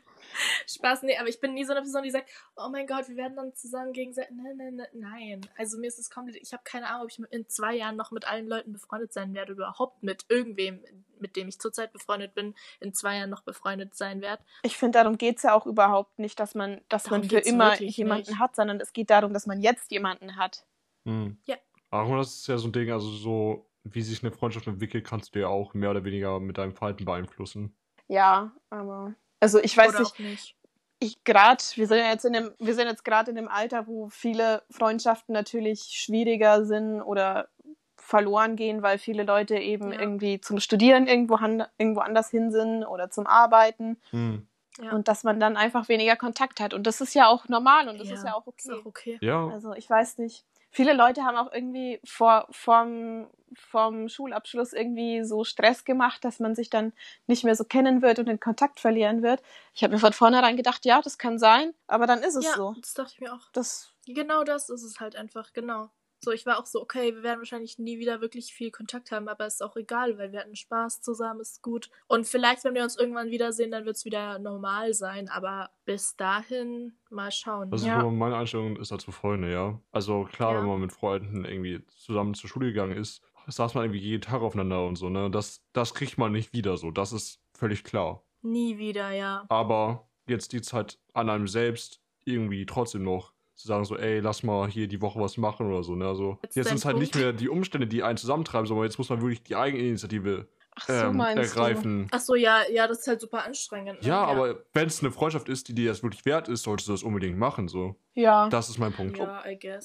Spaß, 0.67 1.03
nee, 1.03 1.15
aber 1.19 1.29
ich 1.29 1.39
bin 1.39 1.53
nie 1.53 1.63
so 1.63 1.73
eine 1.73 1.83
Person, 1.83 2.01
die 2.01 2.09
sagt, 2.09 2.31
oh 2.55 2.69
mein 2.69 2.87
Gott, 2.87 3.07
wir 3.07 3.17
werden 3.17 3.35
dann 3.35 3.53
zusammen 3.53 3.93
gegenseitig. 3.93 4.35
Nein, 4.35 4.57
nein, 4.57 4.75
nein, 4.77 4.87
nein. 4.93 5.41
Also 5.59 5.77
mir 5.77 5.85
ist 5.85 5.99
es 5.99 6.09
komplett, 6.09 6.41
ich 6.41 6.53
habe 6.53 6.63
keine 6.65 6.89
Ahnung, 6.89 7.03
ob 7.03 7.11
ich 7.11 7.19
in 7.31 7.47
zwei 7.49 7.75
Jahren 7.75 7.97
noch 7.97 8.09
mit 8.09 8.25
allen 8.25 8.47
Leuten 8.47 8.73
befreundet 8.73 9.13
sein 9.13 9.35
werde, 9.35 9.51
überhaupt 9.51 10.01
mit 10.01 10.25
irgendwem, 10.27 10.83
mit 11.19 11.35
dem 11.35 11.47
ich 11.49 11.59
zurzeit 11.59 11.93
befreundet 11.93 12.33
bin, 12.33 12.55
in 12.79 12.95
zwei 12.95 13.17
Jahren 13.17 13.29
noch 13.29 13.43
befreundet 13.43 13.93
sein 13.93 14.21
werde. 14.21 14.43
Ich 14.63 14.75
finde, 14.75 14.97
darum 14.97 15.19
geht 15.19 15.37
es 15.37 15.43
ja 15.43 15.53
auch 15.53 15.67
überhaupt 15.67 16.17
nicht, 16.17 16.39
dass 16.39 16.55
man, 16.55 16.81
dass 16.89 17.03
Darum 17.03 17.19
man 17.19 17.29
für 17.29 17.37
immer 17.37 17.73
wirklich 17.73 17.95
jemanden 17.95 18.31
nicht. 18.31 18.39
hat, 18.39 18.55
sondern 18.55 18.79
es 18.79 18.91
geht 18.91 19.11
darum, 19.11 19.33
dass 19.33 19.45
man 19.45 19.61
jetzt 19.61 19.91
jemanden 19.91 20.35
hat. 20.35 20.65
Hm. 21.05 21.37
Ja. 21.45 21.57
Aber 21.93 22.17
das 22.17 22.33
ist 22.35 22.47
ja 22.47 22.57
so 22.57 22.67
ein 22.67 22.71
Ding, 22.71 22.91
also 22.91 23.07
so, 23.09 23.69
wie 23.83 24.01
sich 24.01 24.23
eine 24.23 24.31
Freundschaft 24.31 24.65
entwickelt, 24.67 25.05
kannst 25.05 25.35
du 25.35 25.39
ja 25.41 25.47
auch 25.47 25.75
mehr 25.75 25.91
oder 25.91 26.03
weniger 26.03 26.39
mit 26.39 26.57
deinem 26.57 26.73
Verhalten 26.73 27.05
beeinflussen. 27.05 27.75
Ja, 28.07 28.51
aber. 28.71 29.13
Also 29.39 29.59
ich 29.59 29.77
weiß 29.77 29.89
Oder 29.89 29.99
nicht, 29.99 30.13
auch 30.13 30.19
nicht. 30.19 30.55
ich 30.99 31.23
gerade, 31.23 31.63
wir 31.75 31.85
sind 31.87 31.97
ja 31.99 32.09
jetzt 32.09 32.25
in 32.25 32.33
dem, 32.33 32.51
wir 32.57 32.73
sind 32.73 32.87
jetzt 32.87 33.05
gerade 33.05 33.29
in 33.29 33.35
dem 33.35 33.47
Alter, 33.47 33.85
wo 33.87 34.09
viele 34.09 34.63
Freundschaften 34.71 35.33
natürlich 35.33 35.81
schwieriger 35.83 36.65
sind 36.65 37.01
oder 37.01 37.49
verloren 37.97 38.55
gehen, 38.55 38.81
weil 38.81 38.97
viele 38.97 39.23
Leute 39.23 39.57
eben 39.57 39.91
Ja. 39.91 39.99
irgendwie 39.99 40.41
zum 40.41 40.59
Studieren 40.59 41.05
irgendwo, 41.07 41.41
han, 41.41 41.63
irgendwo 41.77 42.01
anders 42.01 42.29
hin 42.29 42.51
sind 42.51 42.85
oder 42.85 43.09
zum 43.11 43.27
Arbeiten 43.27 43.97
Hm. 44.09 44.47
Ja. 44.81 44.91
und 44.93 45.07
dass 45.07 45.23
man 45.23 45.39
dann 45.39 45.57
einfach 45.57 45.87
weniger 45.89 46.15
Kontakt 46.15 46.59
hat. 46.59 46.73
Und 46.73 46.87
das 46.87 47.01
ist 47.01 47.13
ja 47.13 47.27
auch 47.27 47.47
normal 47.47 47.87
und 47.87 47.99
das 47.99 48.07
Ja, 48.09 48.15
ist 48.15 48.25
ja 48.25 48.33
auch 48.33 48.47
Ist 48.47 48.67
okay. 48.69 48.79
auch 48.81 48.85
okay. 48.85 49.17
Ja, 49.21 49.47
Also 49.47 49.73
ich 49.73 49.87
weiß 49.87 50.17
nicht. 50.17 50.43
Viele 50.75 50.93
Leute 50.93 51.23
haben 51.23 51.37
auch 51.37 51.53
irgendwie 51.53 52.01
vor 52.03 52.47
vom, 52.49 53.27
vom 53.53 54.09
Schulabschluss 54.09 54.73
irgendwie 54.73 55.23
so 55.23 55.43
Stress 55.43 55.85
gemacht, 55.85 56.25
dass 56.25 56.39
man 56.39 56.55
sich 56.55 56.69
dann 56.69 56.93
nicht 57.27 57.43
mehr 57.43 57.55
so 57.55 57.63
kennen 57.63 58.01
wird 58.01 58.19
und 58.19 58.25
den 58.25 58.39
Kontakt 58.39 58.79
verlieren 58.79 59.21
wird. 59.21 59.41
Ich 59.73 59.83
habe 59.83 59.93
mir 59.93 59.99
von 59.99 60.13
vornherein 60.13 60.57
gedacht, 60.57 60.83
ja, 60.85 61.01
das 61.01 61.17
kann 61.17 61.39
sein, 61.39 61.73
aber 61.87 62.07
dann 62.07 62.23
ist 62.23 62.35
es 62.35 62.45
ja, 62.45 62.55
so. 62.55 62.75
das 62.81 62.93
dachte 62.95 63.13
ich 63.13 63.21
mir 63.21 63.33
auch. 63.33 63.51
Das, 63.53 63.93
Genau 64.05 64.43
das 64.43 64.69
ist 64.69 64.83
es 64.83 64.99
halt 64.99 65.15
einfach, 65.15 65.53
genau. 65.53 65.89
So, 66.23 66.31
ich 66.31 66.45
war 66.45 66.57
auch 66.59 66.65
so, 66.65 66.81
okay, 66.81 67.13
wir 67.15 67.23
werden 67.23 67.39
wahrscheinlich 67.39 67.77
nie 67.79 67.99
wieder 67.99 68.21
wirklich 68.21 68.53
viel 68.53 68.71
Kontakt 68.71 69.11
haben, 69.11 69.27
aber 69.27 69.45
ist 69.45 69.61
auch 69.61 69.75
egal, 69.75 70.17
weil 70.17 70.31
wir 70.31 70.39
hatten 70.39 70.55
Spaß 70.55 71.01
zusammen, 71.01 71.41
ist 71.41 71.61
gut. 71.61 71.89
Und 72.07 72.25
vielleicht, 72.27 72.63
wenn 72.63 72.73
wir 72.75 72.83
uns 72.83 72.97
irgendwann 72.97 73.29
wiedersehen, 73.29 73.71
dann 73.71 73.85
wird 73.85 73.97
es 73.97 74.05
wieder 74.05 74.39
normal 74.39 74.93
sein, 74.93 75.29
aber 75.29 75.69
bis 75.85 76.15
dahin 76.15 76.93
mal 77.09 77.31
schauen. 77.31 77.71
ist 77.73 77.85
Ja. 77.85 78.03
meine 78.09 78.37
Einstellung 78.37 78.77
ist 78.77 78.91
dazu 78.91 79.11
Freunde, 79.11 79.51
ja. 79.51 79.79
Also 79.91 80.23
klar, 80.25 80.53
Ja. 80.53 80.59
wenn 80.61 80.67
man 80.67 80.81
mit 80.81 80.93
Freunden 80.93 81.45
irgendwie 81.45 81.85
zusammen 81.87 82.33
zur 82.33 82.49
Schule 82.49 82.67
gegangen 82.67 82.97
ist, 82.97 83.21
saß 83.47 83.73
man 83.73 83.83
irgendwie 83.85 83.99
jeden 83.99 84.21
Tag 84.21 84.41
aufeinander 84.41 84.85
und 84.85 84.95
so, 84.95 85.09
ne? 85.09 85.29
Das, 85.29 85.61
das 85.73 85.93
kriegt 85.93 86.17
man 86.17 86.31
nicht 86.31 86.53
wieder 86.53 86.77
so, 86.77 86.91
das 86.91 87.11
ist 87.11 87.41
völlig 87.53 87.83
klar. 87.83 88.23
Nie 88.41 88.77
wieder, 88.77 89.11
ja. 89.11 89.45
Aber 89.49 90.07
jetzt 90.27 90.53
die 90.53 90.61
Zeit 90.61 90.99
an 91.13 91.29
einem 91.29 91.47
selbst 91.47 91.99
irgendwie 92.25 92.65
trotzdem 92.65 93.03
noch 93.03 93.32
zu 93.55 93.67
sagen, 93.67 93.85
so, 93.85 93.97
ey, 93.97 94.19
lass 94.19 94.43
mal 94.43 94.67
hier 94.67 94.87
die 94.87 95.01
Woche 95.01 95.19
was 95.19 95.37
machen 95.37 95.67
oder 95.67 95.83
so. 95.83 95.95
Ne? 95.95 96.07
Also 96.07 96.37
Jetzt 96.43 96.55
jetzt 96.55 96.67
sind 96.69 96.77
es 96.77 96.85
halt 96.85 96.97
nicht 96.97 97.15
mehr 97.15 97.33
die 97.33 97.49
Umstände, 97.49 97.87
die 97.87 98.03
einen 98.03 98.17
zusammentreiben, 98.17 98.65
sondern 98.65 98.85
jetzt 98.85 98.97
muss 98.97 99.09
man 99.09 99.21
wirklich 99.21 99.43
die 99.43 99.55
Eigeninitiative 99.55 100.47
ach 100.75 100.87
so 100.87 100.93
ähm, 100.93 101.17
meinst 101.17 101.55
ergreifen. 101.55 102.07
Ach 102.11 102.19
so, 102.19 102.35
ja, 102.35 102.63
ja, 102.71 102.87
das 102.87 102.99
ist 102.99 103.07
halt 103.07 103.21
super 103.21 103.43
anstrengend. 103.45 104.01
ne? 104.01 104.07
Ja, 104.07 104.23
aber 104.23 104.63
wenn 104.73 104.87
es 104.87 105.01
eine 105.01 105.11
Freundschaft 105.11 105.49
ist, 105.49 105.67
die 105.67 105.75
dir 105.75 105.89
das 105.89 106.01
wirklich 106.03 106.25
wert 106.25 106.47
ist, 106.47 106.63
solltest 106.63 106.89
du 106.89 106.93
das 106.93 107.03
unbedingt 107.03 107.37
machen. 107.37 107.67
So, 107.67 107.95
du. 108.15 108.21
Ja, 108.21 108.49
das 108.49 108.69
ist 108.69 108.79
mein 108.79 108.93
Punkt. 108.93 109.17
Ja, 109.17 109.45
I 109.45 109.57
guess. 109.59 109.83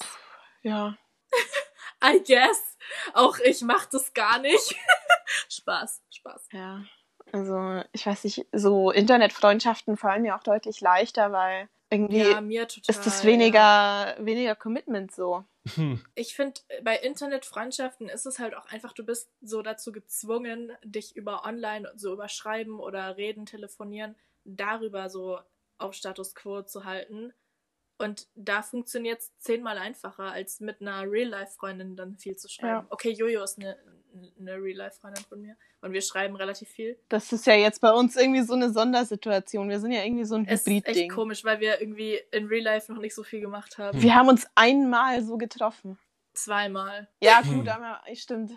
ja. 0.63 0.97
I 2.03 2.23
guess. 2.27 2.77
Auch 3.13 3.39
ich 3.45 3.61
mach 3.63 3.87
das 3.87 4.15
gar 4.15 4.39
nicht. 4.41 4.77
Spaß, 5.51 6.03
Spaß. 6.11 6.49
Ja. 6.53 6.85
Also, 7.33 7.83
ich 7.93 8.07
weiß 8.07 8.25
nicht, 8.25 8.47
so 8.53 8.91
Internetfreundschaften 8.91 9.97
fallen 9.99 10.23
mir 10.23 10.35
auch 10.37 10.43
deutlich 10.43 10.81
leichter, 10.81 11.33
weil 11.33 11.69
irgendwie 11.91 12.19
Ja, 12.19 12.41
mir 12.41 12.69
total. 12.69 12.95
ist 12.95 13.07
das 13.07 13.23
ja. 13.23 13.31
weniger, 13.31 14.17
weniger 14.19 14.55
Commitment 14.55 15.13
so. 15.13 15.45
Hm. 15.75 16.03
Ich 16.15 16.35
finde, 16.35 16.61
bei 16.83 16.97
Internetfreundschaften 16.97 18.09
ist 18.09 18.27
es 18.27 18.39
halt 18.39 18.55
auch 18.55 18.67
einfach, 18.67 18.93
du 18.93 19.05
bist 19.05 19.31
so 19.41 19.63
dazu 19.63 19.93
gezwungen, 19.93 20.73
dich 20.83 21.17
über 21.17 21.45
online, 21.45 21.91
so 21.97 22.13
über 22.13 22.29
Schreiben 22.29 22.81
oder 22.81 23.17
Reden, 23.17 23.47
Telefonieren, 23.47 24.17
darüber 24.45 25.09
so 25.11 25.41
auf 25.79 25.95
Status 25.95 26.35
Quo 26.35 26.63
zu 26.63 26.85
halten. 26.85 27.33
Und 27.99 28.29
da 28.35 28.63
funktioniert 28.63 29.21
es 29.21 29.37
zehnmal 29.39 29.77
einfacher, 29.77 30.31
als 30.31 30.61
mit 30.61 30.81
einer 30.81 31.03
Real-Life-Freundin 31.11 31.97
dann 31.97 32.17
viel 32.17 32.37
zu 32.37 32.49
schreiben. 32.49 32.87
Ja. 32.87 32.87
Okay, 32.91 33.11
Jojo 33.11 33.43
ist 33.43 33.59
eine, 33.59 33.77
eine 34.39 34.55
Real-Life-Freundin 34.63 35.25
von 35.25 35.41
mir 35.41 35.57
und 35.81 35.93
wir 35.93 36.01
schreiben 36.03 36.37
relativ 36.37 36.69
viel. 36.69 36.99
Das 37.09 37.33
ist 37.33 37.47
ja 37.47 37.55
jetzt 37.55 37.81
bei 37.81 37.93
uns 37.93 38.17
irgendwie 38.17 38.43
so 38.43 38.55
eine 38.55 38.71
Sondersituation. 38.73 39.69
Wir 39.69 39.81
sind 39.81 39.93
ja 39.93 40.03
irgendwie 40.05 40.25
so 40.25 40.35
ein 40.37 40.47
Es 40.47 40.63
ist 40.63 40.67
echt 40.69 40.87
Hybrid-Ding. 40.87 41.11
komisch, 41.11 41.45
weil 41.45 41.61
wir 41.61 41.81
irgendwie 41.81 42.21
in 42.33 42.47
Real-Life 42.47 42.93
noch 42.93 43.01
nicht 43.01 43.15
so 43.15 43.23
viel 43.23 43.41
gemacht 43.41 43.79
haben. 43.79 44.01
Wir 44.03 44.15
haben 44.15 44.29
uns 44.29 44.47
einmal 44.55 45.23
so 45.23 45.37
getroffen. 45.39 45.99
Zweimal. 46.35 47.09
Ja, 47.21 47.43
Hm. 47.45 47.59
gut, 47.59 47.69
einmal, 47.69 48.01
stimmt. 48.15 48.53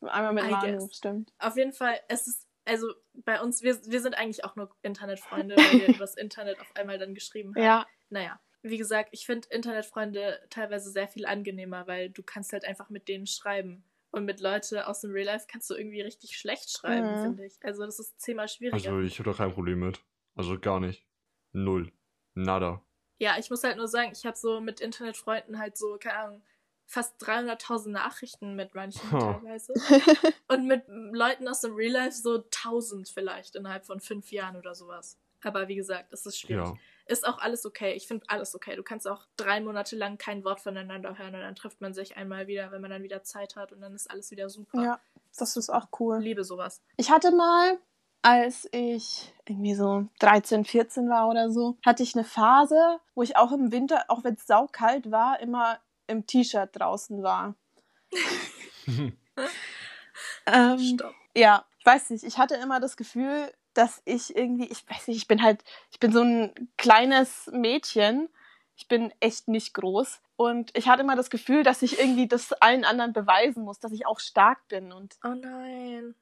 Einmal 0.00 0.32
mit 0.32 0.44
I 0.44 0.50
Manu, 0.50 0.78
guess. 0.86 0.96
stimmt. 0.96 1.32
Auf 1.38 1.56
jeden 1.56 1.72
Fall, 1.72 1.98
es 2.08 2.26
ist, 2.26 2.46
also 2.64 2.92
bei 3.14 3.40
uns, 3.40 3.62
wir, 3.62 3.78
wir 3.86 4.00
sind 4.00 4.14
eigentlich 4.14 4.44
auch 4.44 4.56
nur 4.56 4.70
Internetfreunde, 4.82 5.56
weil 5.56 5.80
wir 5.80 5.88
über 5.96 5.98
das 5.98 6.16
Internet 6.16 6.60
auf 6.60 6.74
einmal 6.74 6.98
dann 6.98 7.14
geschrieben 7.14 7.54
haben. 7.54 7.62
Ja, 7.62 7.86
Naja, 8.10 8.40
wie 8.62 8.76
gesagt, 8.78 9.10
ich 9.12 9.26
finde 9.26 9.48
Internetfreunde 9.50 10.40
teilweise 10.50 10.90
sehr 10.90 11.08
viel 11.08 11.26
angenehmer, 11.26 11.86
weil 11.86 12.10
du 12.10 12.22
kannst 12.22 12.52
halt 12.52 12.64
einfach 12.64 12.90
mit 12.90 13.08
denen 13.08 13.26
schreiben. 13.26 13.84
Und 14.12 14.24
mit 14.26 14.40
Leute 14.40 14.86
aus 14.86 15.00
dem 15.00 15.10
Real 15.12 15.26
Life 15.26 15.46
kannst 15.50 15.68
du 15.70 15.74
irgendwie 15.74 16.00
richtig 16.02 16.36
schlecht 16.38 16.70
schreiben, 16.70 17.16
Mhm. 17.18 17.22
finde 17.22 17.46
ich. 17.46 17.54
Also 17.64 17.84
das 17.84 17.98
ist 17.98 18.20
zehnmal 18.20 18.46
schwieriger. 18.48 18.76
Also 18.90 19.00
ich 19.00 19.18
habe 19.18 19.30
da 19.30 19.36
kein 19.36 19.52
Problem 19.52 19.80
mit. 19.80 20.00
Also 20.36 20.58
gar 20.58 20.78
nicht. 20.80 21.04
Null. 21.52 21.90
Nada. 22.34 22.82
ja, 23.18 23.36
ich 23.38 23.50
muss 23.50 23.62
halt 23.64 23.76
nur 23.76 23.88
sagen, 23.88 24.10
ich 24.12 24.24
habe 24.26 24.36
so 24.36 24.60
mit 24.60 24.80
Internetfreunden 24.80 25.58
halt 25.58 25.76
so, 25.76 25.96
keine 25.98 26.16
Ahnung, 26.18 26.42
fast 26.86 27.14
300.000 27.22 27.88
Nachrichten 27.90 28.54
mit 28.56 28.74
manchen 28.74 29.10
Ha. 29.12 29.34
teilweise. 29.34 29.72
Und 30.48 30.66
mit 30.66 30.84
Leuten 30.88 31.46
aus 31.48 31.60
dem 31.60 31.74
Real 31.74 31.92
Life 31.92 32.16
so 32.16 32.36
1000 32.44 33.08
vielleicht 33.08 33.54
innerhalb 33.56 33.84
von 33.86 34.00
fünf 34.00 34.30
Jahren 34.32 34.56
oder 34.56 34.74
sowas. 34.74 35.18
Aber 35.42 35.68
wie 35.68 35.74
gesagt, 35.76 36.12
es 36.12 36.26
ist 36.26 36.38
schwierig. 36.38 36.66
Ja. 36.66 36.74
Ist 37.06 37.26
auch 37.26 37.38
alles 37.38 37.66
okay. 37.66 37.92
Ich 37.94 38.06
finde 38.06 38.24
alles 38.28 38.54
okay. 38.54 38.76
Du 38.76 38.82
kannst 38.82 39.08
auch 39.08 39.26
drei 39.36 39.60
Monate 39.60 39.96
lang 39.96 40.18
kein 40.18 40.44
Wort 40.44 40.60
voneinander 40.60 41.18
hören 41.18 41.34
und 41.34 41.40
dann 41.40 41.54
trifft 41.54 41.80
man 41.80 41.94
sich 41.94 42.16
einmal 42.16 42.46
wieder, 42.46 42.70
wenn 42.70 42.80
man 42.80 42.90
dann 42.90 43.02
wieder 43.02 43.22
Zeit 43.22 43.56
hat 43.56 43.72
und 43.72 43.80
dann 43.80 43.94
ist 43.94 44.10
alles 44.10 44.30
wieder 44.30 44.48
super. 44.48 44.82
Ja, 44.82 45.00
das 45.36 45.56
ist 45.56 45.70
auch 45.70 45.88
cool. 45.98 46.18
Liebe 46.18 46.44
sowas. 46.44 46.80
Ich 46.96 47.10
hatte 47.10 47.32
mal, 47.32 47.78
als 48.22 48.68
ich 48.72 49.34
irgendwie 49.48 49.74
so 49.74 50.06
13, 50.20 50.64
14 50.64 51.08
war 51.08 51.28
oder 51.28 51.50
so, 51.50 51.76
hatte 51.84 52.02
ich 52.02 52.14
eine 52.14 52.24
Phase, 52.24 53.00
wo 53.14 53.22
ich 53.22 53.36
auch 53.36 53.52
im 53.52 53.72
Winter, 53.72 54.04
auch 54.08 54.24
wenn 54.24 54.34
es 54.34 54.46
saukalt 54.46 55.10
war, 55.10 55.40
immer 55.40 55.80
im 56.06 56.26
T-Shirt 56.26 56.70
draußen 56.72 57.22
war. 57.22 57.54
Ähm, 60.46 60.78
Stopp. 60.78 61.14
ja, 61.36 61.64
ich 61.78 61.86
weiß 61.86 62.10
nicht, 62.10 62.24
ich 62.24 62.38
hatte 62.38 62.54
immer 62.56 62.80
das 62.80 62.96
Gefühl, 62.96 63.52
dass 63.74 64.02
ich 64.04 64.34
irgendwie, 64.36 64.66
ich 64.66 64.88
weiß 64.88 65.08
nicht, 65.08 65.16
ich 65.18 65.28
bin 65.28 65.42
halt, 65.42 65.62
ich 65.90 66.00
bin 66.00 66.12
so 66.12 66.22
ein 66.22 66.52
kleines 66.76 67.50
Mädchen. 67.52 68.28
Ich 68.76 68.88
bin 68.88 69.12
echt 69.20 69.48
nicht 69.48 69.74
groß. 69.74 70.20
Und 70.36 70.76
ich 70.76 70.88
hatte 70.88 71.02
immer 71.02 71.14
das 71.14 71.30
Gefühl, 71.30 71.62
dass 71.62 71.82
ich 71.82 71.98
irgendwie 72.00 72.26
das 72.26 72.52
allen 72.54 72.84
anderen 72.84 73.12
beweisen 73.12 73.64
muss, 73.64 73.78
dass 73.78 73.92
ich 73.92 74.06
auch 74.06 74.18
stark 74.18 74.66
bin. 74.68 74.92
Und, 74.92 75.16
Oh 75.24 75.28
nein. 75.34 76.14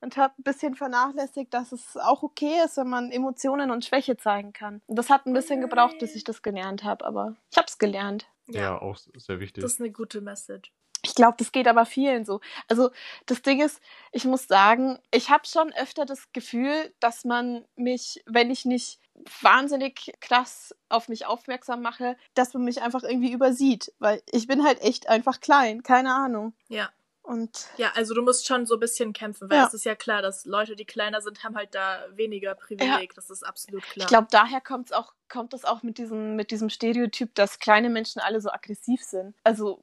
und 0.00 0.16
habe 0.16 0.34
ein 0.38 0.42
bisschen 0.42 0.74
vernachlässigt, 0.74 1.54
dass 1.54 1.72
es 1.72 1.96
auch 1.96 2.22
okay 2.22 2.60
ist, 2.64 2.76
wenn 2.76 2.88
man 2.88 3.10
Emotionen 3.12 3.70
und 3.70 3.84
Schwäche 3.84 4.16
zeigen 4.16 4.52
kann. 4.52 4.82
Und 4.86 4.96
das 4.96 5.10
hat 5.10 5.26
ein 5.26 5.32
bisschen 5.32 5.60
gebraucht, 5.60 5.98
bis 6.00 6.14
ich 6.16 6.24
das 6.24 6.42
gelernt 6.42 6.84
habe. 6.84 7.06
Aber 7.06 7.36
ich 7.50 7.56
habe 7.56 7.66
es 7.68 7.78
gelernt. 7.78 8.26
Ja, 8.48 8.62
ja, 8.62 8.82
auch 8.82 8.96
sehr 8.96 9.38
wichtig. 9.40 9.62
das 9.62 9.74
ist 9.74 9.80
eine 9.80 9.92
gute 9.92 10.20
Message. 10.20 10.72
Ich 11.04 11.14
glaube, 11.14 11.34
das 11.38 11.50
geht 11.50 11.66
aber 11.66 11.84
vielen 11.84 12.24
so. 12.24 12.40
Also 12.68 12.90
das 13.26 13.42
Ding 13.42 13.60
ist, 13.60 13.80
ich 14.12 14.24
muss 14.24 14.46
sagen, 14.46 14.98
ich 15.10 15.30
habe 15.30 15.46
schon 15.46 15.72
öfter 15.72 16.06
das 16.06 16.32
Gefühl, 16.32 16.94
dass 17.00 17.24
man 17.24 17.64
mich, 17.74 18.22
wenn 18.26 18.50
ich 18.50 18.64
nicht 18.64 19.00
wahnsinnig 19.40 20.12
krass 20.20 20.74
auf 20.88 21.08
mich 21.08 21.26
aufmerksam 21.26 21.82
mache, 21.82 22.16
dass 22.34 22.54
man 22.54 22.64
mich 22.64 22.82
einfach 22.82 23.02
irgendwie 23.02 23.32
übersieht, 23.32 23.92
weil 23.98 24.22
ich 24.30 24.46
bin 24.46 24.64
halt 24.64 24.80
echt 24.80 25.08
einfach 25.08 25.40
klein, 25.40 25.82
keine 25.82 26.14
Ahnung. 26.14 26.54
Ja. 26.68 26.90
Und 27.32 27.68
Ja, 27.78 27.92
also 27.94 28.12
du 28.14 28.22
musst 28.22 28.46
schon 28.46 28.66
so 28.66 28.74
ein 28.74 28.80
bisschen 28.80 29.12
kämpfen, 29.12 29.48
weil 29.48 29.58
Ja. 29.58 29.66
es 29.66 29.74
ist 29.74 29.84
ja 29.84 29.94
klar, 29.94 30.20
dass 30.22 30.44
Leute, 30.44 30.76
die 30.76 30.84
kleiner 30.84 31.20
sind, 31.22 31.42
haben 31.44 31.56
halt 31.56 31.74
da 31.74 32.04
weniger 32.12 32.54
Privileg. 32.54 33.14
Das 33.14 33.30
ist 33.30 33.42
absolut 33.42 33.82
klar. 33.84 34.04
ich 34.04 34.08
glaube, 34.08 34.28
daher 34.30 34.60
kommt's 34.60 34.92
auch, 34.92 35.14
kommt 35.30 35.54
es 35.54 35.64
auch 35.64 35.82
mit 35.82 35.96
diesem, 35.98 36.36
mit 36.36 36.50
diesem 36.50 36.68
Stereotyp, 36.68 37.34
dass 37.34 37.58
kleine 37.58 37.88
Menschen 37.90 38.20
alle 38.20 38.40
so 38.40 38.50
aggressiv 38.50 39.02
sind. 39.02 39.34
Also 39.44 39.82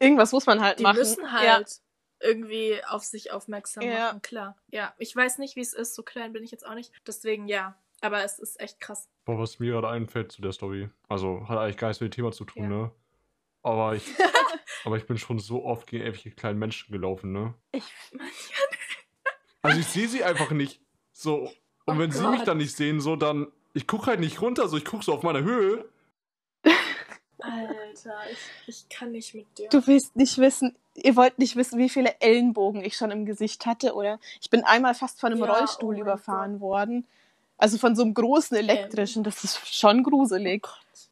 irgendwas 0.00 0.32
muss 0.32 0.46
man 0.46 0.60
halt 0.60 0.78
die 0.80 0.82
machen. 0.82 0.96
müssen 0.98 1.32
halt 1.32 1.68
Ja. 1.68 2.28
irgendwie 2.28 2.82
auf 2.88 3.04
sich 3.04 3.30
aufmerksam 3.32 3.84
Ja. 3.84 4.06
machen, 4.08 4.22
klar. 4.22 4.56
Ja, 4.70 4.94
ich 4.98 5.14
weiß 5.14 5.38
nicht, 5.38 5.54
wie 5.56 5.60
es 5.60 5.72
ist, 5.72 5.94
so 5.94 6.02
klein 6.02 6.32
bin 6.32 6.42
ich 6.42 6.50
jetzt 6.50 6.66
auch 6.66 6.74
nicht. 6.74 6.92
Deswegen 7.06 7.46
ja, 7.46 7.78
aber 8.00 8.24
es 8.24 8.38
ist 8.38 8.58
echt 8.60 8.80
krass. 8.80 9.08
Boah, 9.24 9.38
was 9.38 9.58
mir 9.58 9.72
gerade 9.72 9.88
einfällt 9.88 10.32
zu 10.32 10.42
der 10.42 10.52
Story. 10.52 10.90
Also 11.08 11.48
hat 11.48 11.58
eigentlich 11.58 11.76
gar 11.76 11.88
nichts 11.88 12.00
mit 12.00 12.12
dem 12.12 12.16
Thema 12.16 12.32
zu 12.32 12.44
tun, 12.44 12.62
Ja. 12.64 12.68
ne? 12.68 12.90
Aber 13.66 13.96
ich, 13.96 14.04
aber 14.84 14.96
ich 14.96 15.06
bin 15.06 15.18
schon 15.18 15.40
so 15.40 15.64
oft 15.64 15.88
gegen 15.88 16.04
irgendwelche 16.04 16.30
kleinen 16.30 16.60
Menschen 16.60 16.92
gelaufen, 16.92 17.32
ne? 17.32 17.54
Ich, 17.72 17.82
Also 19.62 19.80
ich 19.80 19.86
sehe 19.86 20.06
sie 20.06 20.22
einfach 20.22 20.52
nicht. 20.52 20.80
So. 21.12 21.50
Und 21.84 21.96
Oh 21.96 21.98
wenn 21.98 22.12
sie 22.12 22.24
mich 22.28 22.38
Gott. 22.38 22.48
dann 22.48 22.58
nicht 22.58 22.76
sehen, 22.76 23.00
so 23.00 23.16
dann. 23.16 23.48
Ich 23.74 23.88
gucke 23.88 24.06
halt 24.06 24.20
nicht 24.20 24.40
runter, 24.40 24.68
so 24.68 24.76
ich 24.76 24.84
gucke 24.84 25.04
so 25.04 25.12
auf 25.12 25.22
meiner 25.24 25.42
Höhe. 25.42 25.84
Alter, 27.40 28.14
ich, 28.30 28.38
ich 28.68 28.88
kann 28.88 29.10
nicht 29.12 29.34
mit 29.34 29.46
dir. 29.58 29.68
Du 29.68 29.84
willst 29.86 30.14
nicht 30.16 30.38
wissen, 30.38 30.76
ihr 30.94 31.16
wollt 31.16 31.38
nicht 31.38 31.56
wissen, 31.56 31.78
wie 31.78 31.88
viele 31.88 32.20
Ellenbogen 32.20 32.84
ich 32.84 32.96
schon 32.96 33.10
im 33.10 33.26
Gesicht 33.26 33.66
hatte, 33.66 33.94
oder? 33.94 34.18
Ich 34.40 34.48
bin 34.48 34.64
einmal 34.64 34.94
fast 34.94 35.20
von 35.20 35.32
einem 35.32 35.42
Ja, 35.42 35.52
Rollstuhl 35.52 35.96
oh 35.96 36.00
überfahren 36.00 36.60
worden. 36.60 37.04
Also 37.58 37.78
von 37.78 37.94
so 37.96 38.02
einem 38.02 38.14
großen 38.14 38.56
elektrischen, 38.56 39.24
das 39.24 39.44
ist 39.44 39.74
schon 39.74 40.02
gruselig. 40.04 40.64
Oh 40.64 40.68
Gott. 40.70 41.05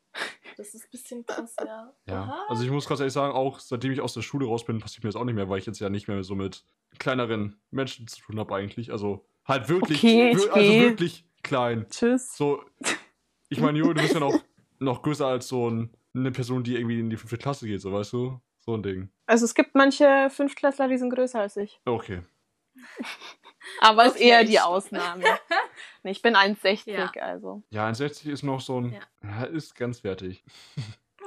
Das 0.57 0.73
ist 0.75 0.85
ein 0.85 0.91
bisschen 0.91 1.27
krass, 1.27 1.57
ja. 1.65 1.93
Ja. 2.07 2.23
Aha. 2.23 2.47
Also 2.49 2.63
ich 2.65 2.71
muss 2.71 2.87
ganz 2.87 3.01
ehrlich 3.01 3.13
sagen, 3.13 3.33
auch 3.35 3.59
seitdem 3.59 3.91
ich 3.93 4.01
aus 4.01 4.15
der 4.15 4.23
Schule 4.23 4.47
raus 4.47 4.65
bin, 4.65 4.79
passiert 4.79 5.03
mir 5.05 5.09
das 5.09 5.17
auch 5.17 5.25
nicht 5.25 5.35
mehr, 5.35 5.49
weil 5.49 5.59
ich 5.59 5.67
jetzt 5.67 5.81
ja 5.81 5.91
nicht 5.91 6.07
mehr 6.09 6.23
so 6.23 6.35
mit 6.35 6.65
kleineren 6.99 7.61
Menschen 7.71 8.07
zu 8.07 8.21
tun 8.21 8.39
habe 8.39 8.55
eigentlich. 8.55 8.93
Also 8.93 9.25
halt 9.47 9.69
wirklich, 9.69 9.99
Okay, 9.99 10.37
wir- 10.37 10.55
also 10.55 10.73
wirklich 10.73 11.25
klein. 11.43 11.87
Tschüss. 11.91 12.37
So, 12.37 12.63
ich 13.49 13.61
meine, 13.61 13.79
Jo, 13.79 13.93
du 13.93 14.01
bist 14.01 14.15
ja 14.15 14.21
noch, 14.21 14.35
noch 14.79 15.03
größer 15.03 15.27
als 15.27 15.49
so 15.49 15.69
ein, 15.69 15.91
eine 16.15 16.31
Person, 16.31 16.63
die 16.63 16.77
irgendwie 16.77 17.01
in 17.01 17.11
die 17.11 17.17
fünfte 17.17 17.37
Klasse 17.39 17.67
geht, 17.67 17.81
so 17.81 17.93
weißt 17.93 18.13
du? 18.13 18.41
So 18.61 18.75
ein 18.75 18.83
Ding. 18.83 19.11
Also 19.27 19.45
es 19.45 19.55
gibt 19.55 19.75
manche 19.75 20.31
Fünftklässler, 20.31 20.89
die 20.89 20.97
sind 20.99 21.11
größer 21.11 21.41
als 21.41 21.57
ich. 21.57 21.81
Okay. 21.85 22.23
Aber 23.81 24.07
ist 24.07 24.17
Okay, 24.17 24.29
eher 24.29 24.45
die 24.45 24.61
Ausnahme. 24.61 25.25
nee, 26.05 26.13
ich 26.13 26.23
bin 26.23 26.37
1,60, 26.37 26.91
Ja. 26.93 27.11
also 27.23 27.63
Ja, 27.71 27.89
1,60 27.89 28.31
ist 28.31 28.43
noch 28.45 28.61
so 28.61 28.81
ein. 28.81 28.93
Ja. 28.93 29.01
Ja. 29.23 29.45
ist 29.45 29.75
grenzwertig. 29.75 30.45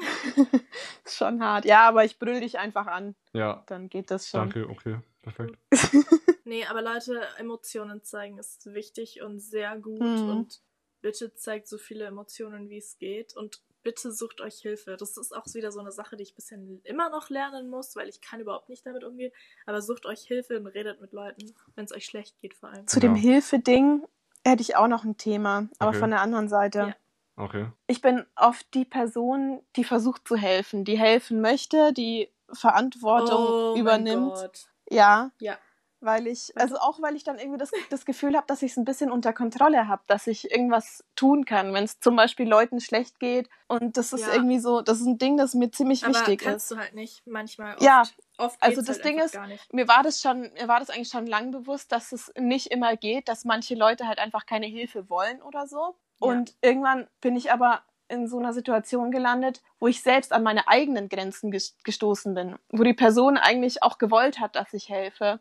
ist 1.06 1.18
schon 1.18 1.42
hart. 1.44 1.66
Ja, 1.66 1.88
aber 1.88 2.06
ich 2.06 2.20
brüll 2.20 2.40
dich 2.40 2.60
einfach 2.60 2.88
an, 2.88 3.16
Ja, 3.34 3.64
dann 3.68 3.90
geht 3.90 4.12
das 4.12 4.28
schon. 4.30 4.40
danke, 4.42 4.70
okay. 4.70 5.00
Perfekt. 5.22 5.58
Nee, 6.46 6.64
aber 6.66 6.82
Leute, 6.82 7.22
Emotionen 7.40 8.04
zeigen 8.06 8.38
ist 8.38 8.74
wichtig 8.74 9.22
und 9.22 9.42
sehr 9.42 9.78
gut. 9.78 10.00
Mhm. 10.00 10.30
Und 10.30 10.62
bitte 11.02 11.36
zeigt 11.36 11.68
so 11.68 11.78
viele 11.78 12.06
Emotionen, 12.06 12.70
wie 12.70 12.78
es 12.78 12.98
geht. 13.00 13.36
Und 13.36 13.62
bitte 13.84 14.14
sucht 14.14 14.40
euch 14.40 14.56
Hilfe. 14.62 14.96
Das 14.98 15.18
ist 15.18 15.36
auch 15.36 15.44
wieder 15.54 15.74
so 15.74 15.82
eine 15.82 15.92
Sache, 15.92 16.16
die 16.16 16.24
ich 16.24 16.36
bisher 16.36 16.58
immer 16.86 17.10
noch 17.10 17.30
lernen 17.30 17.70
muss, 17.70 17.98
weil 17.98 18.08
ich 18.08 18.22
kann 18.22 18.40
überhaupt 18.40 18.70
nicht 18.70 18.86
damit 18.86 19.04
umgehen. 19.04 19.34
Aber 19.66 19.82
sucht 19.82 20.06
euch 20.06 20.22
Hilfe 20.22 20.58
und 20.58 20.68
redet 20.68 21.02
mit 21.02 21.12
Leuten, 21.12 21.54
wenn 21.76 21.84
es 21.84 21.92
euch 21.92 22.06
schlecht 22.06 22.40
geht 22.40 22.54
vor 22.54 22.70
allem. 22.70 22.88
Zu 22.88 23.02
dem 23.02 23.18
Ja. 23.18 23.22
Hilfe-Ding 23.24 24.08
hätte 24.50 24.62
ich 24.62 24.76
auch 24.76 24.88
noch 24.88 25.04
ein 25.04 25.18
Thema, 25.18 25.68
aber 25.80 25.90
Okay. 25.90 26.00
von 26.00 26.10
der 26.10 26.22
anderen 26.22 26.50
Seite. 26.50 26.80
Ja. 26.80 26.96
Okay. 27.36 27.68
Ich 27.88 28.02
bin 28.02 28.26
oft 28.36 28.74
die 28.74 28.86
Person, 28.86 29.62
die 29.76 29.84
versucht 29.84 30.28
zu 30.28 30.36
helfen, 30.36 30.86
die 30.86 30.98
helfen 30.98 31.40
möchte, 31.42 31.94
die 31.94 32.30
Verantwortung 32.52 33.38
Oh 33.50 33.72
mein 33.74 33.82
übernimmt. 33.82 34.34
Gott. 34.34 34.68
Ja, 34.90 35.32
Ja. 35.40 35.58
Weil 36.00 36.28
ich, 36.28 36.52
also 36.56 36.78
auch 36.78 37.02
weil 37.02 37.16
ich 37.16 37.24
dann 37.24 37.40
irgendwie 37.40 37.58
das, 37.58 37.72
das 37.90 38.06
Gefühl 38.06 38.36
habe, 38.36 38.46
dass 38.48 38.62
ich 38.62 38.72
es 38.72 38.78
ein 38.78 38.86
bisschen 38.86 39.12
unter 39.12 39.34
Kontrolle 39.34 39.88
habe, 39.88 40.04
dass 40.08 40.28
ich 40.28 40.52
irgendwas 40.52 41.04
tun 41.16 41.46
kann, 41.46 41.74
wenn 41.74 41.84
es 41.86 42.00
zum 42.00 42.16
Beispiel 42.16 42.48
Leuten 42.48 42.80
schlecht 42.80 43.20
geht. 43.20 43.50
Und 43.68 43.98
das 43.98 44.14
ist 44.14 44.28
Ja. 44.28 44.34
irgendwie 44.34 44.60
so, 44.60 44.82
das 44.82 45.00
ist 45.00 45.08
ein 45.08 45.18
Ding, 45.18 45.38
das 45.38 45.54
mir 45.56 45.72
ziemlich 45.72 46.04
Aber 46.06 46.14
wichtig 46.14 46.42
kannst 46.42 46.72
ist. 46.72 46.72
du 46.72 46.78
halt 46.82 46.94
nicht 46.94 47.26
manchmal. 47.26 47.74
Oft, 47.74 47.82
Ja, 47.84 48.04
oft 48.38 48.62
also 48.62 48.82
das 48.82 48.98
halt 48.98 49.06
Ding 49.06 49.20
ist. 49.20 49.38
Mir 49.72 49.88
war 49.88 50.04
das 50.04 50.22
schon, 50.22 50.52
mir 50.54 50.68
war 50.68 50.80
das 50.80 50.90
eigentlich 50.90 51.10
schon 51.10 51.26
lang 51.26 51.52
bewusst, 51.52 51.92
dass 51.92 52.12
es 52.12 52.32
nicht 52.38 52.68
immer 52.68 52.96
geht, 52.96 53.28
dass 53.28 53.44
manche 53.46 53.76
Leute 53.76 54.08
halt 54.08 54.20
einfach 54.20 54.46
keine 54.46 54.68
Hilfe 54.68 55.10
wollen 55.10 55.42
oder 55.42 55.68
so. 55.68 55.96
Ja. 56.22 56.28
Und 56.28 56.56
irgendwann 56.62 57.08
bin 57.22 57.36
ich 57.36 57.52
aber 57.52 57.82
in 58.10 58.28
so 58.28 58.40
einer 58.40 58.54
Situation 58.54 59.12
gelandet, 59.12 59.62
wo 59.80 59.88
ich 59.88 60.02
selbst 60.02 60.32
an 60.32 60.42
meine 60.42 60.68
eigenen 60.70 61.10
Grenzen 61.10 61.52
ges- 61.52 61.74
gestoßen 61.84 62.34
bin, 62.36 62.56
wo 62.70 62.84
die 62.84 62.94
Person 62.94 63.38
eigentlich 63.38 63.84
auch 63.84 63.98
gewollt 63.98 64.40
hat, 64.40 64.56
dass 64.56 64.74
ich 64.74 64.88
helfe, 64.90 65.40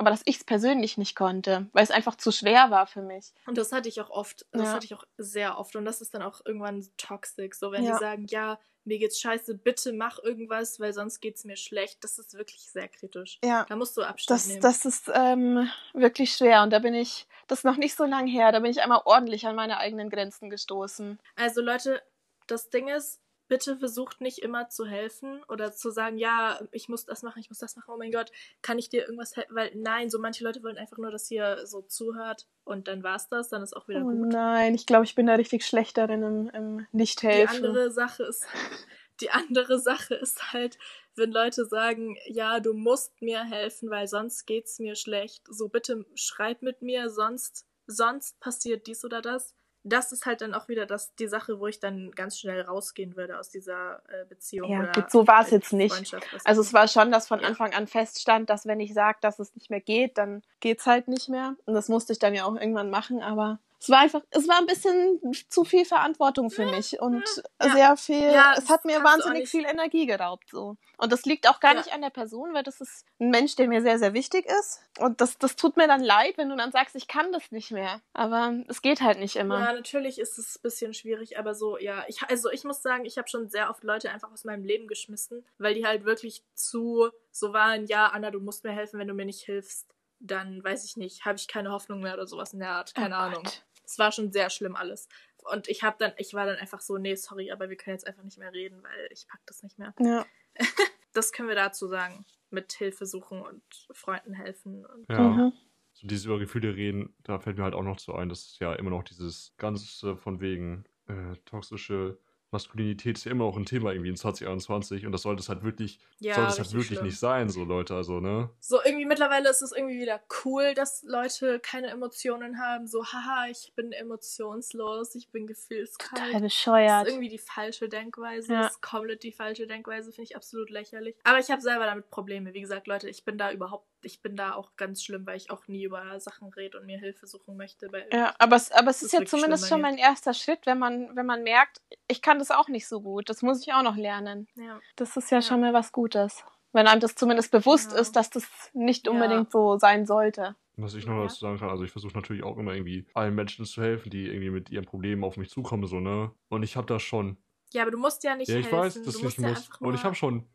aber 0.00 0.08
dass 0.10 0.22
ich 0.24 0.36
es 0.38 0.44
persönlich 0.44 0.96
nicht 0.96 1.14
konnte, 1.14 1.66
weil 1.74 1.84
es 1.84 1.90
einfach 1.90 2.14
zu 2.16 2.32
schwer 2.32 2.70
war 2.70 2.86
für 2.86 3.02
mich. 3.02 3.34
Und 3.46 3.58
das 3.58 3.70
hatte 3.70 3.86
ich 3.90 4.00
auch 4.00 4.08
oft. 4.08 4.46
Das 4.50 4.62
Ja. 4.62 4.72
hatte 4.72 4.86
ich 4.86 4.94
auch 4.94 5.04
sehr 5.18 5.58
oft. 5.58 5.76
Und 5.76 5.84
das 5.84 6.00
ist 6.00 6.14
dann 6.14 6.22
auch 6.22 6.40
irgendwann 6.46 6.82
toxisch. 6.96 7.54
So, 7.58 7.70
wenn 7.70 7.84
Ja. 7.84 7.92
die 7.92 7.98
sagen, 7.98 8.26
ja, 8.30 8.58
mir 8.84 8.98
geht's 8.98 9.20
scheiße, 9.20 9.54
bitte 9.56 9.92
mach 9.92 10.18
irgendwas, 10.18 10.80
weil 10.80 10.94
sonst 10.94 11.20
geht's 11.20 11.44
mir 11.44 11.56
schlecht. 11.56 12.02
Das 12.02 12.18
ist 12.18 12.32
wirklich 12.32 12.62
sehr 12.70 12.88
kritisch. 12.88 13.38
Ja. 13.44 13.66
Da 13.68 13.76
musst 13.76 13.94
du 13.98 14.02
Abstand 14.02 14.40
Das, 14.40 14.46
nehmen. 14.48 14.60
das 14.62 14.86
ist 14.86 15.10
ähm, 15.12 15.68
wirklich 15.92 16.32
schwer 16.34 16.62
und 16.62 16.70
da 16.70 16.78
bin 16.78 16.94
ich, 16.94 17.26
das 17.46 17.58
ist 17.58 17.64
noch 17.64 17.76
nicht 17.76 17.94
so 17.94 18.04
lang 18.06 18.26
her, 18.26 18.52
da 18.52 18.60
bin 18.60 18.70
ich 18.70 18.80
einmal 18.80 19.02
ordentlich 19.04 19.46
an 19.46 19.54
meine 19.54 19.76
eigenen 19.76 20.08
Grenzen 20.08 20.48
gestoßen. 20.48 21.18
Also 21.36 21.60
Leute, 21.60 22.00
das 22.46 22.70
Ding 22.70 22.88
ist, 22.88 23.20
bitte 23.50 23.76
versucht 23.76 24.20
nicht 24.20 24.38
immer 24.38 24.68
zu 24.68 24.86
helfen 24.86 25.42
oder 25.48 25.72
zu 25.72 25.90
sagen, 25.90 26.16
ja, 26.18 26.60
ich 26.70 26.88
muss 26.88 27.04
das 27.04 27.24
machen, 27.24 27.40
ich 27.40 27.50
muss 27.50 27.58
das 27.58 27.74
machen, 27.74 27.90
oh 27.92 27.98
mein 27.98 28.12
Gott, 28.12 28.30
kann 28.62 28.78
ich 28.78 28.88
dir 28.88 29.02
irgendwas 29.02 29.34
helfen? 29.34 29.56
Weil 29.56 29.72
nein, 29.74 30.08
so 30.08 30.20
manche 30.20 30.44
Leute 30.44 30.62
wollen 30.62 30.78
einfach 30.78 30.98
nur, 30.98 31.10
dass 31.10 31.28
ihr 31.32 31.66
so 31.66 31.82
zuhört 31.82 32.46
und 32.64 32.86
dann 32.86 33.02
war's 33.02 33.28
das, 33.28 33.48
dann 33.48 33.62
ist 33.62 33.76
auch 33.76 33.88
wieder 33.88 34.02
Oh 34.02 34.08
gut. 34.08 34.28
nein, 34.28 34.74
ich 34.76 34.86
glaube, 34.86 35.04
ich 35.04 35.16
bin 35.16 35.26
da 35.26 35.34
richtig 35.34 35.66
schlecht 35.66 35.98
darin 35.98 36.22
im, 36.22 36.48
im 36.50 36.78
Die 36.92 36.96
Nicht-Helfen. 36.96 37.66
andere 37.66 37.90
Sache 37.90 38.22
ist, 38.22 38.46
die 39.20 39.30
andere 39.32 39.80
Sache 39.80 40.14
ist 40.14 40.52
halt, 40.52 40.78
wenn 41.16 41.32
Leute 41.32 41.66
sagen, 41.66 42.16
ja, 42.26 42.60
du 42.60 42.72
musst 42.72 43.20
mir 43.20 43.42
helfen, 43.42 43.90
weil 43.90 44.06
sonst 44.06 44.46
geht's 44.46 44.78
mir 44.78 44.94
schlecht. 44.94 45.42
So 45.50 45.68
bitte 45.68 46.06
schreib 46.14 46.62
mit 46.62 46.82
mir, 46.82 47.10
sonst, 47.10 47.66
sonst 47.88 48.38
passiert 48.38 48.86
dies 48.86 49.04
oder 49.04 49.20
das. 49.20 49.56
Das 49.82 50.12
ist 50.12 50.26
halt 50.26 50.42
dann 50.42 50.54
auch 50.54 50.68
wieder 50.68 50.84
das, 50.86 51.14
die 51.14 51.26
Sache, 51.26 51.58
wo 51.58 51.66
ich 51.66 51.80
dann 51.80 52.10
ganz 52.12 52.38
schnell 52.38 52.60
rausgehen 52.60 53.16
würde 53.16 53.38
aus 53.38 53.48
dieser 53.48 54.02
äh, 54.08 54.24
Beziehung. 54.28 54.70
Ja, 54.70 54.80
oder 54.80 54.92
gut, 54.92 55.10
so 55.10 55.26
war 55.26 55.42
es 55.42 55.50
jetzt 55.50 55.72
nicht. 55.72 56.14
Also 56.44 56.60
es 56.60 56.72
war 56.72 56.86
schon, 56.86 57.10
dass 57.10 57.28
von 57.28 57.40
Ja. 57.40 57.48
Anfang 57.48 57.72
an 57.72 57.86
feststand, 57.86 58.50
dass 58.50 58.66
wenn 58.66 58.80
ich 58.80 58.92
sage, 58.92 59.18
dass 59.22 59.38
es 59.38 59.54
nicht 59.54 59.70
mehr 59.70 59.80
geht, 59.80 60.18
dann 60.18 60.42
geht's 60.60 60.86
halt 60.86 61.08
nicht 61.08 61.28
mehr. 61.28 61.56
Und 61.64 61.74
das 61.74 61.88
musste 61.88 62.12
ich 62.12 62.18
dann 62.18 62.34
ja 62.34 62.44
auch 62.44 62.54
irgendwann 62.54 62.90
machen, 62.90 63.22
aber 63.22 63.58
es 63.80 63.88
war 63.88 63.98
einfach, 64.00 64.20
es 64.30 64.46
war 64.46 64.58
ein 64.58 64.66
bisschen 64.66 65.18
zu 65.48 65.64
viel 65.64 65.86
Verantwortung 65.86 66.50
für 66.50 66.66
mich 66.66 67.00
und 67.00 67.24
Ja. 67.62 67.70
sehr 67.70 67.96
viel, 67.96 68.30
Ja, 68.30 68.54
es 68.56 68.68
hat 68.68 68.84
mir 68.84 69.02
wahnsinnig 69.02 69.48
viel 69.48 69.64
Energie 69.64 70.04
geraubt, 70.06 70.50
so. 70.50 70.76
Und 70.98 71.12
das 71.12 71.24
liegt 71.24 71.48
auch 71.48 71.60
gar 71.60 71.72
Ja. 71.72 71.78
nicht 71.78 71.92
an 71.94 72.02
der 72.02 72.10
Person, 72.10 72.52
weil 72.52 72.62
das 72.62 72.82
ist 72.82 73.06
ein 73.18 73.30
Mensch, 73.30 73.56
der 73.56 73.68
mir 73.68 73.80
sehr, 73.80 73.98
sehr 73.98 74.12
wichtig 74.12 74.44
ist. 74.60 74.82
Und 74.98 75.22
das, 75.22 75.38
das 75.38 75.56
tut 75.56 75.78
mir 75.78 75.88
dann 75.88 76.02
leid, 76.02 76.36
wenn 76.36 76.50
du 76.50 76.56
dann 76.56 76.72
sagst, 76.72 76.94
ich 76.94 77.08
kann 77.08 77.32
das 77.32 77.50
nicht 77.52 77.70
mehr. 77.70 78.02
Aber 78.12 78.54
es 78.68 78.82
geht 78.82 79.00
halt 79.00 79.18
nicht 79.18 79.36
immer. 79.36 79.58
Ja, 79.60 79.72
natürlich 79.72 80.18
ist 80.18 80.36
es 80.38 80.56
ein 80.56 80.62
bisschen 80.62 80.92
schwierig, 80.92 81.38
aber 81.38 81.54
so, 81.54 81.78
ja, 81.78 82.04
ich, 82.06 82.20
also 82.28 82.50
ich 82.50 82.64
muss 82.64 82.82
sagen, 82.82 83.06
ich 83.06 83.16
habe 83.16 83.28
schon 83.28 83.48
sehr 83.48 83.70
oft 83.70 83.82
Leute 83.82 84.10
einfach 84.10 84.30
aus 84.30 84.44
meinem 84.44 84.64
Leben 84.64 84.88
geschmissen, 84.88 85.46
weil 85.56 85.72
die 85.72 85.86
halt 85.86 86.04
wirklich 86.04 86.44
zu 86.54 87.08
so 87.30 87.54
waren, 87.54 87.86
ja, 87.86 88.08
Anna, 88.08 88.30
du 88.30 88.40
musst 88.40 88.62
mir 88.64 88.72
helfen, 88.72 89.00
wenn 89.00 89.08
du 89.08 89.14
mir 89.14 89.24
nicht 89.24 89.40
hilfst, 89.42 89.86
dann 90.18 90.62
weiß 90.62 90.84
ich 90.84 90.98
nicht, 90.98 91.24
habe 91.24 91.36
ich 91.38 91.48
keine 91.48 91.72
Hoffnung 91.72 92.00
mehr 92.00 92.12
oder 92.12 92.26
sowas 92.26 92.52
in 92.52 92.58
der 92.60 92.72
Art, 92.72 92.94
keine 92.94 93.14
Oh 93.16 93.20
Ahnung. 93.20 93.42
Gott. 93.44 93.62
Es 93.90 93.98
war 93.98 94.12
schon 94.12 94.30
sehr 94.30 94.50
schlimm 94.50 94.76
alles. 94.76 95.08
Und 95.38 95.68
ich 95.68 95.82
habe 95.82 95.96
dann, 95.98 96.12
ich 96.16 96.32
war 96.32 96.46
dann 96.46 96.56
einfach 96.56 96.80
so, 96.80 96.96
nee, 96.96 97.16
sorry, 97.16 97.50
aber 97.50 97.70
wir 97.70 97.76
können 97.76 97.96
jetzt 97.96 98.06
einfach 98.06 98.22
nicht 98.22 98.38
mehr 98.38 98.52
reden, 98.52 98.82
weil 98.82 99.08
ich 99.10 99.26
pack 99.26 99.40
das 99.46 99.62
nicht 99.62 99.78
mehr. 99.78 99.94
Ja. 100.00 100.26
Das 101.12 101.32
können 101.32 101.48
wir 101.48 101.56
dazu 101.56 101.88
sagen. 101.88 102.24
Mit 102.50 102.72
Hilfe 102.72 103.04
suchen 103.04 103.42
und 103.42 103.64
Freunden 103.90 104.32
helfen. 104.32 104.86
Und 104.86 105.08
Ja. 105.08 105.18
Mhm. 105.18 105.52
So 105.92 106.06
dieses 106.06 106.24
über 106.24 106.38
Gefühle 106.38 106.76
reden, 106.76 107.16
da 107.24 107.40
fällt 107.40 107.58
mir 107.58 107.64
halt 107.64 107.74
auch 107.74 107.82
noch 107.82 107.96
zu 107.96 108.14
ein, 108.14 108.28
dass 108.28 108.56
ja 108.60 108.74
immer 108.74 108.90
noch 108.90 109.02
dieses 109.02 109.52
Ganze 109.56 110.16
von 110.16 110.40
wegen 110.40 110.84
äh, 111.08 111.34
toxische 111.46 112.16
Maskulinität 112.52 113.16
ist 113.16 113.24
ja 113.24 113.30
immer 113.30 113.44
noch 113.44 113.56
ein 113.56 113.64
Thema 113.64 113.92
irgendwie 113.92 114.10
in 114.10 114.16
2021 114.16 115.06
und 115.06 115.12
das 115.12 115.22
sollte 115.22 115.40
es 115.40 115.48
halt 115.48 115.62
wirklich, 115.62 116.00
ja, 116.18 116.34
sollte 116.34 116.50
es 116.50 116.58
halt 116.58 116.72
wirklich 116.72 116.86
schlimm. 116.98 117.04
nicht 117.04 117.18
sein, 117.18 117.48
so 117.48 117.64
Leute, 117.64 117.94
also, 117.94 118.20
ne? 118.20 118.50
So, 118.58 118.80
irgendwie 118.84 119.04
mittlerweile 119.04 119.48
ist 119.50 119.62
es 119.62 119.72
irgendwie 119.72 120.00
wieder 120.00 120.20
cool, 120.44 120.74
dass 120.74 121.02
Leute 121.04 121.60
keine 121.60 121.88
Emotionen 121.88 122.58
haben. 122.58 122.86
So, 122.86 123.04
haha, 123.04 123.46
ich 123.50 123.72
bin 123.76 123.92
emotionslos, 123.92 125.14
ich 125.14 125.30
bin 125.30 125.46
gefühlskalt. 125.46 126.22
Total 126.22 126.32
Das 126.32 126.42
bescheuert. 126.42 127.06
ist 127.06 127.12
irgendwie 127.12 127.28
die 127.28 127.38
falsche 127.38 127.88
Denkweise. 127.88 128.52
Ja. 128.52 128.62
Das 128.62 128.72
ist 128.72 128.82
komplett 128.82 129.22
die 129.22 129.32
falsche 129.32 129.66
Denkweise, 129.66 130.10
finde 130.12 130.24
ich 130.30 130.36
absolut 130.36 130.70
lächerlich. 130.70 131.16
Aber 131.24 131.38
ich 131.38 131.50
habe 131.50 131.60
selber 131.62 131.86
damit 131.86 132.10
Probleme. 132.10 132.52
Wie 132.54 132.60
gesagt, 132.60 132.86
Leute, 132.86 133.08
ich 133.08 133.24
bin 133.24 133.38
da 133.38 133.52
überhaupt, 133.52 133.86
ich 134.02 134.22
bin 134.22 134.36
da 134.36 134.54
auch 134.54 134.76
ganz 134.76 135.02
schlimm, 135.02 135.26
weil 135.26 135.36
ich 135.36 135.50
auch 135.50 135.66
nie 135.68 135.84
über 135.84 136.18
Sachen 136.20 136.48
rede 136.52 136.78
und 136.78 136.86
mir 136.86 136.98
Hilfe 136.98 137.26
suchen 137.26 137.56
möchte. 137.56 137.90
Weil 137.92 138.08
Ja, 138.12 138.34
aber 138.38 138.56
es, 138.56 138.70
aber 138.72 138.90
es 138.90 139.00
Das 139.00 139.02
ist 139.02 139.14
ist 139.14 139.20
ja 139.20 139.26
zumindest 139.26 139.68
schon 139.68 139.80
mein 139.80 139.98
erster 139.98 140.34
Schritt, 140.34 140.66
wenn 140.66 140.78
man, 140.78 141.14
wenn 141.16 141.26
man 141.26 141.42
merkt, 141.42 141.80
ich 142.08 142.22
kann 142.22 142.38
das 142.38 142.50
auch 142.50 142.68
nicht 142.68 142.86
so 142.88 143.00
gut. 143.00 143.28
Das 143.28 143.42
muss 143.42 143.62
ich 143.62 143.72
auch 143.72 143.82
noch 143.82 143.96
lernen. 143.96 144.48
ja. 144.56 144.80
Das 144.96 145.16
ist 145.16 145.30
ja, 145.30 145.38
Ja. 145.38 145.42
schon 145.42 145.60
mal 145.60 145.72
was 145.72 145.92
Gutes. 145.92 146.44
Wenn 146.72 146.86
einem 146.86 147.00
das 147.00 147.14
zumindest 147.16 147.50
bewusst 147.50 147.90
Genau. 147.90 148.00
ist, 148.02 148.14
dass 148.16 148.30
das 148.30 148.48
nicht 148.74 149.06
Ja. 149.06 149.12
unbedingt 149.12 149.50
so 149.50 149.76
sein 149.78 150.06
sollte. 150.06 150.54
Was 150.76 150.94
ich 150.94 151.04
noch 151.04 151.16
Ja. 151.16 151.22
dazu 151.24 151.40
sagen 151.40 151.58
kann, 151.58 151.68
also 151.68 151.84
ich 151.84 151.90
versuche 151.90 152.14
natürlich 152.14 152.42
auch 152.44 152.56
immer 152.56 152.72
irgendwie 152.74 153.06
allen 153.14 153.34
Menschen 153.34 153.64
zu 153.66 153.82
helfen, 153.82 154.08
die 154.10 154.26
irgendwie 154.26 154.50
mit 154.50 154.70
ihren 154.70 154.84
Problemen 154.86 155.24
auf 155.24 155.36
mich 155.36 155.50
zukommen, 155.50 155.86
so, 155.86 156.00
ne? 156.00 156.30
Und 156.48 156.62
ich 156.62 156.76
habe 156.76 156.86
da 156.86 156.98
schon, 157.00 157.36
ja, 157.72 157.82
aber 157.82 157.90
du 157.90 157.98
musst 157.98 158.24
ja 158.24 158.34
nicht 158.36 158.48
ja, 158.48 158.56
ich 158.56 158.66
helfen. 158.66 158.78
weiß, 158.78 158.94
du 158.94 159.02
dass 159.04 159.16
ich 159.16 159.22
musst 159.22 159.38
nicht 159.38 159.46
ja 159.46 159.52
muss. 159.52 159.70
Und 159.80 159.94
ich 159.94 160.04
habe 160.04 160.14
schon, 160.14 160.48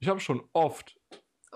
ich 0.00 0.08
habe 0.08 0.20
schon 0.20 0.48
oft. 0.52 0.98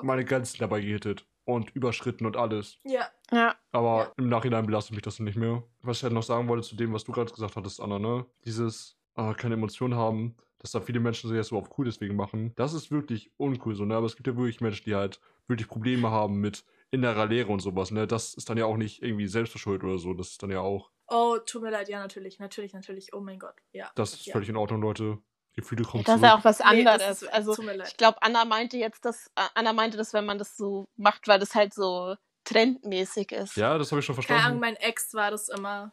Meine 0.02 0.24
Grenzen 0.24 0.58
dabei 0.58 0.80
gehittet 0.80 1.26
und 1.44 1.70
überschritten 1.74 2.26
und 2.26 2.36
alles. 2.36 2.78
Ja, 2.84 3.08
Ja. 3.30 3.56
Aber 3.72 4.04
Ja. 4.04 4.12
im 4.16 4.28
Nachhinein 4.28 4.66
belastet 4.66 4.94
mich 4.94 5.02
das 5.02 5.18
nicht 5.20 5.36
mehr. 5.36 5.62
Was 5.82 5.98
ich 5.98 6.02
halt 6.04 6.12
noch 6.12 6.22
sagen 6.22 6.48
wollte 6.48 6.66
zu 6.66 6.76
dem, 6.76 6.92
was 6.92 7.04
du 7.04 7.12
gerade 7.12 7.30
gesagt 7.32 7.56
hattest, 7.56 7.80
Anna, 7.80 7.98
ne? 7.98 8.26
Dieses 8.44 8.96
äh, 9.16 9.34
keine 9.34 9.54
Emotionen 9.54 9.94
haben, 9.96 10.36
dass 10.58 10.72
da 10.72 10.80
viele 10.80 11.00
Menschen 11.00 11.28
sich 11.28 11.36
jetzt 11.36 11.48
so 11.48 11.58
auf 11.58 11.76
cool 11.78 11.84
deswegen 11.86 12.16
machen. 12.16 12.52
Das 12.56 12.72
ist 12.72 12.90
wirklich 12.90 13.30
uncool 13.36 13.74
so, 13.74 13.84
ne? 13.84 13.96
Aber 13.96 14.06
es 14.06 14.16
gibt 14.16 14.26
ja 14.26 14.36
wirklich 14.36 14.60
Menschen, 14.60 14.84
die 14.84 14.94
halt 14.94 15.20
wirklich 15.46 15.68
Probleme 15.68 16.10
haben 16.10 16.36
mit 16.40 16.64
innerer 16.90 17.26
Leere 17.26 17.48
und 17.52 17.60
sowas, 17.60 17.90
ne? 17.90 18.06
Das 18.06 18.34
ist 18.34 18.48
dann 18.50 18.58
ja 18.58 18.64
auch 18.66 18.76
nicht 18.76 19.02
irgendwie 19.02 19.26
selbstverschuldet 19.28 19.84
oder 19.84 19.98
so. 19.98 20.14
Das 20.14 20.28
ist 20.30 20.42
dann 20.42 20.50
ja 20.50 20.60
auch, 20.60 20.90
Oh, 21.10 21.38
tut 21.44 21.62
mir 21.62 21.70
leid, 21.70 21.88
ja, 21.88 22.00
natürlich, 22.00 22.38
natürlich, 22.38 22.74
natürlich. 22.74 23.14
Oh 23.14 23.20
mein 23.20 23.38
Gott, 23.38 23.54
ja. 23.72 23.90
das 23.94 24.12
ist 24.14 24.26
ja. 24.26 24.32
völlig 24.32 24.48
in 24.50 24.56
Ordnung, 24.56 24.82
Leute. 24.82 25.18
Gefühle 25.60 25.84
kommen 25.84 26.04
Das 26.04 26.14
ist 26.16 26.20
zurück. 26.20 26.30
ja 26.32 26.38
auch 26.38 26.44
was 26.44 26.58
Nee, 26.60 26.84
das 26.84 26.94
anderes. 27.02 27.22
ist- 27.22 27.28
also 27.32 27.56
ich 27.84 27.96
glaube, 27.96 28.22
Anna 28.22 28.44
meinte 28.44 28.76
jetzt 28.78 29.04
das, 29.04 29.26
äh, 29.36 29.42
Anna 29.54 29.72
meinte 29.72 29.96
das, 29.96 30.12
wenn 30.14 30.24
man 30.24 30.38
das 30.38 30.56
so 30.56 30.86
macht, 30.96 31.26
weil 31.28 31.38
das 31.38 31.54
halt 31.54 31.74
so 31.74 32.16
trendmäßig 32.44 33.32
ist. 33.32 33.56
ja, 33.56 33.76
das 33.78 33.90
habe 33.92 34.00
ich 34.00 34.06
schon 34.06 34.16
Keine 34.16 34.28
Ahnung, 34.42 34.60
verstanden. 34.60 34.60
mein 34.60 34.76
Ex 34.76 35.14
war 35.14 35.30
das 35.30 35.48
immer. 35.48 35.92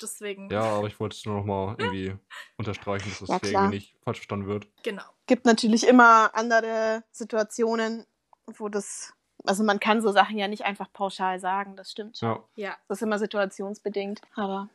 Deswegen. 0.00 0.50
Ja, 0.50 0.62
aber 0.62 0.86
ich 0.88 0.98
wollte 0.98 1.14
es 1.16 1.24
nur 1.24 1.36
noch 1.36 1.44
mal 1.44 1.76
irgendwie 1.78 2.16
unterstreichen, 2.56 3.08
dass 3.10 3.20
das 3.20 3.28
Ja, 3.28 3.38
hier 3.42 3.50
irgendwie 3.52 3.76
nicht 3.76 3.96
falsch 4.02 4.18
verstanden 4.18 4.46
wird. 4.46 4.66
Genau. 4.82 5.02
gibt 5.26 5.44
natürlich 5.46 5.86
immer 5.86 6.30
andere 6.34 7.04
Situationen, 7.12 8.06
wo 8.46 8.68
das, 8.68 9.12
also 9.44 9.62
man 9.62 9.78
kann 9.78 10.00
so 10.00 10.10
Sachen 10.10 10.36
ja 10.38 10.48
nicht 10.48 10.64
einfach 10.64 10.92
pauschal 10.92 11.38
sagen, 11.38 11.76
das 11.76 11.92
stimmt 11.92 12.16
schon. 12.18 12.28
Ja. 12.28 12.44
Ja. 12.70 12.76
Das 12.88 12.98
ist 12.98 13.02
immer 13.02 13.18
situationsbedingt, 13.18 14.20
aber 14.34 14.68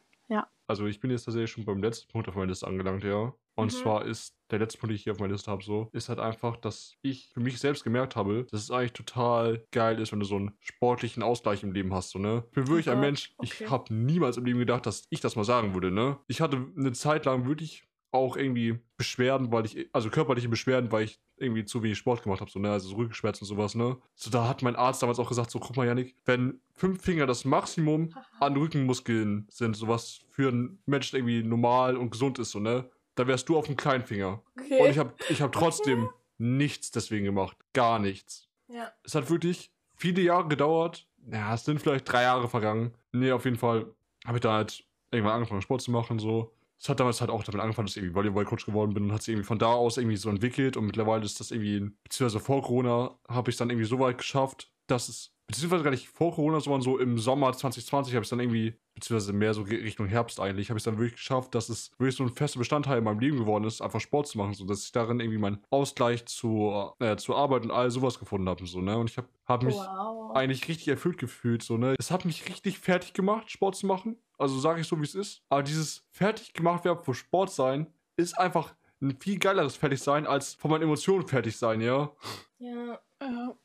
Also 0.68 0.86
ich 0.86 1.00
bin 1.02 1.12
jetzt 1.12 1.26
tatsächlich 1.26 1.52
schon 1.52 1.66
beim 1.66 1.84
letzten 1.84 2.10
Punkt 2.10 2.30
auf 2.30 2.36
meiner 2.36 2.48
Liste 2.48 2.66
angelangt, 2.66 3.04
ja. 3.04 3.34
Und 3.56 3.72
Mhm. 3.72 3.78
zwar 3.78 4.06
ist 4.06 4.36
der 4.50 4.60
letzte 4.60 4.78
Punkt, 4.80 4.92
den 4.92 4.96
ich 4.96 5.04
hier 5.04 5.14
auf 5.14 5.20
meiner 5.20 5.34
Liste 5.34 5.52
habe, 5.52 5.64
so, 5.64 5.90
ist 5.94 6.10
halt 6.10 6.20
einfach, 6.20 6.58
dass 6.58 6.94
ich 7.02 7.30
für 7.34 7.40
mich 7.40 7.60
selbst 7.60 7.84
gemerkt 7.84 8.16
habe, 8.16 8.46
dass 8.52 8.62
es 8.62 8.72
eigentlich 8.72 8.94
total 8.94 9.66
geil 9.72 10.00
ist, 10.00 10.12
wenn 10.12 10.20
du 10.20 10.26
so 10.26 10.36
einen 10.36 10.52
sportlichen 10.60 11.24
Ausgleich 11.24 11.64
im 11.64 11.72
Leben 11.72 11.94
hast, 11.94 12.12
so, 12.12 12.20
ne? 12.20 12.44
Ich 12.50 12.56
bin 12.56 12.68
wirklich 12.68 12.90
ein 12.90 13.00
Mensch, 13.00 13.34
okay. 13.38 13.64
ich 13.64 13.70
habe 13.70 13.94
niemals 13.94 14.38
im 14.38 14.46
Leben 14.46 14.60
gedacht, 14.60 14.86
dass 14.86 15.06
ich 15.10 15.22
das 15.22 15.36
mal 15.36 15.44
sagen 15.44 15.74
würde, 15.74 15.92
ne? 15.92 16.18
Ich 16.28 16.42
hatte 16.42 16.66
eine 16.78 16.94
Zeit 16.94 17.26
lang 17.26 17.48
wirklich 17.48 17.84
auch 18.12 18.38
irgendwie 18.38 18.80
Beschwerden, 18.96 19.52
weil 19.52 19.66
ich, 19.66 19.90
also 19.92 20.10
körperliche 20.12 20.48
Beschwerden, 20.48 20.92
weil 20.92 21.06
ich 21.06 21.20
irgendwie 21.38 21.66
zu 21.66 21.82
wenig 21.82 21.98
Sport 21.98 22.22
gemacht 22.22 22.42
habe, 22.42 22.52
so, 22.52 22.60
ne, 22.60 22.72
also 22.72 22.90
so 22.90 22.96
Rückenschmerzen 22.96 23.44
und 23.44 23.48
sowas, 23.48 23.74
ne. 23.74 23.98
So, 24.14 24.30
da 24.30 24.48
hat 24.48 24.62
mein 24.62 24.76
Arzt 24.76 25.02
damals 25.02 25.18
auch 25.18 25.30
gesagt, 25.30 25.50
so, 25.50 25.60
guck 25.60 25.76
mal, 25.76 25.88
Janik, 25.88 26.16
wenn 26.26 26.62
fünf 26.76 27.02
Finger 27.02 27.26
das 27.26 27.44
Maximum 27.44 28.14
an 28.40 28.56
Rückenmuskeln 28.56 29.48
sind, 29.50 29.76
sowas 29.76 30.22
für 30.30 30.50
einen 30.50 30.80
Menschen 30.86 31.16
irgendwie 31.18 31.44
normal 31.44 31.98
und 31.98 32.12
gesund 32.12 32.38
ist, 32.38 32.52
so, 32.52 32.60
ne, 32.60 32.90
da 33.16 33.28
wärst 33.28 33.50
du 33.50 33.58
auf 33.58 33.68
dem 33.68 33.76
kleinen 33.76 34.04
Finger. 34.04 34.42
Okay. 34.60 34.82
Und 34.82 34.90
ich 34.90 34.98
habe 34.98 35.14
ich 35.30 35.42
hab 35.42 35.52
trotzdem 35.52 36.10
nichts 36.38 36.92
deswegen 36.92 37.26
gemacht. 37.26 37.58
Gar 37.74 38.00
nichts. 38.00 38.48
ja. 38.68 38.92
Es 39.04 39.16
hat 39.16 39.30
wirklich 39.30 39.72
viele 39.96 40.22
Jahre 40.22 40.48
gedauert. 40.48 41.08
Ja, 41.32 41.54
es 41.54 41.64
sind 41.66 41.80
vielleicht 41.80 42.12
drei 42.12 42.24
Jahre 42.24 42.50
vergangen. 42.50 42.94
Nee, 43.12 43.32
auf 43.32 43.46
jeden 43.46 43.58
Fall 43.58 43.86
habe 44.26 44.38
ich 44.38 44.42
da 44.42 44.54
halt 44.54 44.84
irgendwann 45.12 45.36
angefangen, 45.36 45.62
Sport 45.62 45.82
zu 45.82 45.92
machen. 45.92 46.20
So. 46.20 46.52
Es 46.80 46.90
hat 46.90 47.00
damals 47.00 47.22
halt 47.22 47.30
auch 47.32 47.44
damit 47.44 47.62
angefangen, 47.62 47.86
dass 47.86 47.96
ich 47.96 48.04
irgendwie 48.04 48.16
Volleyball-Coach 48.16 48.66
geworden 48.66 48.94
bin 48.94 49.04
und 49.06 49.14
hat 49.14 49.22
sich 49.22 49.34
irgendwie 49.34 49.48
von 49.48 49.60
da 49.60 49.68
aus 49.68 49.98
irgendwie 49.98 50.18
so 50.18 50.30
entwickelt. 50.30 50.76
Und 50.76 50.86
mittlerweile 50.86 51.24
ist 51.24 51.40
das 51.40 51.52
irgendwie, 51.52 51.92
beziehungsweise 52.04 52.44
vor 52.44 52.62
Corona, 52.62 53.18
habe 53.30 53.50
ich 53.50 53.54
es 53.54 53.58
dann 53.60 53.70
irgendwie 53.70 53.88
so 53.88 54.00
weit 54.00 54.18
geschafft, 54.18 54.72
dass 54.88 55.08
es, 55.08 55.33
beziehungsweise 55.48 55.84
gar 55.84 55.92
nicht 55.92 56.08
vor 56.10 56.34
Corona, 56.34 56.60
sondern 56.60 56.82
so 56.82 56.98
im 56.98 57.18
Sommer 57.20 57.52
2020 57.54 58.14
habe 58.16 58.24
ich 58.24 58.28
es 58.28 58.30
dann 58.30 58.40
irgendwie, 58.40 58.76
beziehungsweise 58.96 59.34
mehr 59.34 59.54
so 59.54 59.62
Richtung 59.64 60.08
Herbst 60.08 60.40
eigentlich, 60.40 60.70
habe 60.70 60.78
ich 60.78 60.82
es 60.82 60.86
dann 60.86 60.98
wirklich 60.98 61.16
geschafft, 61.16 61.54
dass 61.56 61.70
es 61.70 61.92
wirklich 61.98 62.16
so 62.16 62.24
ein 62.24 62.30
fester 62.30 62.60
Bestandteil 62.60 62.98
in 63.00 63.04
meinem 63.04 63.20
Leben 63.20 63.38
geworden 63.38 63.66
ist, 63.66 63.82
einfach 63.82 64.00
Sport 64.00 64.28
zu 64.28 64.38
machen, 64.38 64.54
so 64.54 64.66
dass 64.66 64.84
ich 64.84 64.92
darin 64.92 65.20
irgendwie 65.20 65.38
meinen 65.40 65.60
Ausgleich 65.70 66.26
zur, 66.26 66.96
äh, 67.00 67.16
zur 67.18 67.38
Arbeit 67.38 67.64
und 67.64 67.72
all 67.72 67.92
sowas 67.92 68.20
gefunden 68.20 68.48
habe. 68.50 68.66
So, 68.66 68.82
ne? 68.82 68.98
Und 68.98 69.10
ich 69.10 69.18
habe 69.18 69.28
hab 69.46 69.64
mich 69.64 69.76
Wow. 69.76 70.36
eigentlich 70.36 70.68
richtig 70.68 70.88
erfüllt 70.88 71.18
gefühlt. 71.18 71.62
So, 71.64 71.78
ne? 71.78 71.96
Es 72.00 72.10
hat 72.12 72.26
mich 72.26 72.48
richtig 72.50 72.80
fertig 72.80 73.14
gemacht, 73.14 73.52
Sport 73.52 73.76
zu 73.76 73.86
machen. 73.86 74.18
Also 74.38 74.60
sage 74.60 74.82
ich 74.82 74.88
so, 74.88 74.98
wie 75.00 75.04
es 75.04 75.16
ist. 75.16 75.42
Aber 75.50 75.64
dieses 75.64 76.06
fertig 76.12 76.54
gemacht 76.54 76.86
werden 76.86 77.04
für 77.04 77.14
Sport 77.14 77.52
sein 77.52 77.88
ist 78.16 78.38
einfach 78.38 78.74
ein 79.02 79.18
viel 79.20 79.38
geileres 79.38 79.76
Fertigsein 79.76 80.26
als 80.26 80.54
von 80.54 80.72
meinen 80.72 80.84
Emotionen 80.84 81.28
fertig 81.28 81.58
sein, 81.58 81.82
ja. 81.82 82.12
Ja, 82.60 83.00
ja. 83.22 83.56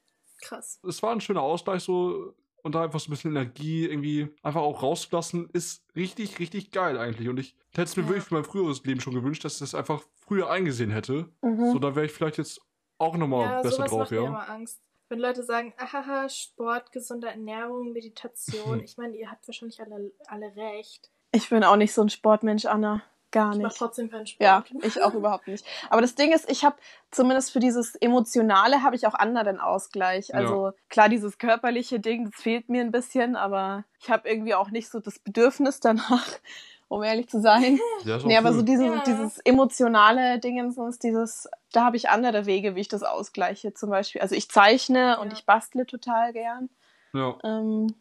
Krass. 0.41 0.81
Es 0.87 1.03
war 1.03 1.13
ein 1.13 1.21
schöner 1.21 1.43
Ausgleich 1.43 1.83
so 1.83 2.35
und 2.63 2.75
da 2.75 2.83
einfach 2.83 3.01
so 3.01 3.09
ein 3.09 3.11
bisschen 3.11 3.31
Energie 3.31 3.87
irgendwie 3.87 4.29
einfach 4.43 4.61
auch 4.61 4.83
rauszulassen, 4.83 5.49
ist 5.53 5.85
richtig, 5.95 6.39
richtig 6.39 6.71
geil 6.71 6.99
eigentlich. 6.99 7.29
Und 7.29 7.39
ich 7.39 7.55
hätte 7.71 7.83
es 7.85 7.97
mir 7.97 8.03
Ja. 8.03 8.09
wirklich 8.09 8.25
für 8.25 8.35
mein 8.35 8.45
früheres 8.45 8.85
Leben 8.85 9.01
schon 9.01 9.15
gewünscht, 9.15 9.45
dass 9.45 9.55
ich 9.55 9.61
das 9.61 9.75
einfach 9.75 10.03
früher 10.17 10.51
eingesehen 10.51 10.91
hätte. 10.91 11.29
Mhm. 11.43 11.73
So, 11.73 11.79
da 11.79 11.95
wäre 11.95 12.07
ich 12.07 12.13
vielleicht 12.13 12.39
jetzt 12.39 12.61
auch 12.99 13.17
nochmal 13.17 13.47
ja, 13.47 13.63
besser 13.63 13.77
sowas 13.77 13.91
drauf, 13.91 13.99
macht 14.01 14.11
mir 14.11 14.23
ja. 14.23 14.27
immer 14.27 14.49
Angst. 14.49 14.81
Wenn 15.09 15.21
Leute 15.21 15.43
sagen, 15.43 15.73
ahaha, 15.79 16.29
Sport, 16.29 16.93
gesunde 16.93 17.29
Ernährung, 17.29 17.93
Meditation. 17.93 18.81
Ich 18.85 18.99
meine, 18.99 19.17
ihr 19.17 19.31
habt 19.31 19.47
wahrscheinlich 19.49 19.81
alle, 19.81 20.13
alle 20.27 20.55
recht. 20.57 21.11
Ich 21.33 21.49
bin 21.49 21.65
auch 21.65 21.77
nicht 21.77 21.95
so 21.95 22.03
ein 22.03 22.11
Sportmensch, 22.11 22.67
Anna. 22.67 23.03
Gar 23.31 23.51
Ich 23.53 23.59
mache 23.59 23.67
nicht. 23.69 23.77
trotzdem 23.79 24.11
keinen 24.11 24.27
Sport. 24.27 24.41
Ja, 24.43 24.65
ich 24.83 25.03
auch 25.03 25.13
überhaupt 25.13 25.49
nicht. 25.49 25.65
Aber 25.91 26.01
das 26.01 26.15
Ding 26.15 26.33
ist, 26.33 26.51
ich 26.51 26.65
habe 26.65 26.77
zumindest 27.11 27.53
für 27.53 27.61
dieses 27.61 27.95
Emotionale 27.97 28.83
habe 28.83 28.97
ich 28.97 29.07
auch 29.07 29.15
anderen 29.15 29.61
Ausgleich. 29.61 30.35
Also 30.35 30.73
klar, 30.89 31.11
dieses 31.11 31.37
körperliche 31.37 32.01
Ding, 32.01 32.25
das 32.31 32.41
fehlt 32.41 32.69
mir 32.71 32.81
ein 32.81 32.91
bisschen, 32.91 33.37
aber 33.37 33.85
ich 34.01 34.11
habe 34.11 34.29
irgendwie 34.29 34.55
auch 34.55 34.71
nicht 34.71 34.89
so 34.89 34.99
das 35.01 35.19
Bedürfnis 35.19 35.81
danach, 35.81 36.27
um 36.89 37.03
ehrlich 37.03 37.29
zu 37.29 37.41
sein. 37.43 37.79
Ja, 38.05 38.17
Nee, 38.25 38.39
aber 38.39 38.49
cool. 38.49 38.57
so 38.57 38.63
dieses, 38.63 38.87
Ja. 38.87 39.03
dieses 39.07 39.39
emotionale 39.41 40.39
Dingens, 40.39 40.99
dieses, 40.99 41.49
da 41.73 41.85
habe 41.85 41.97
ich 41.99 42.09
andere 42.09 42.47
Wege, 42.47 42.75
wie 42.77 42.81
ich 42.81 42.89
das 42.89 43.03
ausgleiche. 43.03 43.75
Zum 43.75 43.91
Beispiel, 43.91 44.23
also 44.23 44.35
ich 44.35 44.49
zeichne 44.51 45.21
und 45.21 45.27
Ja. 45.29 45.33
ich 45.35 45.45
bastle 45.45 45.85
total 45.85 46.33
gern. 46.33 46.71
ja. 47.13 47.37
Ähm, 47.45 47.89
Ja. 47.89 47.95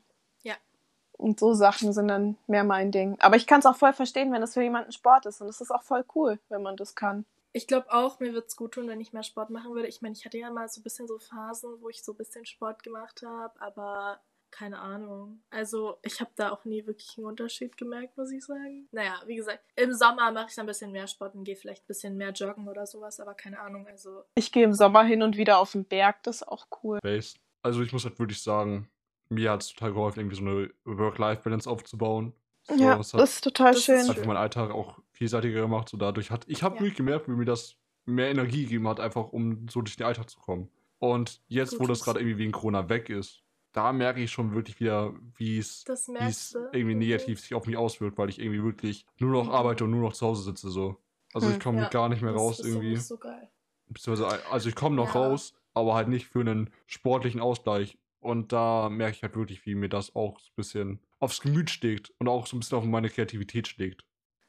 Und 1.17 1.39
so 1.39 1.53
Sachen 1.53 1.93
sind 1.93 2.07
dann 2.07 2.37
mehr 2.47 2.63
mein 2.63 2.91
Ding. 2.91 3.17
Aber 3.19 3.35
ich 3.35 3.47
kann 3.47 3.59
es 3.59 3.65
auch 3.65 3.75
voll 3.75 3.93
verstehen, 3.93 4.31
wenn 4.31 4.41
das 4.41 4.53
für 4.53 4.61
jemanden 4.61 4.91
Sport 4.91 5.25
ist. 5.25 5.41
Und 5.41 5.47
es 5.47 5.61
ist 5.61 5.71
auch 5.71 5.83
voll 5.83 6.05
cool, 6.15 6.39
wenn 6.49 6.61
man 6.61 6.77
das 6.77 6.95
kann. 6.95 7.25
Ich 7.53 7.65
glaube 7.65 7.91
auch, 7.91 8.19
mir 8.19 8.33
würde 8.33 8.45
es 8.47 8.55
gut 8.55 8.73
tun, 8.73 8.87
wenn 8.87 9.01
ich 9.01 9.13
mehr 9.13 9.23
Sport 9.23 9.49
machen 9.49 9.73
würde. 9.73 9.87
Ich 9.87 10.01
meine, 10.01 10.13
ich 10.13 10.25
hatte 10.25 10.37
ja 10.37 10.51
mal 10.51 10.69
so 10.69 10.79
ein 10.79 10.83
bisschen 10.83 11.07
so 11.07 11.17
Phasen, 11.17 11.81
wo 11.81 11.89
ich 11.89 12.03
so 12.03 12.13
ein 12.13 12.17
bisschen 12.17 12.45
Sport 12.45 12.83
gemacht 12.83 13.23
habe, 13.25 13.59
aber 13.59 14.19
keine 14.51 14.79
Ahnung. 14.79 15.41
Also, 15.49 15.97
ich 16.03 16.19
habe 16.19 16.31
da 16.35 16.51
auch 16.51 16.65
nie 16.65 16.85
wirklich 16.85 17.17
einen 17.17 17.27
Unterschied 17.27 17.75
gemerkt, 17.77 18.17
muss 18.17 18.31
ich 18.31 18.45
sagen. 18.45 18.87
Naja, 18.91 19.21
wie 19.25 19.35
gesagt, 19.35 19.61
im 19.75 19.93
Sommer 19.93 20.31
mache 20.31 20.47
ich 20.49 20.55
dann 20.55 20.65
ein 20.65 20.67
bisschen 20.67 20.91
mehr 20.91 21.07
Sport 21.07 21.35
und 21.35 21.43
gehe 21.43 21.55
vielleicht 21.55 21.83
ein 21.83 21.87
bisschen 21.87 22.15
mehr 22.15 22.31
joggen 22.31 22.67
oder 22.67 22.85
sowas, 22.85 23.19
aber 23.19 23.33
keine 23.33 23.59
Ahnung. 23.59 23.87
Also, 23.87 24.23
Ich 24.35 24.51
gehe 24.51 24.63
im 24.63 24.73
Sommer 24.73 25.03
hin 25.03 25.21
und 25.21 25.35
wieder 25.35 25.59
auf 25.59 25.71
den 25.71 25.85
Berg, 25.85 26.23
das 26.23 26.37
ist 26.37 26.47
auch 26.47 26.67
cool. 26.83 26.99
Base. 27.01 27.35
Also 27.63 27.81
ich 27.81 27.91
muss 27.91 28.05
halt 28.05 28.19
wirklich 28.19 28.41
sagen, 28.41 28.89
mir 29.29 29.51
hat 29.51 29.61
es 29.63 29.69
total 29.69 29.93
geholfen, 29.93 30.19
irgendwie 30.19 30.35
so 30.35 30.41
eine 30.43 30.69
Work-Life-Balance 30.85 31.69
aufzubauen. 31.69 32.33
So, 32.63 32.75
ja, 32.83 32.99
es 32.99 33.13
hat 33.13 33.21
das 33.21 33.35
ist 33.35 33.43
total 33.43 33.73
das 33.73 33.83
schön. 33.83 33.97
schön. 33.99 34.09
einfach 34.09 34.25
meinen 34.25 34.37
Alltag 34.37 34.71
auch 34.71 34.99
vielseitiger 35.11 35.61
gemacht. 35.61 35.89
So 35.89 35.97
dadurch 35.97 36.31
hat, 36.31 36.45
ich 36.47 36.63
habe 36.63 36.75
Ja. 36.75 36.81
wirklich 36.81 36.97
gemerkt, 36.97 37.27
wie 37.27 37.31
mir 37.31 37.45
das 37.45 37.75
mehr 38.05 38.29
Energie 38.29 38.63
gegeben 38.63 38.87
hat, 38.87 38.99
einfach 38.99 39.29
um 39.29 39.67
so 39.69 39.81
durch 39.81 39.95
den 39.97 40.05
Alltag 40.05 40.29
zu 40.29 40.39
kommen. 40.39 40.69
Und 40.99 41.41
jetzt, 41.47 41.73
wo 41.73 41.79
Gut. 41.79 41.91
das 41.91 42.03
gerade 42.03 42.19
irgendwie 42.19 42.37
wegen 42.37 42.51
Corona 42.51 42.89
weg 42.89 43.09
ist, 43.09 43.43
da 43.73 43.93
merke 43.93 44.21
ich 44.21 44.31
schon 44.31 44.53
wirklich 44.53 44.79
wieder, 44.79 45.13
wie 45.37 45.59
es 45.59 45.83
das 45.83 46.07
irgendwie 46.07 46.93
Mhm. 46.95 46.99
negativ 46.99 47.39
sich 47.39 47.53
auf 47.53 47.67
mich 47.67 47.77
auswirkt, 47.77 48.17
weil 48.17 48.29
ich 48.29 48.39
irgendwie 48.39 48.63
wirklich 48.63 49.05
nur 49.19 49.31
noch 49.31 49.45
Mhm. 49.45 49.51
arbeite 49.51 49.83
und 49.83 49.91
nur 49.91 50.01
noch 50.01 50.13
zu 50.13 50.25
Hause 50.25 50.43
sitze 50.43 50.69
so. 50.69 50.97
Also 51.33 51.49
ich 51.49 51.55
Hm, 51.55 51.61
komme 51.63 51.81
ja, 51.83 51.89
gar 51.89 52.09
nicht 52.09 52.21
mehr 52.21 52.31
Das 52.33 52.41
raus 52.41 52.59
ist 52.59 52.65
irgendwie. 52.65 52.95
So, 52.95 53.01
so 53.15 53.17
geil. 53.17 53.49
Beziehungsweise, 53.89 54.45
also 54.51 54.69
ich 54.69 54.75
komme 54.75 54.95
noch 54.95 55.13
Ja. 55.13 55.21
raus, 55.21 55.53
aber 55.73 55.93
halt 55.95 56.07
nicht 56.07 56.25
für 56.27 56.39
einen 56.41 56.69
sportlichen 56.87 57.39
Ausgleich. 57.41 57.97
Und 58.19 58.51
da 58.51 58.89
merke 58.89 59.15
ich 59.15 59.23
halt 59.23 59.35
wirklich, 59.35 59.65
wie 59.65 59.75
mir 59.75 59.89
das 59.89 60.15
auch 60.15 60.39
so 60.39 60.47
ein 60.49 60.55
bisschen 60.55 60.99
aufs 61.19 61.41
Gemüt 61.41 61.69
schlägt 61.69 62.11
und 62.19 62.27
auch 62.27 62.47
so 62.47 62.55
ein 62.55 62.59
bisschen 62.59 62.77
auf 62.77 62.83
meine 62.83 63.09
Kreativität 63.09 63.67
schlägt. 63.67 64.03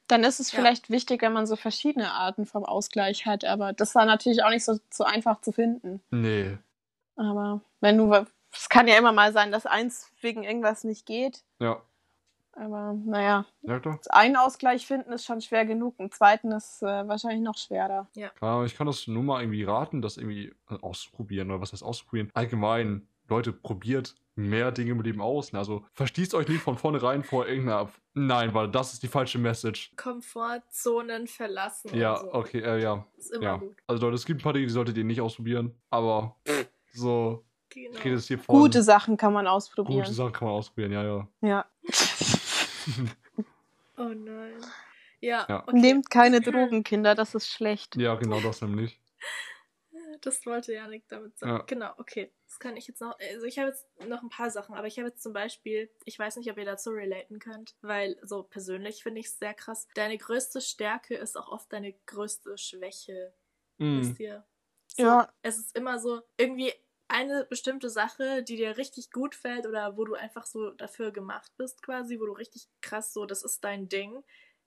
Dann 0.07 0.23
ist 0.23 0.39
es 0.39 0.51
Ja. 0.51 0.59
vielleicht 0.59 0.89
wichtig, 0.89 1.21
wenn 1.21 1.33
man 1.33 1.45
so 1.45 1.55
verschiedene 1.55 2.11
Arten 2.11 2.45
vom 2.47 2.65
Ausgleich 2.65 3.25
hat. 3.27 3.45
Aber 3.45 3.73
das 3.73 3.93
war 3.95 4.05
natürlich 4.05 4.43
auch 4.43 4.49
nicht 4.49 4.65
so, 4.65 4.79
so 4.91 5.03
einfach 5.03 5.41
zu 5.41 5.51
finden. 5.51 6.01
Nee. 6.09 6.57
Aber 7.15 7.61
wenn 7.79 7.97
du, 7.97 8.11
es 8.51 8.69
kann 8.69 8.87
ja 8.87 8.97
immer 8.97 9.11
mal 9.11 9.33
sein, 9.33 9.51
dass 9.51 9.65
eins 9.65 10.11
wegen 10.21 10.43
irgendwas 10.43 10.83
nicht 10.83 11.05
geht. 11.05 11.43
Ja. 11.59 11.81
Aber 12.53 12.93
naja, 12.93 13.45
Ja, 13.61 13.79
klar. 13.79 13.99
einen 14.09 14.35
Ausgleich 14.35 14.85
finden 14.85 15.11
ist 15.13 15.25
schon 15.25 15.41
schwer 15.41 15.65
genug. 15.65 15.95
Einen 15.99 16.11
zweiten 16.11 16.51
ist 16.51 16.81
äh, 16.81 17.07
wahrscheinlich 17.07 17.41
noch 17.41 17.57
schwerer. 17.57 18.07
Klar, 18.35 18.65
ich 18.65 18.75
kann 18.75 18.87
das 18.87 19.07
nur 19.07 19.23
mal 19.23 19.41
irgendwie 19.41 19.63
raten, 19.63 20.01
das 20.01 20.17
irgendwie 20.17 20.53
auszuprobieren. 20.67 21.51
Oder 21.51 21.61
was 21.61 21.71
heißt 21.71 21.83
auszuprobieren? 21.83 22.31
Allgemein, 22.33 23.07
Leute, 23.29 23.51
probiert 23.53 24.15
mehr 24.35 24.71
Dinge 24.71 24.91
im 24.91 25.01
Leben 25.01 25.19
aus. 25.21 25.53
Also 25.53 25.85
verschließt 25.93 26.33
euch 26.33 26.47
nicht 26.47 26.61
von 26.61 26.77
vornherein 26.77 27.23
vor 27.23 27.47
irgendeiner. 27.47 27.89
Nein, 28.13 28.53
weil 28.53 28.69
das 28.69 28.93
ist 28.93 29.03
die 29.03 29.07
falsche 29.07 29.37
Message. 29.37 29.91
Komfortzonen 29.97 31.27
verlassen. 31.27 31.93
Ja, 31.95 32.13
und 32.15 32.31
so. 32.31 32.33
okay, 32.33 32.59
äh, 32.61 32.81
ja. 32.81 33.05
Ist 33.17 33.31
immer 33.31 33.43
Ja. 33.43 33.57
gut. 33.57 33.75
Also 33.87 34.05
Leute, 34.05 34.15
es 34.15 34.25
gibt 34.25 34.39
ein 34.39 34.43
paar 34.43 34.53
Dinge, 34.53 34.65
die 34.67 34.71
solltet 34.73 34.97
ihr 34.97 35.03
nicht 35.03 35.19
ausprobieren. 35.21 35.73
Aber 35.89 36.35
so, 36.93 37.43
Genau. 37.69 37.99
rede 37.99 38.15
jetzt 38.15 38.27
hier 38.27 38.39
von 38.39 38.55
Gute 38.59 38.81
Sachen 38.81 39.15
kann 39.17 39.31
man 39.33 39.45
ausprobieren. 39.45 39.99
gute 40.03 40.13
Sachen 40.13 40.31
kann 40.31 40.47
man 40.47 40.55
ausprobieren, 40.57 40.91
ja, 40.93 41.03
ja. 41.03 41.27
Ja. 41.41 41.65
Oh 43.97 44.03
nein. 44.15 44.53
Ja, 45.19 45.45
Ja. 45.49 45.63
okay. 45.67 45.77
Nehmt 45.77 46.09
keine 46.09 46.39
Drogen, 46.39 46.83
Kinder, 46.83 47.15
das 47.15 47.35
ist 47.35 47.49
schlecht. 47.49 47.97
ja, 47.97 48.15
genau 48.15 48.39
das 48.39 48.61
nämlich. 48.61 48.99
Das 50.21 50.45
wollte 50.45 50.73
Janik 50.73 51.07
damit 51.07 51.37
sagen. 51.37 51.53
Ja. 51.53 51.63
Genau, 51.63 51.93
okay. 51.97 52.31
Das 52.47 52.59
kann 52.59 52.77
ich 52.77 52.87
jetzt 52.87 53.01
noch. 53.01 53.17
Also 53.19 53.45
ich 53.45 53.59
habe 53.59 53.69
jetzt 53.69 53.87
noch 54.07 54.21
ein 54.21 54.29
paar 54.29 54.49
Sachen, 54.49 54.75
aber 54.75 54.87
ich 54.87 54.97
habe 54.97 55.09
jetzt 55.09 55.21
zum 55.21 55.33
Beispiel, 55.33 55.89
ich 56.05 56.17
weiß 56.17 56.37
nicht, 56.37 56.49
ob 56.51 56.57
ihr 56.57 56.65
dazu 56.65 56.91
relaten 56.91 57.39
könnt, 57.39 57.75
weil 57.81 58.17
so 58.23 58.43
persönlich 58.43 59.03
finde 59.03 59.19
ich 59.19 59.27
es 59.27 59.39
sehr 59.39 59.53
krass. 59.53 59.87
Deine 59.95 60.17
größte 60.17 60.61
Stärke 60.61 61.15
ist 61.15 61.37
auch 61.37 61.49
oft 61.49 61.71
deine 61.71 61.93
größte 62.05 62.57
Schwäche. 62.57 63.33
Mhm. 63.77 64.01
Wisst 64.01 64.19
ihr? 64.19 64.45
So, 64.87 65.03
Ja. 65.03 65.33
Es 65.41 65.57
ist 65.57 65.75
immer 65.77 65.99
so, 65.99 66.21
irgendwie 66.37 66.73
eine 67.07 67.45
bestimmte 67.45 67.89
Sache, 67.89 68.43
die 68.43 68.55
dir 68.55 68.77
richtig 68.77 69.11
gut 69.11 69.33
fällt 69.35 69.65
oder 69.65 69.97
wo 69.97 70.05
du 70.05 70.13
einfach 70.13 70.45
so 70.45 70.71
dafür 70.71 71.11
gemacht 71.11 71.51
bist, 71.57 71.81
quasi, 71.81 72.19
wo 72.19 72.25
du 72.25 72.33
richtig 72.33 72.67
krass 72.81 73.13
so, 73.13 73.25
das 73.25 73.43
ist 73.43 73.63
dein 73.63 73.89
Ding, 73.89 74.23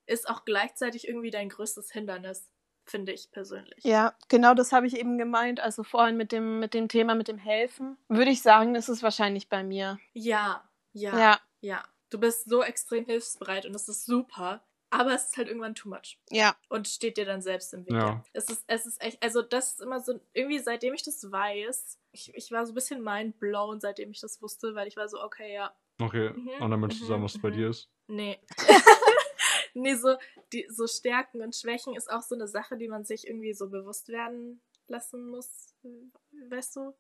ist 0.06 0.28
auch 0.28 0.44
gleichzeitig 0.44 1.06
irgendwie 1.06 1.30
dein 1.30 1.48
größtes 1.48 1.92
Hindernis, 1.92 2.50
finde 2.84 3.12
ich 3.12 3.30
persönlich. 3.30 3.84
Ja, 3.84 4.14
genau 4.28 4.54
das 4.54 4.72
habe 4.72 4.86
ich 4.86 4.96
eben 4.96 5.18
gemeint. 5.18 5.60
Also 5.60 5.82
vorhin 5.82 6.16
mit 6.16 6.32
dem, 6.32 6.60
mit 6.60 6.74
dem 6.74 6.88
Thema 6.88 7.14
mit 7.14 7.28
dem 7.28 7.38
Helfen. 7.38 7.96
Würde 8.08 8.30
ich 8.30 8.42
sagen, 8.42 8.74
das 8.74 8.88
ist 8.88 9.02
wahrscheinlich 9.02 9.48
bei 9.48 9.62
mir. 9.62 9.98
Ja, 10.12 10.68
ja, 10.92 11.18
Ja, 11.18 11.40
ja. 11.60 11.84
Du 12.10 12.18
bist 12.20 12.48
so 12.48 12.62
extrem 12.62 13.06
hilfsbereit 13.06 13.64
und 13.64 13.72
das 13.72 13.88
ist 13.88 14.04
super, 14.04 14.62
aber 14.90 15.14
es 15.14 15.28
ist 15.28 15.36
halt 15.38 15.48
irgendwann 15.48 15.74
too 15.74 15.88
much 15.88 16.18
ja. 16.28 16.54
und 16.68 16.86
steht 16.86 17.16
dir 17.16 17.24
dann 17.24 17.40
selbst 17.40 17.72
im 17.72 17.86
Weg. 17.86 17.94
Ja. 17.94 18.22
Es 18.34 18.50
ist, 18.50 18.64
es 18.66 18.84
ist 18.84 19.02
echt, 19.02 19.22
also 19.22 19.40
das 19.40 19.72
ist 19.72 19.80
immer 19.80 20.00
so, 20.00 20.20
irgendwie 20.34 20.58
seitdem 20.58 20.92
ich 20.92 21.02
das 21.02 21.32
weiß, 21.32 21.98
ich, 22.10 22.34
ich 22.34 22.50
war 22.50 22.66
so 22.66 22.72
ein 22.72 22.74
bisschen 22.74 23.02
mindblown, 23.02 23.80
seitdem 23.80 24.10
ich 24.10 24.20
das 24.20 24.42
wusste, 24.42 24.74
weil 24.74 24.88
ich 24.88 24.96
war 24.98 25.08
so, 25.08 25.22
okay, 25.22 25.54
ja, 25.54 25.74
Okay, 26.00 26.30
Mhm, 26.30 26.48
und 26.60 26.70
dann 26.70 26.80
möchtest 26.80 27.02
du 27.02 27.06
sagen, 27.06 27.20
mhm, 27.20 27.24
was 27.24 27.34
es 27.34 27.40
bei 27.40 27.50
mhm. 27.50 27.54
dir 27.54 27.68
ist. 27.70 27.88
Nee. 28.08 28.40
nee, 29.82 29.94
so, 29.94 30.16
die, 30.52 30.66
so 30.68 30.86
Stärken 30.86 31.42
und 31.42 31.56
Schwächen 31.56 31.94
ist 31.94 32.10
auch 32.10 32.22
so 32.22 32.34
eine 32.34 32.48
Sache, 32.48 32.76
die 32.76 32.88
man 32.88 33.04
sich 33.04 33.26
irgendwie 33.26 33.54
so 33.54 33.68
bewusst 33.68 34.08
werden 34.08 34.60
lassen 34.88 35.28
muss. 35.28 35.74
Weißt 36.48 36.76
du? 36.76 36.94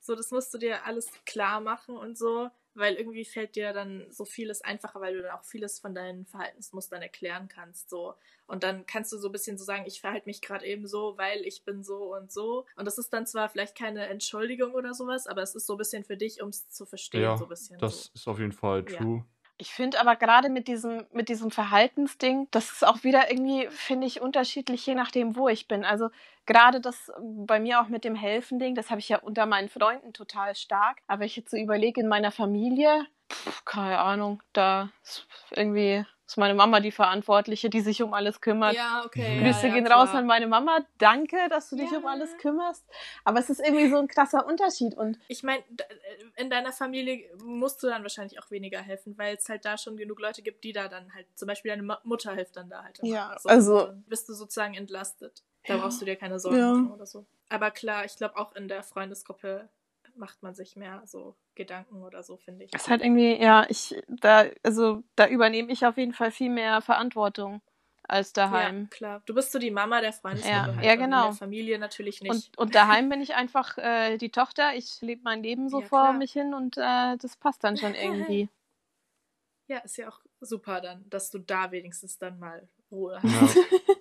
So, 0.00 0.14
das 0.14 0.30
musst 0.30 0.52
du 0.52 0.58
dir 0.58 0.84
alles 0.84 1.08
klar 1.24 1.60
machen 1.60 1.96
und 1.96 2.18
so, 2.18 2.50
weil 2.74 2.96
irgendwie 2.96 3.24
fällt 3.24 3.56
dir 3.56 3.72
dann 3.72 4.04
so 4.10 4.26
vieles 4.26 4.60
einfacher, 4.60 5.00
weil 5.00 5.14
du 5.14 5.22
dann 5.22 5.30
auch 5.30 5.44
vieles 5.44 5.78
von 5.78 5.94
deinen 5.94 6.26
Verhaltensmustern 6.26 7.00
erklären 7.00 7.48
kannst. 7.48 7.88
So. 7.88 8.14
Und 8.46 8.64
dann 8.64 8.84
kannst 8.84 9.12
du 9.12 9.16
so 9.16 9.30
ein 9.30 9.32
bisschen 9.32 9.56
so 9.56 9.64
sagen, 9.64 9.84
ich 9.86 10.02
verhalte 10.02 10.28
mich 10.28 10.42
gerade 10.42 10.66
eben 10.66 10.86
so, 10.86 11.16
weil 11.16 11.40
ich 11.46 11.64
bin 11.64 11.82
so 11.82 12.14
und 12.14 12.30
so. 12.30 12.66
Und 12.76 12.84
das 12.84 12.98
ist 12.98 13.14
dann 13.14 13.26
zwar 13.26 13.48
vielleicht 13.48 13.78
keine 13.78 14.06
Entschuldigung 14.08 14.74
oder 14.74 14.92
sowas, 14.92 15.26
aber 15.26 15.40
es 15.40 15.54
ist 15.54 15.66
so 15.66 15.74
ein 15.74 15.78
bisschen 15.78 16.04
für 16.04 16.18
dich, 16.18 16.42
um 16.42 16.50
es 16.50 16.68
zu 16.68 16.84
verstehen, 16.84 17.22
Ja, 17.22 17.38
so 17.38 17.44
ein 17.44 17.48
bisschen. 17.48 17.78
Das 17.78 18.04
so. 18.04 18.10
ist 18.12 18.28
auf 18.28 18.38
jeden 18.38 18.52
Fall 18.52 18.84
Ja. 18.90 19.24
Ich 19.64 19.72
finde 19.72 19.98
aber 19.98 20.14
gerade 20.14 20.50
mit 20.50 20.68
diesem, 20.68 21.06
mit 21.10 21.30
diesem 21.30 21.50
Verhaltensding, 21.50 22.48
das 22.50 22.70
ist 22.70 22.86
auch 22.86 23.02
wieder 23.02 23.30
irgendwie, 23.30 23.66
finde 23.70 24.06
ich, 24.06 24.20
unterschiedlich, 24.20 24.84
je 24.84 24.94
nachdem, 24.94 25.36
wo 25.36 25.48
ich 25.48 25.68
bin. 25.68 25.86
Also 25.86 26.10
gerade 26.44 26.82
das 26.82 27.10
bei 27.18 27.58
mir 27.60 27.80
auch 27.80 27.88
mit 27.88 28.04
dem 28.04 28.14
Helfen-Ding, 28.14 28.74
das 28.74 28.90
habe 28.90 29.00
ich 29.00 29.08
ja 29.08 29.20
unter 29.20 29.46
meinen 29.46 29.70
Freunden 29.70 30.12
total 30.12 30.54
stark. 30.54 30.98
Aber 31.06 31.24
ich 31.24 31.34
jetzt 31.36 31.50
so 31.50 31.56
überlege, 31.56 32.02
in 32.02 32.08
meiner 32.08 32.30
Familie, 32.30 33.06
pff, 33.32 33.64
keine 33.64 34.00
Ahnung, 34.00 34.42
da 34.52 34.90
ist 35.02 35.26
irgendwie 35.52 36.04
ist 36.34 36.38
meine 36.38 36.54
Mama 36.54 36.80
die 36.80 36.90
Verantwortliche, 36.90 37.70
die 37.70 37.80
sich 37.80 38.02
um 38.02 38.12
alles 38.12 38.40
kümmert. 38.40 38.74
Ja, 38.74 39.04
okay. 39.06 39.38
Grüße 39.40 39.62
ja, 39.62 39.68
ja, 39.68 39.74
gehen 39.74 39.84
klar. 39.84 40.00
raus 40.00 40.14
an 40.14 40.26
meine 40.26 40.48
Mama. 40.48 40.80
Danke, 40.98 41.36
dass 41.48 41.70
du 41.70 41.76
dich 41.76 41.90
Ja. 41.92 41.98
um 41.98 42.06
alles 42.06 42.36
kümmerst. 42.38 42.84
Aber 43.24 43.38
es 43.38 43.48
ist 43.50 43.60
irgendwie 43.60 43.88
so 43.88 43.98
ein 43.98 44.08
krasser 44.08 44.44
Unterschied. 44.46 44.96
Und 44.96 45.18
Ich 45.28 45.44
meine, 45.44 45.62
in 46.36 46.50
deiner 46.50 46.72
Familie 46.72 47.30
musst 47.44 47.82
du 47.82 47.86
dann 47.86 48.02
wahrscheinlich 48.02 48.40
auch 48.40 48.50
weniger 48.50 48.80
helfen, 48.80 49.16
weil 49.16 49.36
es 49.36 49.48
halt 49.48 49.64
da 49.64 49.78
schon 49.78 49.96
genug 49.96 50.18
Leute 50.20 50.42
gibt, 50.42 50.64
die 50.64 50.72
da 50.72 50.88
dann 50.88 51.14
halt, 51.14 51.26
zum 51.36 51.46
Beispiel 51.46 51.70
deine 51.70 51.98
Mutter 52.02 52.34
hilft 52.34 52.56
dann 52.56 52.68
da 52.68 52.82
halt. 52.82 52.98
immer. 52.98 53.08
Ja, 53.14 53.36
So, 53.38 53.48
also- 53.48 53.90
bist 54.08 54.28
du 54.28 54.32
sozusagen 54.34 54.74
entlastet. 54.74 55.44
Da 55.66 55.74
Ja. 55.74 55.80
brauchst 55.80 56.00
du 56.00 56.04
dir 56.04 56.16
keine 56.16 56.40
Sorgen 56.40 56.58
Ja. 56.58 56.72
machen 56.72 56.90
oder 56.92 57.06
so. 57.06 57.24
Aber 57.48 57.70
klar, 57.70 58.04
ich 58.04 58.16
glaube 58.16 58.36
auch 58.36 58.54
in 58.56 58.66
der 58.68 58.82
Freundesgruppe 58.82 59.68
macht 60.16 60.42
man 60.42 60.54
sich 60.54 60.76
mehr 60.76 61.02
so 61.06 61.36
Gedanken 61.54 62.02
oder 62.02 62.22
so, 62.22 62.36
finde 62.36 62.64
ich. 62.64 62.74
es 62.74 62.82
ist 62.82 62.88
halt 62.90 63.02
irgendwie, 63.02 63.40
ja, 63.40 63.66
ich, 63.68 63.94
da, 64.08 64.44
also 64.62 65.02
da 65.16 65.28
übernehme 65.28 65.72
ich 65.72 65.84
auf 65.86 65.96
jeden 65.96 66.12
Fall 66.12 66.30
viel 66.30 66.50
mehr 66.50 66.80
Verantwortung 66.80 67.60
als 68.06 68.32
daheim. 68.32 68.82
Ja, 68.82 68.86
klar. 68.90 69.22
Du 69.26 69.34
bist 69.34 69.52
so 69.52 69.58
die 69.58 69.70
Mama 69.70 70.00
der 70.00 70.12
Freundesgruppe 70.12 70.54
Ja, 70.56 70.76
halt. 70.76 70.84
ja, 70.84 70.92
und 70.92 70.98
genau. 70.98 71.24
In 71.24 71.30
der 71.30 71.38
Familie 71.38 71.78
natürlich 71.78 72.20
nicht. 72.20 72.50
Und, 72.56 72.58
und 72.58 72.74
daheim 72.74 73.08
bin 73.08 73.20
ich 73.20 73.34
einfach 73.34 73.78
äh, 73.78 74.18
die 74.18 74.30
Tochter. 74.30 74.74
Ich 74.74 75.00
lebe 75.00 75.22
mein 75.24 75.42
Leben 75.42 75.68
so 75.68 75.80
Ja, 75.80 75.86
vor 75.86 76.00
klar. 76.00 76.12
mich 76.14 76.32
hin 76.32 76.52
und 76.54 76.76
äh, 76.76 77.16
das 77.16 77.36
passt 77.36 77.64
dann 77.64 77.76
schon 77.76 77.94
irgendwie. 78.02 78.48
ja, 79.66 79.78
ist 79.78 79.96
ja 79.96 80.08
auch 80.08 80.20
super 80.40 80.80
dann, 80.80 81.08
dass 81.08 81.30
du 81.30 81.38
da 81.38 81.70
wenigstens 81.70 82.18
dann 82.18 82.38
mal 82.38 82.68
Ruhe 82.90 83.20
hast. 83.22 83.56
Ja. 83.56 83.64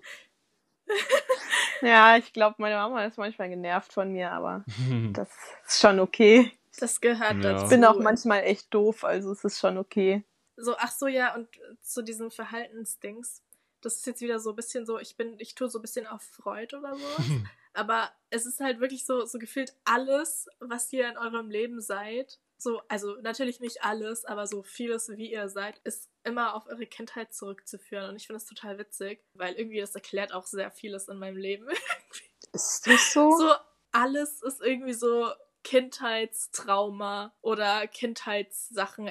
ja, 1.84 2.18
ich 2.18 2.34
glaube, 2.34 2.56
meine 2.60 2.76
Mama 2.76 3.06
ist 3.06 3.18
manchmal 3.18 3.50
genervt 3.50 3.94
von 3.94 4.12
mir, 4.12 4.32
aber 4.32 4.64
das 5.14 5.30
ist 5.68 5.80
schon 5.82 6.00
okay. 6.00 6.52
Das 6.80 7.00
gehört 7.02 7.36
Ja. 7.36 7.54
dazu. 7.54 7.64
Ich 7.66 7.70
bin 7.70 7.86
auch 7.86 8.00
manchmal 8.00 8.44
echt 8.44 8.74
doof, 8.74 9.04
also 9.04 9.32
es 9.32 9.44
ist 9.44 9.60
schon 9.60 9.78
okay. 9.78 10.24
So, 10.56 10.76
ach 10.78 10.92
so, 10.92 11.08
ja, 11.08 11.36
und 11.36 11.48
zu 11.82 12.02
diesen 12.02 12.32
Verhaltensdings. 12.32 13.42
Das 13.82 13.96
ist 13.96 14.08
jetzt 14.08 14.22
wieder 14.22 14.40
so 14.40 14.52
ein 14.52 14.56
bisschen 14.56 14.86
so, 14.86 14.98
ich 15.00 15.18
bin, 15.18 15.36
ich 15.40 15.56
tue 15.56 15.70
so 15.70 15.80
ein 15.80 15.82
bisschen 15.82 16.08
auf 16.08 16.22
Freud 16.22 16.76
oder 16.76 16.96
so. 16.96 17.06
Aber 17.74 18.12
es 18.30 18.46
ist 18.46 18.60
halt 18.60 18.80
wirklich 18.80 19.06
so, 19.06 19.26
so 19.26 19.40
gefühlt 19.40 19.74
alles, 19.84 20.48
was 20.60 20.92
ihr 20.94 21.10
in 21.10 21.18
eurem 21.18 21.50
Leben 21.50 21.82
seid. 21.82 22.40
So, 22.64 22.82
also 22.88 23.18
natürlich 23.22 23.60
nicht 23.60 23.84
alles, 23.84 24.24
aber 24.24 24.48
so 24.48 24.64
vieles, 24.64 25.10
wie 25.10 25.34
ihr 25.34 25.50
seid, 25.50 25.80
ist 25.84 26.10
immer 26.24 26.56
auf 26.56 26.66
eure 26.68 26.86
Kindheit 26.86 27.34
zurückzuführen. 27.34 28.10
Und 28.10 28.16
ich 28.16 28.28
finde 28.28 28.40
das 28.40 28.48
total 28.48 28.78
witzig, 28.78 29.22
weil 29.34 29.56
irgendwie 29.56 29.82
das 29.82 29.94
erklärt 29.94 30.34
auch 30.34 30.46
sehr 30.46 30.72
vieles 30.72 31.10
in 31.10 31.18
meinem 31.20 31.36
Leben. 31.38 31.68
Ist 32.54 32.88
das 32.88 33.14
so? 33.14 33.32
so, 33.38 33.52
alles 33.92 34.42
ist 34.44 34.62
irgendwie 34.62 34.94
so 34.94 35.28
Kindheitstrauma 35.64 37.34
oder 37.42 37.88
Kindheitssachen, 37.88 39.08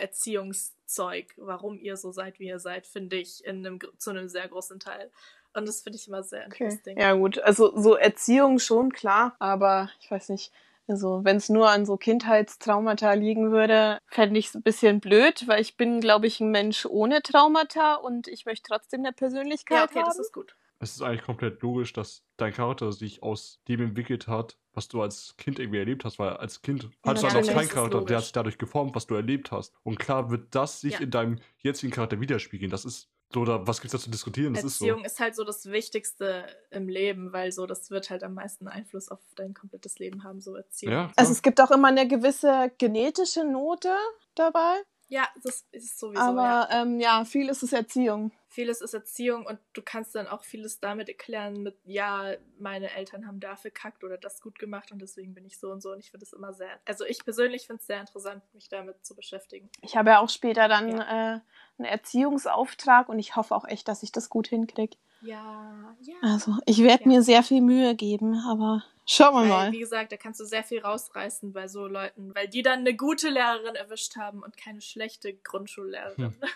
Zeug, 0.87 1.33
warum 1.37 1.79
ihr 1.79 1.97
so 1.97 2.13
seid, 2.13 2.39
wie 2.39 2.47
ihr 2.47 2.59
seid, 2.61 2.87
finde 2.87 3.17
ich 3.17 3.45
in 3.45 3.67
einem, 3.67 3.81
zu 3.99 4.11
einem 4.11 4.29
sehr 4.29 4.47
großen 4.47 4.79
Teil. 4.79 5.11
Und 5.55 5.67
das 5.67 5.83
finde 5.83 5.99
ich 5.99 6.07
immer 6.09 6.23
sehr 6.23 6.47
Okay. 6.47 6.65
interesting. 6.65 6.99
Ja 6.99 7.15
gut, 7.15 7.39
also 7.41 7.77
so 7.79 7.97
Erziehung 7.97 8.59
schon 8.59 8.93
klar, 8.93 9.35
aber 9.39 9.91
ich 10.01 10.11
weiß 10.11 10.29
nicht. 10.29 10.53
Also 10.89 11.21
wenn 11.25 11.37
es 11.37 11.49
nur 11.49 11.71
an 11.71 11.87
so 11.87 11.97
Kindheitstraumata 11.97 13.13
liegen 13.15 13.51
würde, 13.53 13.99
fände 14.09 14.39
ich 14.39 14.49
es 14.49 14.55
ein 14.55 14.63
bisschen 14.63 15.01
blöd, 15.01 15.47
weil 15.47 15.61
ich 15.61 15.77
bin, 15.77 16.01
glaube 16.01 16.27
ich, 16.27 16.41
ein 16.41 16.51
Mensch 16.51 16.87
ohne 16.87 17.23
Traumata 17.23 17.95
und 17.95 18.29
ich 18.29 18.45
möchte 18.47 18.69
trotzdem 18.69 19.01
eine 19.01 19.13
Persönlichkeit 19.13 19.79
Ja, 19.79 19.85
okay, 19.85 19.99
haben. 20.01 20.07
das 20.07 20.19
ist 20.19 20.33
gut. 20.33 20.57
Es 20.81 20.97
ist 20.97 21.03
eigentlich 21.03 21.23
komplett 21.23 21.63
logisch, 21.63 21.93
dass 21.93 22.25
dein 22.37 22.53
Charakter 22.53 22.93
sich 22.93 23.23
aus 23.23 23.61
dem 23.69 23.81
entwickelt 23.83 24.27
hat, 24.27 24.59
was 24.73 24.89
du 24.89 25.01
als 25.01 25.37
Kind 25.37 25.61
irgendwie 25.61 25.79
erlebt 25.79 26.05
hast, 26.05 26.19
weil 26.19 26.31
als 26.31 26.61
Kind 26.61 26.91
hattest 27.05 27.23
du 27.25 27.29
halt 27.31 27.47
noch 27.47 27.53
keinen 27.55 27.69
Charakter, 27.69 27.91
der 27.91 28.01
logisch. 28.01 28.17
hat 28.17 28.23
sich 28.25 28.33
dadurch 28.33 28.59
geformt, 28.59 28.95
was 28.97 29.07
du 29.07 29.15
erlebt 29.15 29.53
hast. 29.53 29.73
Und 29.85 30.01
klar 30.01 30.31
wird 30.31 30.53
das 30.57 30.81
sich 30.81 30.95
Ja. 30.95 31.01
in 31.01 31.13
deinem 31.13 31.39
jetzigen 31.59 31.93
Charakter 31.93 32.21
widerspiegeln. 32.21 32.71
Das 32.73 32.85
ist 32.85 33.09
oder 33.41 33.67
was 33.67 33.81
gibt's 33.81 33.93
da 33.93 33.99
zu 33.99 34.11
diskutieren? 34.11 34.55
Das 34.55 34.65
Erziehung 34.65 35.05
ist 35.05 35.13
ist, 35.13 35.21
halt 35.21 35.35
so 35.35 35.45
das 35.45 35.67
Wichtigste 35.67 36.45
im 36.71 36.89
Leben, 36.89 37.33
weil 37.33 37.51
so 37.53 37.67
das 37.67 37.91
wird 37.91 38.11
halt 38.11 38.23
am 38.23 38.35
meisten 38.35 38.69
Einfluss 38.69 39.09
auf 39.09 39.21
dein 39.37 39.55
komplettes 39.55 39.99
Leben 39.99 40.23
haben, 40.25 40.41
so 40.41 40.53
so. 40.53 40.57
Erziehung. 40.57 40.93
Ja, 40.93 41.11
Also 41.17 41.33
es 41.33 41.43
gibt 41.43 41.61
auch 41.61 41.71
immer 41.71 41.89
eine 41.89 42.07
gewisse 42.07 42.71
genetische 42.79 43.45
Note 43.45 43.91
dabei, 44.35 44.83
Ja, 45.09 45.27
das 45.43 45.65
ist 45.73 45.99
sowieso. 45.99 46.23
aber 46.23 46.69
ja. 46.71 46.83
ähm, 46.83 47.01
ja, 47.01 47.25
viel 47.25 47.49
ist 47.49 47.63
es 47.63 47.73
Erziehung. 47.73 48.33
Vieles 48.49 48.83
ist 48.83 48.93
Erziehung 48.93 49.47
und 49.47 49.59
du 49.73 49.81
kannst 49.81 50.15
dann 50.15 50.27
auch 50.27 50.45
vieles 50.45 50.79
damit 50.79 51.09
erklären 51.09 51.63
mit, 51.63 51.75
ja, 51.85 52.35
meine 52.59 52.91
Eltern 52.95 53.27
haben 53.27 53.41
da 53.41 53.57
verkackt 53.57 54.05
oder 54.05 54.19
das 54.19 54.43
gut 54.43 54.59
gemacht 54.59 54.93
und 54.93 55.01
deswegen 55.01 55.33
bin 55.33 55.47
ich 55.47 55.59
so 55.59 55.71
und 55.71 55.81
so. 55.81 55.93
Und 55.93 56.01
ich 56.01 56.11
finde 56.11 56.25
es 56.27 56.35
immer 56.35 56.53
sehr, 56.53 56.79
also 56.85 57.07
ich 57.07 57.25
persönlich 57.25 57.67
finde 57.67 57.81
es 57.81 57.87
sehr 57.87 58.01
interessant, 58.01 58.43
mich 58.53 58.69
damit 58.69 59.07
zu 59.07 59.15
beschäftigen. 59.15 59.71
Ich 59.81 59.97
habe 59.97 60.11
ja 60.11 60.21
auch 60.21 60.29
später 60.29 60.69
dann 60.69 61.01
äh, 61.01 61.41
einen 61.85 61.93
Erziehungsauftrag 61.93 63.09
und 63.09 63.19
ich 63.19 63.37
hoffe 63.37 63.55
auch 63.55 63.67
echt, 63.67 63.89
dass 63.89 64.03
ich 64.03 64.13
das 64.13 64.31
gut 64.31 64.49
hinkriege. 64.49 64.97
Ja, 65.21 65.95
ja. 66.01 66.15
Also 66.23 66.57
ich 66.67 66.83
werde 66.83 67.05
Ja. 67.05 67.09
mir 67.09 67.23
sehr 67.23 67.43
viel 67.43 67.61
Mühe 67.61 67.95
geben, 67.95 68.35
aber 68.49 68.83
schauen 69.07 69.35
wir 69.35 69.41
Weil, 69.43 69.49
mal. 69.49 69.73
wie 69.73 69.79
gesagt, 69.79 70.11
da 70.13 70.17
kannst 70.17 70.41
du 70.41 70.45
sehr 70.45 70.65
viel 70.65 70.81
rausreißen 70.81 71.53
bei 71.53 71.69
so 71.69 71.87
Leuten, 71.87 72.35
weil 72.35 72.49
die 72.49 72.63
dann 72.63 72.81
eine 72.81 72.95
gute 72.97 73.29
Lehrerin 73.29 73.77
erwischt 73.77 74.17
haben 74.17 74.43
und 74.43 74.57
keine 74.57 74.81
schlechte 74.81 75.33
Grundschullehrerin. 75.35 76.35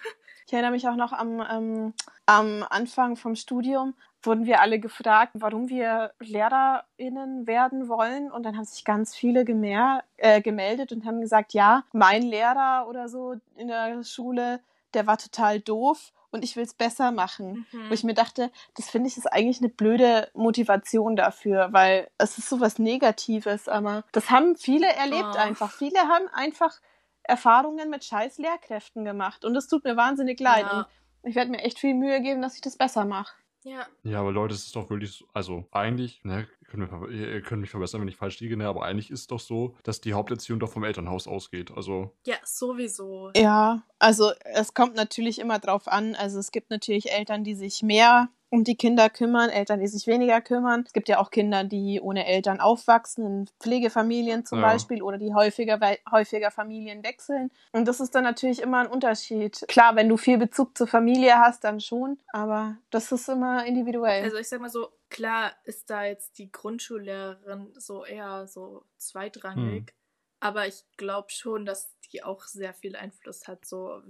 Ich 0.48 0.52
erinnere 0.52 0.70
mich 0.70 0.86
auch 0.86 0.94
noch 0.94 1.12
am, 1.12 1.44
ähm, 1.50 1.92
am 2.26 2.64
Anfang 2.70 3.16
vom 3.16 3.34
Studium 3.34 3.94
wurden 4.22 4.46
wir 4.46 4.60
alle 4.60 4.78
gefragt, 4.78 5.32
warum 5.34 5.68
wir 5.68 6.12
LehrerInnen 6.20 7.48
werden 7.48 7.88
wollen. 7.88 8.30
Und 8.30 8.44
dann 8.44 8.56
haben 8.56 8.64
sich 8.64 8.84
ganz 8.84 9.14
viele 9.14 9.44
gemer 9.44 10.04
äh, 10.18 10.40
gemeldet 10.40 10.92
und 10.92 11.04
haben 11.04 11.20
gesagt, 11.20 11.52
ja, 11.52 11.82
mein 11.92 12.22
Lehrer 12.22 12.86
oder 12.88 13.08
so 13.08 13.34
in 13.56 13.66
der 13.66 14.02
Schule, 14.04 14.60
der 14.96 15.06
war 15.06 15.18
total 15.18 15.60
doof 15.60 16.12
und 16.32 16.42
ich 16.42 16.56
will 16.56 16.64
es 16.64 16.74
besser 16.74 17.12
machen. 17.12 17.66
Mhm. 17.70 17.88
Wo 17.88 17.94
ich 17.94 18.02
mir 18.02 18.14
dachte, 18.14 18.50
das 18.76 18.90
finde 18.90 19.08
ich 19.08 19.16
ist 19.16 19.32
eigentlich 19.32 19.60
eine 19.60 19.68
blöde 19.68 20.28
Motivation 20.34 21.14
dafür, 21.14 21.68
weil 21.72 22.10
es 22.18 22.36
ist 22.38 22.48
sowas 22.48 22.78
Negatives, 22.80 23.68
aber 23.68 24.04
das 24.12 24.30
haben 24.30 24.56
viele 24.56 24.88
erlebt 24.88 25.34
Oh. 25.34 25.38
einfach. 25.38 25.70
Viele 25.72 26.00
haben 26.00 26.26
einfach 26.32 26.80
Erfahrungen 27.22 27.90
mit 27.90 28.04
scheiß 28.04 28.38
Lehrkräften 28.38 29.04
gemacht 29.04 29.44
und 29.44 29.56
es 29.56 29.68
tut 29.68 29.84
mir 29.84 29.96
wahnsinnig 29.96 30.38
leid. 30.40 30.66
Ja. 30.70 30.88
Und 31.22 31.30
ich 31.30 31.36
werde 31.36 31.50
mir 31.50 31.58
echt 31.62 31.78
viel 31.78 31.94
Mühe 31.94 32.20
geben, 32.20 32.40
dass 32.42 32.54
ich 32.54 32.60
das 32.60 32.76
besser 32.76 33.04
mache. 33.04 33.34
ja, 33.64 33.84
Ja, 34.04 34.20
aber 34.20 34.30
Leute, 34.30 34.54
es 34.54 34.66
ist 34.66 34.76
doch 34.76 34.88
wirklich, 34.90 35.10
so- 35.12 35.26
also 35.32 35.64
eigentlich, 35.72 36.22
ne, 36.24 36.46
könnt 36.66 36.90
mir, 36.90 37.08
ihr 37.08 37.34
ihr 37.34 37.42
könnt 37.42 37.60
mich 37.60 37.70
verbessern, 37.70 38.00
wenn 38.00 38.08
ich 38.08 38.16
falsch 38.16 38.40
liege, 38.40 38.56
ne, 38.56 38.66
aber 38.66 38.84
eigentlich 38.84 39.10
ist 39.10 39.30
doch 39.30 39.40
so, 39.40 39.74
dass 39.82 40.00
die 40.00 40.14
Haupterziehung 40.14 40.60
doch 40.60 40.70
vom 40.70 40.84
Elternhaus 40.84 41.26
ausgeht. 41.26 41.70
Also, 41.74 42.12
ja, 42.26 42.36
sowieso. 42.44 43.30
Ja, 43.36 43.82
also 43.98 44.32
es 44.44 44.74
kommt 44.74 44.94
natürlich 44.96 45.38
immer 45.38 45.58
drauf 45.58 45.88
an. 45.88 46.14
Also 46.14 46.38
es 46.38 46.50
gibt 46.50 46.70
natürlich 46.70 47.12
Eltern, 47.12 47.44
die 47.44 47.54
sich 47.54 47.82
mehr 47.82 48.28
um 48.48 48.62
die 48.62 48.76
Kinder 48.76 49.10
kümmern, 49.10 49.50
Eltern, 49.50 49.80
die 49.80 49.88
sich 49.88 50.06
weniger 50.06 50.40
kümmern. 50.40 50.84
Es 50.86 50.92
gibt 50.92 51.08
ja 51.08 51.18
auch 51.18 51.30
Kinder, 51.30 51.64
die 51.64 52.00
ohne 52.00 52.26
Eltern 52.26 52.60
aufwachsen, 52.60 53.26
in 53.26 53.48
Pflegefamilien 53.60 54.46
zum 54.46 54.60
Ja. 54.60 54.68
Beispiel 54.68 55.02
oder 55.02 55.18
die 55.18 55.34
häufiger, 55.34 55.80
häufiger 56.10 56.50
Familien 56.52 57.02
wechseln. 57.02 57.50
Und 57.72 57.88
das 57.88 57.98
ist 58.00 58.14
dann 58.14 58.22
natürlich 58.22 58.62
immer 58.62 58.80
ein 58.80 58.86
Unterschied. 58.86 59.64
Klar, 59.68 59.96
wenn 59.96 60.08
du 60.08 60.16
viel 60.16 60.38
Bezug 60.38 60.76
zur 60.78 60.86
Familie 60.86 61.38
hast, 61.38 61.64
dann 61.64 61.80
schon, 61.80 62.18
aber 62.32 62.76
das 62.90 63.10
ist 63.10 63.28
immer 63.28 63.66
individuell. 63.66 64.22
Also 64.22 64.36
ich 64.36 64.48
sag 64.48 64.60
mal 64.60 64.70
so, 64.70 64.88
klar 65.08 65.52
ist 65.64 65.90
da 65.90 66.04
jetzt 66.04 66.38
die 66.38 66.50
Grundschullehrerin 66.50 67.72
so 67.76 68.04
eher 68.04 68.46
so 68.48 68.84
zweitrangig, 68.96 69.94
aber 70.40 70.66
ich 70.66 70.84
glaube 70.96 71.30
schon, 71.30 71.64
dass 71.66 71.94
die 72.12 72.22
auch 72.22 72.42
sehr 72.44 72.74
viel 72.74 72.96
Einfluss 72.96 73.48
hat, 73.48 73.64
so 73.64 74.02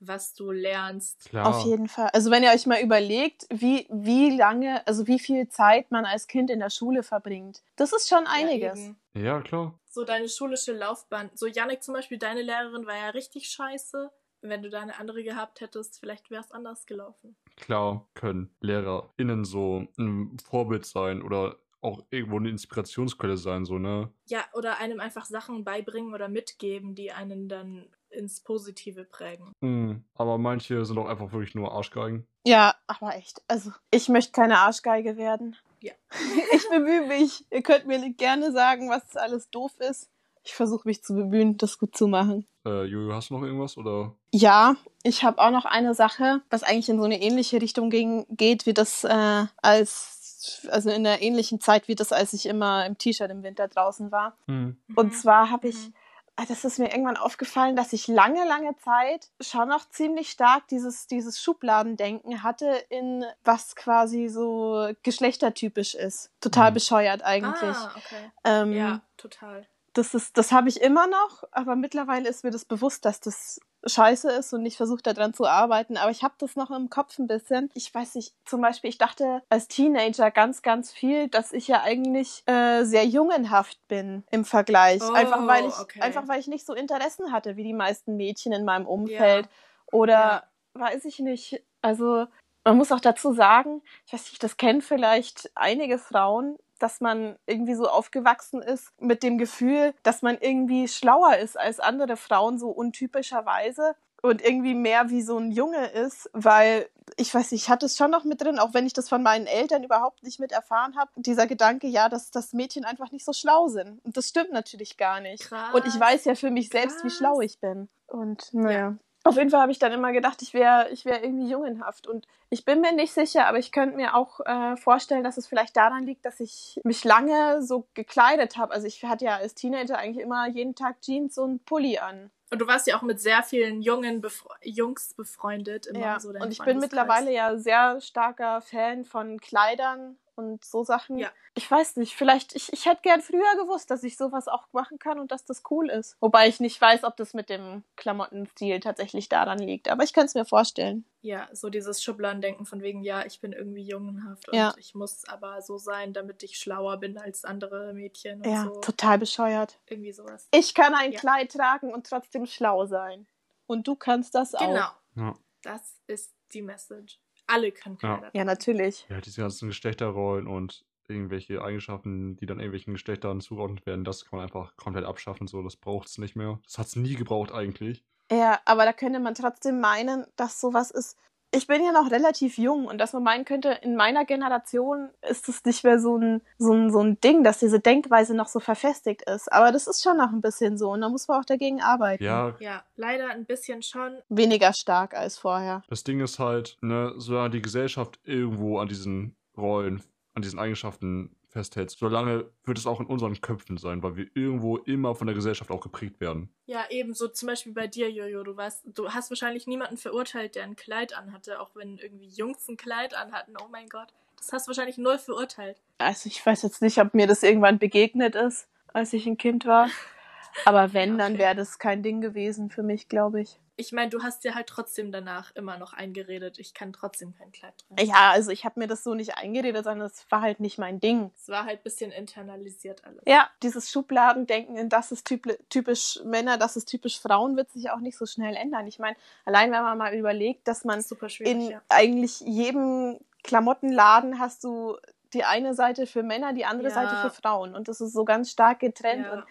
was 0.00 0.34
du 0.34 0.52
lernst. 0.52 1.24
klar. 1.28 1.46
Auf 1.46 1.64
jeden 1.64 1.88
Fall. 1.88 2.08
Also 2.12 2.30
wenn 2.30 2.42
ihr 2.42 2.50
euch 2.50 2.66
mal 2.66 2.80
überlegt, 2.80 3.46
wie, 3.50 3.86
wie 3.90 4.30
lange, 4.36 4.86
also 4.86 5.06
wie 5.06 5.18
viel 5.18 5.48
Zeit 5.48 5.90
man 5.90 6.04
als 6.04 6.28
Kind 6.28 6.50
in 6.50 6.60
der 6.60 6.70
Schule 6.70 7.02
verbringt, 7.02 7.62
das 7.76 7.92
ist 7.92 8.08
schon 8.08 8.26
einiges. 8.26 8.78
Ja. 8.78 8.94
Ja, 9.20 9.40
klar. 9.40 9.76
so 9.90 10.04
deine 10.04 10.28
schulische 10.28 10.72
Laufbahn. 10.72 11.30
So 11.34 11.46
Yannick 11.46 11.82
zum 11.82 11.94
Beispiel, 11.94 12.18
deine 12.18 12.42
Lehrerin 12.42 12.86
war 12.86 12.96
ja 12.96 13.08
richtig 13.10 13.48
scheiße. 13.48 14.12
Wenn 14.40 14.62
du 14.62 14.70
da 14.70 14.80
eine 14.80 14.98
andere 14.98 15.22
gehabt 15.24 15.60
hättest, 15.60 15.98
vielleicht 15.98 16.30
wäre 16.30 16.42
es 16.42 16.52
anders 16.52 16.86
gelaufen. 16.86 17.36
Klar 17.56 18.08
können 18.14 18.54
LehrerInnen 18.60 19.44
so 19.44 19.88
ein 19.98 20.38
Vorbild 20.38 20.86
sein 20.86 21.22
oder 21.22 21.56
auch 21.80 22.04
irgendwo 22.10 22.36
eine 22.38 22.50
Inspirationsquelle 22.50 23.36
sein, 23.36 23.64
so, 23.64 23.78
ne? 23.78 24.10
Ja, 24.26 24.44
oder 24.52 24.78
einem 24.78 25.00
einfach 25.00 25.24
Sachen 25.24 25.64
beibringen 25.64 26.14
oder 26.14 26.28
mitgeben, 26.28 26.94
die 26.94 27.12
einen 27.12 27.48
dann 27.48 27.88
ins 28.10 28.40
Positive 28.40 29.04
prägen. 29.04 29.52
Mhm. 29.60 30.04
Aber 30.14 30.38
manche 30.38 30.84
sind 30.84 30.98
auch 30.98 31.08
einfach 31.08 31.32
wirklich 31.32 31.54
nur 31.54 31.72
Arschgeigen. 31.72 32.26
Ja, 32.44 32.74
aber 32.86 33.14
echt. 33.14 33.42
Also, 33.48 33.72
ich 33.90 34.08
möchte 34.08 34.32
keine 34.32 34.58
Arschgeige 34.58 35.16
werden. 35.16 35.56
Ja. 35.80 35.92
Ich 36.52 36.68
bemühe 36.68 37.06
mich. 37.06 37.44
Ihr 37.50 37.62
könnt 37.62 37.86
mir 37.86 38.12
gerne 38.14 38.52
sagen, 38.52 38.90
was 38.90 39.16
alles 39.16 39.50
doof 39.50 39.72
ist. 39.78 40.10
Ich 40.44 40.54
versuche 40.54 40.86
mich 40.88 41.02
zu 41.02 41.14
bemühen, 41.14 41.56
das 41.58 41.78
gut 41.78 41.96
zu 41.96 42.06
machen. 42.06 42.46
Äh, 42.64 42.84
Jojo, 42.84 43.12
hast 43.14 43.30
du 43.30 43.34
noch 43.34 43.42
irgendwas? 43.42 43.76
Oder? 43.76 44.14
Ja, 44.32 44.76
ich 45.02 45.24
habe 45.24 45.38
auch 45.38 45.50
noch 45.50 45.64
eine 45.64 45.94
Sache, 45.94 46.42
was 46.50 46.62
eigentlich 46.62 46.88
in 46.88 46.98
so 46.98 47.04
eine 47.04 47.20
ähnliche 47.20 47.60
Richtung 47.62 47.90
ging, 47.90 48.26
geht, 48.30 48.66
wie 48.66 48.74
das 48.74 49.04
äh, 49.04 49.46
als, 49.62 50.66
also 50.70 50.90
in 50.90 51.06
einer 51.06 51.20
ähnlichen 51.22 51.60
Zeit 51.60 51.88
wie 51.88 51.94
das, 51.94 52.12
als 52.12 52.32
ich 52.32 52.46
immer 52.46 52.86
im 52.86 52.98
T-Shirt 52.98 53.30
im 53.30 53.42
Winter 53.42 53.68
draußen 53.68 54.10
war. 54.12 54.36
Mhm. 54.46 54.76
Und 54.94 55.14
zwar 55.14 55.50
habe 55.50 55.68
ich 55.68 55.76
Mhm. 55.76 55.94
Ah, 56.40 56.44
das 56.48 56.64
ist 56.64 56.78
mir 56.78 56.88
irgendwann 56.92 57.16
aufgefallen, 57.16 57.74
dass 57.74 57.92
ich 57.92 58.06
lange, 58.06 58.46
lange 58.46 58.76
Zeit 58.76 59.28
schon 59.40 59.68
noch 59.68 59.90
ziemlich 59.90 60.30
stark 60.30 60.68
dieses, 60.68 61.08
dieses 61.08 61.40
Schubladendenken 61.40 62.44
hatte 62.44 62.80
in 62.90 63.24
was 63.42 63.74
quasi 63.74 64.28
so 64.28 64.88
geschlechtertypisch 65.02 65.96
ist. 65.96 66.30
Total 66.40 66.70
Mhm. 66.70 66.74
bescheuert 66.74 67.22
eigentlich. 67.24 67.76
Ah, 67.76 67.92
okay. 67.96 68.30
ähm, 68.44 68.72
Ja, 68.72 69.00
total. 69.16 69.66
Das 69.94 70.14
ist, 70.14 70.36
das 70.36 70.52
habe 70.52 70.68
ich 70.68 70.80
immer 70.80 71.06
noch, 71.06 71.44
aber 71.50 71.74
mittlerweile 71.74 72.28
ist 72.28 72.44
mir 72.44 72.50
das 72.50 72.64
bewusst, 72.64 73.04
dass 73.04 73.20
das 73.20 73.60
scheiße 73.84 74.30
ist 74.32 74.52
und 74.52 74.66
ich 74.66 74.76
versuche 74.76 75.02
daran 75.02 75.34
zu 75.34 75.46
arbeiten. 75.46 75.96
Aber 75.96 76.10
ich 76.10 76.22
habe 76.22 76.34
das 76.38 76.56
noch 76.56 76.70
im 76.70 76.90
Kopf 76.90 77.18
ein 77.18 77.26
bisschen. 77.26 77.70
Ich 77.74 77.94
weiß 77.94 78.16
nicht, 78.16 78.34
zum 78.44 78.60
Beispiel, 78.60 78.90
ich 78.90 78.98
dachte 78.98 79.42
als 79.48 79.68
Teenager 79.68 80.30
ganz, 80.30 80.62
ganz 80.62 80.92
viel, 80.92 81.28
dass 81.28 81.52
ich 81.52 81.68
ja 81.68 81.82
eigentlich 81.82 82.42
äh, 82.46 82.84
sehr 82.84 83.04
jungenhaft 83.04 83.78
bin 83.88 84.24
im 84.30 84.44
Vergleich. 84.44 85.00
Oh, 85.02 85.12
einfach 85.12 85.46
weil 85.46 85.66
ich, 85.66 85.78
okay. 85.78 86.00
einfach 86.00 86.28
weil 86.28 86.40
ich 86.40 86.48
nicht 86.48 86.66
so 86.66 86.74
Interessen 86.74 87.32
hatte 87.32 87.56
wie 87.56 87.64
die 87.64 87.74
meisten 87.74 88.16
Mädchen 88.16 88.52
in 88.52 88.64
meinem 88.64 88.86
Umfeld. 88.86 89.48
Oder 89.90 90.44
weiß 90.74 91.04
ich 91.04 91.18
nicht. 91.20 91.62
Also 91.80 92.26
man 92.64 92.76
muss 92.76 92.92
auch 92.92 93.00
dazu 93.00 93.32
sagen, 93.32 93.82
ich 94.06 94.12
weiß 94.12 94.30
nicht, 94.30 94.42
das 94.42 94.56
kennen 94.56 94.82
vielleicht 94.82 95.50
einige 95.54 95.98
Frauen, 95.98 96.58
dass 96.78 97.00
man 97.00 97.36
irgendwie 97.46 97.74
so 97.74 97.88
aufgewachsen 97.88 98.62
ist 98.62 98.92
mit 99.00 99.22
dem 99.22 99.38
Gefühl, 99.38 99.94
dass 100.02 100.22
man 100.22 100.38
irgendwie 100.38 100.88
schlauer 100.88 101.36
ist 101.36 101.58
als 101.58 101.80
andere 101.80 102.16
Frauen, 102.16 102.58
so 102.58 102.68
untypischerweise. 102.68 103.94
Und 104.20 104.42
irgendwie 104.42 104.74
mehr 104.74 105.10
wie 105.10 105.22
so 105.22 105.38
ein 105.38 105.52
Junge 105.52 105.86
ist, 105.86 106.28
weil 106.32 106.88
ich 107.16 107.32
weiß 107.32 107.52
nicht, 107.52 107.62
ich 107.62 107.70
hatte 107.70 107.86
es 107.86 107.96
schon 107.96 108.10
noch 108.10 108.24
mit 108.24 108.42
drin, 108.42 108.58
auch 108.58 108.74
wenn 108.74 108.84
ich 108.84 108.92
das 108.92 109.08
von 109.08 109.22
meinen 109.22 109.46
Eltern 109.46 109.84
überhaupt 109.84 110.24
nicht 110.24 110.40
mit 110.40 110.50
erfahren 110.50 110.96
habe. 110.96 111.10
Dieser 111.14 111.46
Gedanke, 111.46 111.86
ja, 111.86 112.08
dass 112.08 112.32
das 112.32 112.52
Mädchen 112.52 112.84
einfach 112.84 113.12
nicht 113.12 113.24
so 113.24 113.32
schlau 113.32 113.68
sind. 113.68 114.04
Und 114.04 114.16
das 114.16 114.28
stimmt 114.28 114.52
natürlich 114.52 114.96
gar 114.96 115.20
nicht. 115.20 115.44
Krass. 115.44 115.72
Und 115.72 115.86
ich 115.86 115.98
weiß 115.98 116.24
ja 116.24 116.34
für 116.34 116.50
mich 116.50 116.68
selbst, 116.68 116.98
wie 117.04 117.08
Krass. 117.08 117.16
schlau 117.16 117.40
ich 117.40 117.60
bin. 117.60 117.88
Und 118.08 118.52
naja. 118.52 118.96
Auf 119.28 119.36
jeden 119.36 119.50
Fall 119.50 119.60
habe 119.60 119.72
ich 119.72 119.78
dann 119.78 119.92
immer 119.92 120.12
gedacht, 120.12 120.40
ich 120.40 120.54
wäre 120.54 120.88
ich 120.90 121.04
wär 121.04 121.22
irgendwie 121.22 121.50
jungenhaft. 121.50 122.06
Und 122.06 122.26
ich 122.48 122.64
bin 122.64 122.80
mir 122.80 122.92
nicht 122.92 123.12
sicher, 123.12 123.46
aber 123.46 123.58
ich 123.58 123.72
könnte 123.72 123.94
mir 123.94 124.14
auch 124.14 124.40
äh, 124.40 124.74
vorstellen, 124.78 125.22
dass 125.22 125.36
es 125.36 125.46
vielleicht 125.46 125.76
daran 125.76 126.06
liegt, 126.06 126.24
dass 126.24 126.40
ich 126.40 126.80
mich 126.82 127.04
lange 127.04 127.62
so 127.62 127.86
gekleidet 127.92 128.56
habe. 128.56 128.72
Also 128.72 128.86
ich 128.86 129.04
hatte 129.04 129.26
ja 129.26 129.36
als 129.36 129.54
Teenager 129.54 129.98
eigentlich 129.98 130.24
immer 130.24 130.48
jeden 130.48 130.74
Tag 130.74 131.02
Jeans 131.02 131.36
und 131.36 131.66
Pulli 131.66 131.98
an. 131.98 132.30
Und 132.50 132.60
du 132.60 132.66
warst 132.66 132.86
ja 132.86 132.96
auch 132.96 133.02
mit 133.02 133.20
sehr 133.20 133.42
vielen 133.42 133.82
jungen 133.82 134.22
Befre 134.22 134.48
Jungs 134.62 135.12
befreundet. 135.12 135.84
Immer 135.86 136.00
Ja. 136.00 136.20
so 136.20 136.30
und 136.30 136.50
ich 136.50 136.60
bin 136.60 136.78
mittlerweile 136.78 137.30
ja 137.30 137.58
sehr 137.58 138.00
starker 138.00 138.62
Fan 138.62 139.04
von 139.04 139.38
Kleidern 139.38 140.16
und 140.38 140.64
so 140.64 140.84
Sachen. 140.84 141.18
Ja. 141.18 141.30
Ich 141.54 141.68
weiß 141.70 141.96
nicht, 141.96 142.14
vielleicht, 142.14 142.54
ich, 142.54 142.72
ich 142.72 142.86
hätte 142.86 143.02
gern 143.02 143.20
früher 143.20 143.56
gewusst, 143.56 143.90
dass 143.90 144.04
ich 144.04 144.16
sowas 144.16 144.48
auch 144.48 144.68
machen 144.72 144.98
kann 144.98 145.18
und 145.18 145.32
dass 145.32 145.44
das 145.44 145.62
cool 145.70 145.90
ist. 145.90 146.16
Wobei 146.20 146.48
ich 146.48 146.60
nicht 146.60 146.80
weiß, 146.80 147.04
ob 147.04 147.16
das 147.16 147.34
mit 147.34 147.50
dem 147.50 147.82
Klamottenstil 147.96 148.80
tatsächlich 148.80 149.28
daran 149.28 149.58
liegt. 149.58 149.88
Aber 149.88 150.04
ich 150.04 150.12
kann 150.12 150.26
es 150.26 150.34
mir 150.34 150.44
vorstellen. 150.44 151.04
Ja, 151.20 151.48
so 151.52 151.68
dieses 151.68 152.02
Schubladendenken 152.02 152.64
von 152.64 152.80
wegen, 152.80 153.02
ja, 153.02 153.26
ich 153.26 153.40
bin 153.40 153.52
irgendwie 153.52 153.82
jungenhaft 153.82 154.48
und 154.48 154.54
Ja. 154.54 154.72
ich 154.78 154.94
muss 154.94 155.24
aber 155.28 155.60
so 155.62 155.76
sein, 155.78 156.12
damit 156.12 156.42
ich 156.44 156.58
schlauer 156.58 156.98
bin 156.98 157.18
als 157.18 157.44
andere 157.44 157.92
Mädchen 157.92 158.40
und 158.42 158.50
Ja, 158.50 158.64
so. 158.64 158.80
total 158.80 159.18
bescheuert. 159.18 159.78
Irgendwie 159.86 160.12
sowas. 160.12 160.46
Ich 160.52 160.74
kann 160.74 160.94
ein 160.94 161.12
Ja. 161.12 161.18
Kleid 161.20 161.52
tragen 161.52 161.92
und 161.92 162.06
trotzdem 162.06 162.46
schlau 162.46 162.86
sein. 162.86 163.26
Und 163.66 163.86
du 163.88 163.96
kannst 163.96 164.34
das 164.34 164.54
auch. 164.54 164.60
Genau. 164.60 164.88
Ja. 165.16 165.34
Das 165.62 166.00
ist 166.06 166.32
die 166.52 166.62
Message. 166.62 167.18
Alle 167.48 167.72
können 167.72 167.98
Ja. 168.02 168.18
Kleider 168.18 168.30
Ja, 168.34 168.44
natürlich. 168.44 169.06
Ja, 169.08 169.20
diese 169.20 169.40
ganzen 169.40 169.68
Geschlechterrollen 169.68 170.46
und 170.46 170.84
irgendwelche 171.08 171.62
Eigenschaften, 171.62 172.36
die 172.36 172.46
dann 172.46 172.58
irgendwelchen 172.60 172.92
Geschlechtern 172.92 173.40
zugeordnet 173.40 173.86
werden, 173.86 174.04
das 174.04 174.24
kann 174.26 174.38
man 174.38 174.46
einfach 174.46 174.76
komplett 174.76 175.04
abschaffen. 175.04 175.46
So, 175.48 175.62
das 175.62 175.76
braucht 175.76 176.08
es 176.08 176.18
nicht 176.18 176.36
mehr. 176.36 176.60
Das 176.64 176.78
hat 176.78 176.86
es 176.86 176.96
nie 176.96 177.14
gebraucht 177.14 177.52
eigentlich. 177.52 178.04
Ja, 178.30 178.60
aber 178.66 178.84
da 178.84 178.92
könnte 178.92 179.20
man 179.20 179.34
trotzdem 179.34 179.80
meinen, 179.80 180.26
dass 180.36 180.60
sowas 180.60 180.90
ist. 180.90 181.16
Ich 181.50 181.66
bin 181.66 181.82
ja 181.82 181.92
noch 181.92 182.10
relativ 182.10 182.58
jung 182.58 182.84
und 182.84 182.98
dass 182.98 183.14
man 183.14 183.22
meinen 183.22 183.44
könnte, 183.46 183.70
in 183.82 183.96
meiner 183.96 184.26
Generation 184.26 185.08
ist 185.28 185.48
es 185.48 185.64
nicht 185.64 185.82
mehr 185.82 185.98
so 185.98 186.16
ein, 186.18 186.42
so, 186.58 186.72
ein, 186.72 186.90
so 186.92 187.00
ein 187.00 187.18
Ding, 187.20 187.42
dass 187.42 187.58
diese 187.58 187.80
Denkweise 187.80 188.34
noch 188.34 188.48
so 188.48 188.60
verfestigt 188.60 189.22
ist. 189.22 189.50
Aber 189.50 189.72
das 189.72 189.86
ist 189.86 190.02
schon 190.02 190.18
noch 190.18 190.30
ein 190.30 190.42
bisschen 190.42 190.76
so 190.76 190.90
und 190.90 191.00
da 191.00 191.08
muss 191.08 191.26
man 191.26 191.40
auch 191.40 191.46
dagegen 191.46 191.80
arbeiten. 191.80 192.22
Ja, 192.22 192.54
Ja, 192.60 192.82
leider 192.96 193.30
ein 193.30 193.46
bisschen 193.46 193.82
schon. 193.82 194.18
Weniger 194.28 194.72
stark 194.74 195.14
als 195.14 195.38
vorher. 195.38 195.82
das 195.88 196.04
Ding 196.04 196.20
ist 196.20 196.38
halt, 196.38 196.76
ne, 196.82 197.14
solange 197.16 197.50
die 197.50 197.62
Gesellschaft 197.62 198.20
irgendwo 198.24 198.78
an 198.78 198.88
diesen 198.88 199.34
Rollen, 199.56 200.02
an 200.34 200.42
diesen 200.42 200.58
Eigenschaften 200.58 201.34
festhält, 201.48 201.90
solange 201.90 202.50
wird 202.64 202.78
es 202.78 202.86
auch 202.86 203.00
in 203.00 203.06
unseren 203.06 203.40
Köpfen 203.40 203.78
sein, 203.78 204.02
weil 204.02 204.16
wir 204.16 204.26
irgendwo 204.34 204.76
immer 204.76 205.14
von 205.14 205.26
der 205.26 205.34
Gesellschaft 205.34 205.70
auch 205.70 205.80
geprägt 205.80 206.20
werden. 206.20 206.50
Ja, 206.66 206.84
ebenso 206.90 207.28
zum 207.28 207.48
Beispiel 207.48 207.72
bei 207.72 207.86
dir, 207.86 208.10
Jojo. 208.10 208.42
Du 208.44 208.56
warst, 208.56 208.84
du 208.86 209.10
hast 209.10 209.30
wahrscheinlich 209.30 209.66
niemanden 209.66 209.96
verurteilt, 209.96 210.54
der 210.54 210.64
ein 210.64 210.76
Kleid 210.76 211.16
anhatte, 211.16 211.60
auch 211.60 211.70
wenn 211.74 211.98
irgendwie 211.98 212.28
Jungs 212.28 212.68
ein 212.68 212.76
Kleid 212.76 213.14
anhatten. 213.14 213.54
Oh 213.62 213.68
mein 213.70 213.88
Gott. 213.88 214.08
Das 214.36 214.52
hast 214.52 214.66
du 214.66 214.70
wahrscheinlich 214.70 214.98
null 214.98 215.18
verurteilt. 215.18 215.80
Also 215.98 216.28
ich 216.28 216.44
weiß 216.44 216.62
jetzt 216.62 216.82
nicht, 216.82 216.98
ob 216.98 217.14
mir 217.14 217.26
das 217.26 217.42
irgendwann 217.42 217.78
begegnet 217.78 218.36
ist, 218.36 218.68
als 218.92 219.12
ich 219.12 219.26
ein 219.26 219.36
Kind 219.36 219.66
war. 219.66 219.88
Aber 220.64 220.92
wenn, 220.92 221.12
Ja, 221.12 221.16
dann 221.18 221.32
okay. 221.34 221.42
wäre 221.42 221.54
das 221.54 221.78
kein 221.78 222.02
Ding 222.02 222.20
gewesen 222.20 222.70
für 222.70 222.82
mich, 222.82 223.08
glaube 223.08 223.40
ich. 223.40 223.58
Ich 223.80 223.92
meine, 223.92 224.10
du 224.10 224.24
hast 224.24 224.42
dir 224.42 224.56
halt 224.56 224.66
trotzdem 224.66 225.12
danach 225.12 225.54
immer 225.54 225.78
noch 225.78 225.92
eingeredet, 225.92 226.58
ich 226.58 226.74
kann 226.74 226.92
trotzdem 226.92 227.32
kein 227.38 227.52
Kleid 227.52 227.74
tragen. 227.78 228.08
Ja, 228.10 228.32
also 228.32 228.50
ich 228.50 228.64
habe 228.64 228.80
mir 228.80 228.88
das 228.88 229.04
so 229.04 229.14
nicht 229.14 229.36
eingeredet, 229.36 229.84
sondern 229.84 230.08
es 230.08 230.26
war 230.30 230.40
halt 230.40 230.58
nicht 230.58 230.78
mein 230.78 230.98
Ding. 230.98 231.30
Es 231.36 231.48
war 231.48 231.64
halt 231.64 231.78
ein 231.78 231.82
bisschen 231.84 232.10
internalisiert 232.10 233.04
alles. 233.04 233.22
Ja, 233.24 233.48
dieses 233.62 233.88
Schubladendenken, 233.92 234.76
in 234.76 234.88
das 234.88 235.12
ist 235.12 235.28
typ- 235.28 235.56
typisch 235.68 236.18
Männer, 236.24 236.58
das 236.58 236.76
ist 236.76 236.86
typisch 236.86 237.20
Frauen, 237.20 237.56
wird 237.56 237.70
sich 237.70 237.90
auch 237.90 238.00
nicht 238.00 238.18
so 238.18 238.26
schnell 238.26 238.56
ändern. 238.56 238.88
Ich 238.88 238.98
meine, 238.98 239.16
allein 239.44 239.70
wenn 239.70 239.82
man 239.84 239.96
mal 239.96 240.12
überlegt, 240.12 240.66
dass 240.66 240.84
man 240.84 241.04
in 241.38 241.60
ja. 241.60 241.80
eigentlich 241.88 242.40
jedem 242.40 243.20
Klamottenladen 243.44 244.40
hast 244.40 244.64
du 244.64 244.96
die 245.34 245.44
eine 245.44 245.74
Seite 245.74 246.06
für 246.06 246.24
Männer, 246.24 246.52
die 246.52 246.64
andere 246.64 246.88
Ja. 246.88 246.94
Seite 246.94 247.16
für 247.16 247.30
Frauen. 247.30 247.76
Und 247.76 247.86
das 247.86 248.00
ist 248.00 248.12
so 248.12 248.24
ganz 248.24 248.50
stark 248.50 248.80
getrennt. 248.80 249.26
Ja. 249.26 249.32
Und 249.34 249.44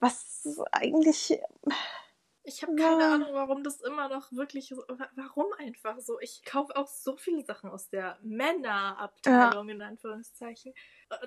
was 0.00 0.58
eigentlich, 0.72 1.38
Ich 2.42 2.62
habe 2.62 2.74
keine 2.74 3.02
Ja. 3.02 3.14
Ahnung, 3.14 3.28
warum 3.32 3.62
das 3.62 3.82
immer 3.82 4.08
noch 4.08 4.32
wirklich 4.32 4.68
so. 4.70 4.82
Warum 5.14 5.46
einfach 5.58 6.00
so? 6.00 6.18
Ich 6.20 6.42
kaufe 6.42 6.74
auch 6.74 6.88
so 6.88 7.16
viele 7.18 7.44
Sachen 7.44 7.68
aus 7.70 7.90
der 7.90 8.18
Männerabteilung, 8.22 9.68
in 9.68 9.82
Anführungszeichen. 9.82 10.72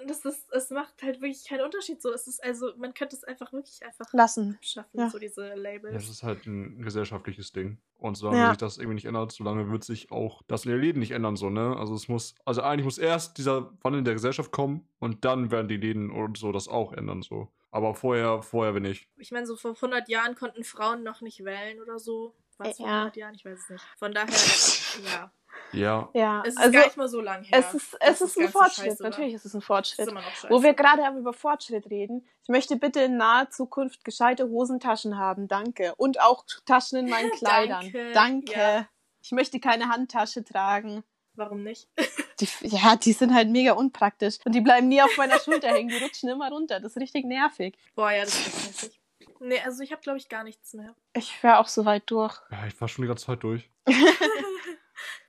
Und 0.02 0.10
das 0.10 0.26
ist, 0.26 0.52
es 0.52 0.72
macht 0.72 1.04
halt 1.04 1.22
wirklich 1.22 1.46
keinen 1.48 1.62
Unterschied 1.62 2.02
so. 2.02 2.12
Es 2.12 2.28
ist 2.28 2.44
also, 2.44 2.72
man 2.78 2.96
könnte 2.96 3.16
es 3.16 3.24
einfach 3.24 3.54
wirklich 3.54 3.84
einfach 3.86 4.12
lassen. 4.12 4.56
abschaffen, 4.56 5.00
Ja. 5.00 5.10
so 5.12 5.20
diese 5.20 5.50
Ja, 5.50 5.54
Labels. 5.56 5.94
Das 5.94 6.10
ist 6.10 6.24
halt 6.24 6.48
ein 6.48 6.82
gesellschaftliches 6.82 7.52
Ding. 7.52 7.78
Und 8.00 8.16
solange 8.16 8.40
Ja. 8.40 8.50
sich 8.50 8.58
das 8.58 8.78
irgendwie 8.80 8.96
nicht 8.96 9.06
ändert, 9.06 9.32
solange 9.34 9.70
wird 9.70 9.84
sich 9.84 10.12
auch 10.12 10.42
das 10.48 10.66
in 10.66 10.72
den 10.72 10.82
Läden 10.82 11.00
nicht 11.00 11.12
ändern, 11.12 11.36
so, 11.38 11.50
ne? 11.52 11.78
Also 11.78 11.94
es 11.94 12.08
muss, 12.08 12.34
also 12.44 12.64
eigentlich 12.64 12.86
muss 12.86 12.98
erst 12.98 13.38
dieser 13.38 13.72
Wandel 13.84 14.00
in 14.00 14.06
der 14.06 14.16
Gesellschaft 14.16 14.52
kommen 14.52 14.88
und 15.00 15.24
dann 15.26 15.52
werden 15.52 15.68
die 15.68 15.78
Läden 15.78 16.10
und 16.10 16.38
so 16.40 16.52
das 16.52 16.68
auch 16.68 16.92
ändern, 16.92 17.22
so. 17.22 17.50
Aber 17.74 17.96
vorher, 17.96 18.42
vorher 18.44 18.74
bin 18.74 18.86
ich. 18.86 19.08
Ich 19.18 19.32
meine, 19.32 19.48
so 19.48 19.56
vor 19.56 19.72
100 19.72 20.08
Jahren 20.08 20.36
konnten 20.36 20.64
Frauen 20.64 21.02
noch 21.04 21.22
nicht 21.22 21.44
wählen 21.44 21.82
oder 21.82 21.98
so. 22.00 22.36
War 22.58 22.68
es 22.68 22.78
vor 22.78 22.86
Ja. 22.88 22.94
100 23.00 23.18
Jahren? 23.18 23.34
Ich 23.36 23.44
weiß 23.44 23.60
es 23.60 23.70
nicht. 23.70 23.84
Von 23.98 24.14
daher, 24.14 24.28
ja. 25.12 25.32
Ja, 25.72 26.10
Ja, 26.14 26.42
Es 26.46 26.54
ist 26.54 26.60
also 26.60 26.72
gar 26.72 26.86
nicht 26.86 26.98
mal 26.98 27.08
so 27.08 27.20
lang 27.22 27.44
her. 27.44 27.58
es 27.60 27.74
ist, 27.74 27.98
es 28.00 28.22
ist 28.22 28.38
ein 28.40 28.50
Fortschritt. 28.50 28.86
scheiße 28.86 29.04
war. 29.04 29.10
Natürlich 29.10 29.34
ist 29.34 29.46
es 29.46 29.56
ein 29.56 29.62
Fortschritt. 29.62 30.08
immer 30.08 30.22
noch 30.22 30.30
scheiße. 30.36 30.50
Wo 30.54 30.62
wir 30.62 30.74
gerade 30.76 31.04
aber 31.06 31.18
über 31.18 31.34
Fortschritt 31.34 31.90
reden, 31.90 32.28
ich 32.44 32.50
möchte 32.50 32.76
bitte 32.76 33.02
in 33.02 33.18
naher 33.18 33.50
Zukunft 33.50 34.04
gescheite 34.04 34.48
Hosentaschen 34.50 35.18
haben. 35.18 35.48
Danke. 35.48 35.94
Und 35.98 36.22
auch 36.22 36.46
Taschen 36.68 37.00
in 37.00 37.10
meinen 37.10 37.32
Kleidern. 37.40 37.82
Danke, 37.92 38.12
Danke. 38.14 38.52
ja. 38.60 38.88
Ich 39.24 39.32
möchte 39.32 39.60
keine 39.60 39.90
Handtasche 39.90 40.44
tragen. 40.44 41.04
Warum 41.36 41.64
nicht? 41.64 41.88
Die, 42.40 42.48
ja, 42.62 42.96
die 42.96 43.14
sind 43.14 43.34
halt 43.34 43.50
mega 43.50 43.74
unpraktisch. 43.74 44.38
Und 44.46 44.54
die 44.54 44.62
bleiben 44.62 44.88
nie 44.88 45.02
auf 45.02 45.16
meiner 45.18 45.40
Schulter 45.40 45.70
hängen. 45.70 45.90
Die 45.90 46.04
rutschen 46.04 46.30
immer 46.30 46.50
runter. 46.50 46.80
Das 46.80 46.94
ist 46.94 47.02
richtig 47.02 47.26
nervig. 47.26 47.78
Boah, 47.96 48.12
ja, 48.12 48.26
das 48.26 48.36
ist 48.36 48.66
nervig. 48.66 49.00
Nee, 49.40 49.60
also 49.60 49.84
ich 49.84 49.92
habe, 49.92 50.02
glaube 50.02 50.18
ich, 50.18 50.30
gar 50.30 50.44
nichts 50.44 50.74
mehr. 50.74 50.96
Ich 51.14 51.44
wäre 51.44 51.60
auch 51.60 51.68
so 51.68 51.86
weit 51.86 52.04
durch. 52.08 52.34
ja, 52.52 52.66
ich 52.66 52.80
war 52.80 52.88
schon 52.88 53.04
die 53.04 53.08
ganze 53.08 53.26
Zeit 53.26 53.44
durch. 53.44 53.70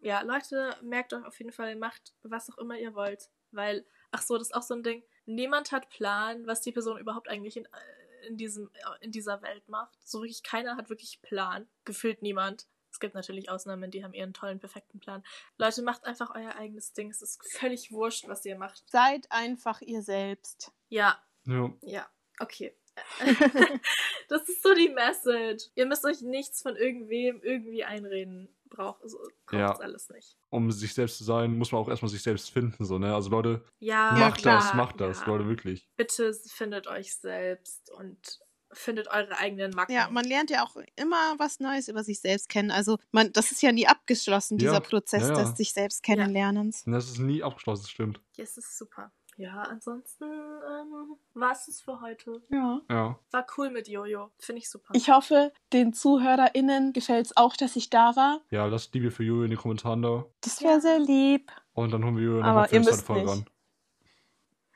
Ja, 0.05 0.21
Leute, 0.21 0.77
merkt 0.83 1.15
euch 1.15 1.25
auf 1.25 1.39
jeden 1.39 1.51
Fall, 1.51 1.77
macht 1.77 2.13
was 2.23 2.51
auch 2.51 2.59
immer 2.59 2.77
ihr 2.77 2.95
wollt. 2.95 3.31
Weil, 3.53 3.87
ach 4.11 4.21
so, 4.21 4.37
das 4.37 4.49
ist 4.49 4.55
auch 4.55 4.63
so 4.63 4.75
ein 4.75 4.83
Ding. 4.83 5.03
Niemand 5.25 5.73
hat 5.73 5.89
Plan, 5.89 6.47
was 6.47 6.61
die 6.61 6.73
Person 6.73 6.99
überhaupt 6.99 7.31
eigentlich 7.31 7.57
in, 7.57 7.65
äh, 7.65 8.27
in, 8.27 8.37
diesem, 8.37 8.71
in 9.01 9.13
dieser 9.13 9.41
Welt 9.41 9.67
macht. 9.71 9.97
So 10.05 10.21
wirklich 10.21 10.43
keiner 10.43 10.77
hat 10.77 10.91
wirklich 10.91 11.23
Plan. 11.23 11.67
Gefühlt 11.87 12.21
niemand. 12.21 12.67
Es 12.95 13.01
gibt 13.01 13.17
natürlich 13.17 13.51
Ausnahmen, 13.51 13.91
die 13.91 14.05
haben 14.05 14.15
ihren 14.15 14.33
tollen, 14.33 14.61
perfekten 14.61 15.01
Plan. 15.01 15.25
Leute, 15.59 15.83
macht 15.83 16.05
einfach 16.05 16.33
euer 16.37 16.55
eigenes 16.55 16.93
Ding. 16.93 17.11
Es 17.11 17.23
ist 17.23 17.41
völlig 17.59 17.91
wurscht, 17.91 18.29
was 18.29 18.45
ihr 18.45 18.57
macht. 18.57 18.85
Seid 18.89 19.27
einfach 19.33 19.81
ihr 19.81 20.01
selbst. 20.01 20.71
Ja, 20.91 21.19
Ja. 21.45 21.73
ja, 21.83 22.07
okay. 22.39 22.73
das 24.29 24.49
ist 24.49 24.63
so 24.63 24.73
die 24.75 24.91
Message. 24.91 25.65
Ihr 25.75 25.87
müsst 25.87 26.05
euch 26.05 26.21
nichts 26.21 26.63
von 26.63 26.77
irgendwem 26.77 27.41
irgendwie 27.43 27.83
einreden. 27.83 28.49
Braucht 28.71 29.03
also, 29.03 29.19
Ja. 29.51 29.73
alles 29.73 30.09
nicht. 30.11 30.37
Um 30.51 30.71
sich 30.71 30.95
selbst 30.95 31.19
zu 31.19 31.25
sein, 31.25 31.59
muss 31.59 31.73
man 31.73 31.81
auch 31.81 31.89
erstmal 31.89 32.11
sich 32.11 32.23
selbst 32.23 32.51
finden, 32.51 32.85
so, 32.85 33.01
ne? 33.01 33.13
Also 33.13 33.29
Leute, 33.29 33.65
Ja, 33.81 34.13
macht 34.13 34.39
klar, 34.43 34.61
das, 34.61 34.75
macht 34.75 35.01
das, 35.01 35.23
ja. 35.23 35.27
Leute, 35.27 35.49
wirklich. 35.49 35.89
Bitte 35.97 36.33
findet 36.33 36.87
euch 36.87 37.17
selbst 37.17 37.91
und 37.91 38.39
findet 38.75 39.09
eure 39.09 39.37
eigenen 39.39 39.71
Macken. 39.73 39.93
Ja, 39.93 40.09
man 40.11 40.25
lernt 40.25 40.51
ja 40.51 40.65
auch 40.65 40.77
immer 40.97 41.35
was 41.39 41.61
Neues 41.61 41.89
über 41.89 42.05
sich 42.05 42.21
selbst 42.21 42.49
kennen. 42.49 42.71
Also 42.71 42.99
man, 43.13 43.33
das 43.33 43.51
ist 43.53 43.63
ja 43.63 43.73
nie 43.73 43.87
abgeschlossen, 43.87 44.59
Ja, 44.59 44.69
dieser 44.71 44.81
Prozess 44.81 45.23
ja, 45.23 45.35
ja. 45.35 45.43
des 45.45 45.57
sich 45.57 45.73
selbst 45.73 46.03
kennenlernens. 46.03 46.85
Das 46.87 47.07
ist 47.09 47.19
nie 47.19 47.43
abgeschlossen, 47.43 47.83
das 47.83 47.91
stimmt. 47.91 48.21
Ja, 48.37 48.45
es 48.45 48.57
ist 48.57 48.77
super. 48.77 49.11
Ja, 49.37 49.63
ansonsten 49.63 50.25
ähm, 50.25 51.17
war 51.35 51.51
es 51.51 51.67
es 51.67 51.81
für 51.81 52.01
heute. 52.01 52.41
Ja. 52.51 52.81
Ja. 52.89 53.19
War 53.33 53.47
cool 53.59 53.71
mit 53.71 53.89
Jojo. 53.89 54.31
Finde 54.39 54.61
ich 54.61 54.71
super. 54.71 54.95
Ich 54.95 55.11
hoffe, 55.11 55.53
den 55.73 55.93
ZuhörerInnen 55.93 56.93
gefällt 56.93 57.27
es 57.27 57.37
auch, 57.37 57.57
dass 57.57 57.75
ich 57.75 57.91
da 57.91 58.15
war. 58.15 58.43
Ja, 58.51 58.67
lasst 58.67 58.95
Liebe 58.95 59.11
für 59.11 59.25
Jojo 59.25 59.43
in 59.43 59.51
die 59.51 59.57
Kommentare 59.57 60.01
da. 60.01 60.25
Das 60.41 60.63
wäre 60.63 60.75
Ja. 60.75 60.81
sehr 60.81 61.01
lieb. 61.01 61.51
Und 61.73 61.91
dann 61.91 62.05
holen 62.05 62.17
wir 62.17 62.23
Jojo 62.23 62.43
nochmal 62.45 62.69
für 62.69 62.79
die 62.79 62.93
Folge 62.93 63.29
ran. 63.29 63.45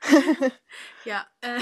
ja, 1.05 1.25
äh, 1.39 1.59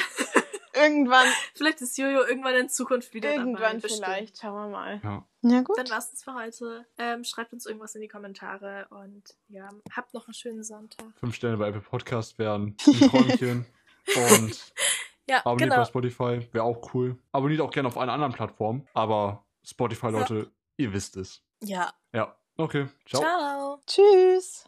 Irgendwann, 0.81 1.27
vielleicht 1.55 1.81
ist 1.81 1.97
Jojo 1.97 2.23
irgendwann 2.25 2.55
in 2.55 2.69
Zukunft 2.69 3.13
wieder 3.13 3.29
dabei. 3.29 3.41
irgendwann 3.41 3.79
bestimmt. 3.81 4.05
vielleicht. 4.05 4.39
Schauen 4.39 4.53
wir 4.55 4.69
mal. 4.69 5.01
Ja. 5.03 5.25
Ja, 5.41 5.61
gut. 5.61 5.77
Dann 5.77 5.89
war's 5.89 6.11
das 6.11 6.23
für 6.23 6.33
heute. 6.33 6.85
Ähm, 6.97 7.23
schreibt 7.23 7.53
uns 7.53 7.65
irgendwas 7.65 7.95
in 7.95 8.01
die 8.01 8.07
Kommentare 8.07 8.87
und 8.89 9.23
ja, 9.47 9.69
habt 9.95 10.13
noch 10.13 10.27
einen 10.27 10.33
schönen 10.33 10.63
Sonntag. 10.63 11.05
Fünf 11.19 11.35
Sterne 11.35 11.57
bei 11.57 11.69
Apple 11.69 11.81
Podcast 11.81 12.37
wären 12.37 12.75
ein 12.85 13.09
Träumchen. 13.09 13.65
Und 14.15 14.73
Ja, 15.29 15.39
abonniert 15.39 15.69
genau. 15.71 15.81
bei 15.81 15.85
Spotify, 15.85 16.47
wäre 16.53 16.63
auch 16.63 16.93
cool. 16.93 17.17
Abonniert 17.33 17.59
auch 17.59 17.71
gerne 17.71 17.89
auf 17.89 17.97
allen 17.97 18.09
anderen 18.09 18.31
Plattformen. 18.31 18.87
Aber 18.93 19.45
Spotify, 19.63 20.07
Leute, 20.07 20.51
ihr 20.77 20.93
wisst 20.93 21.17
es. 21.17 21.43
Ja. 21.61 21.93
Ja. 22.13 22.33
Okay. 22.57 22.87
Ciao. 23.05 23.21
Ciao. 23.21 23.81
Tschüss. 23.85 24.63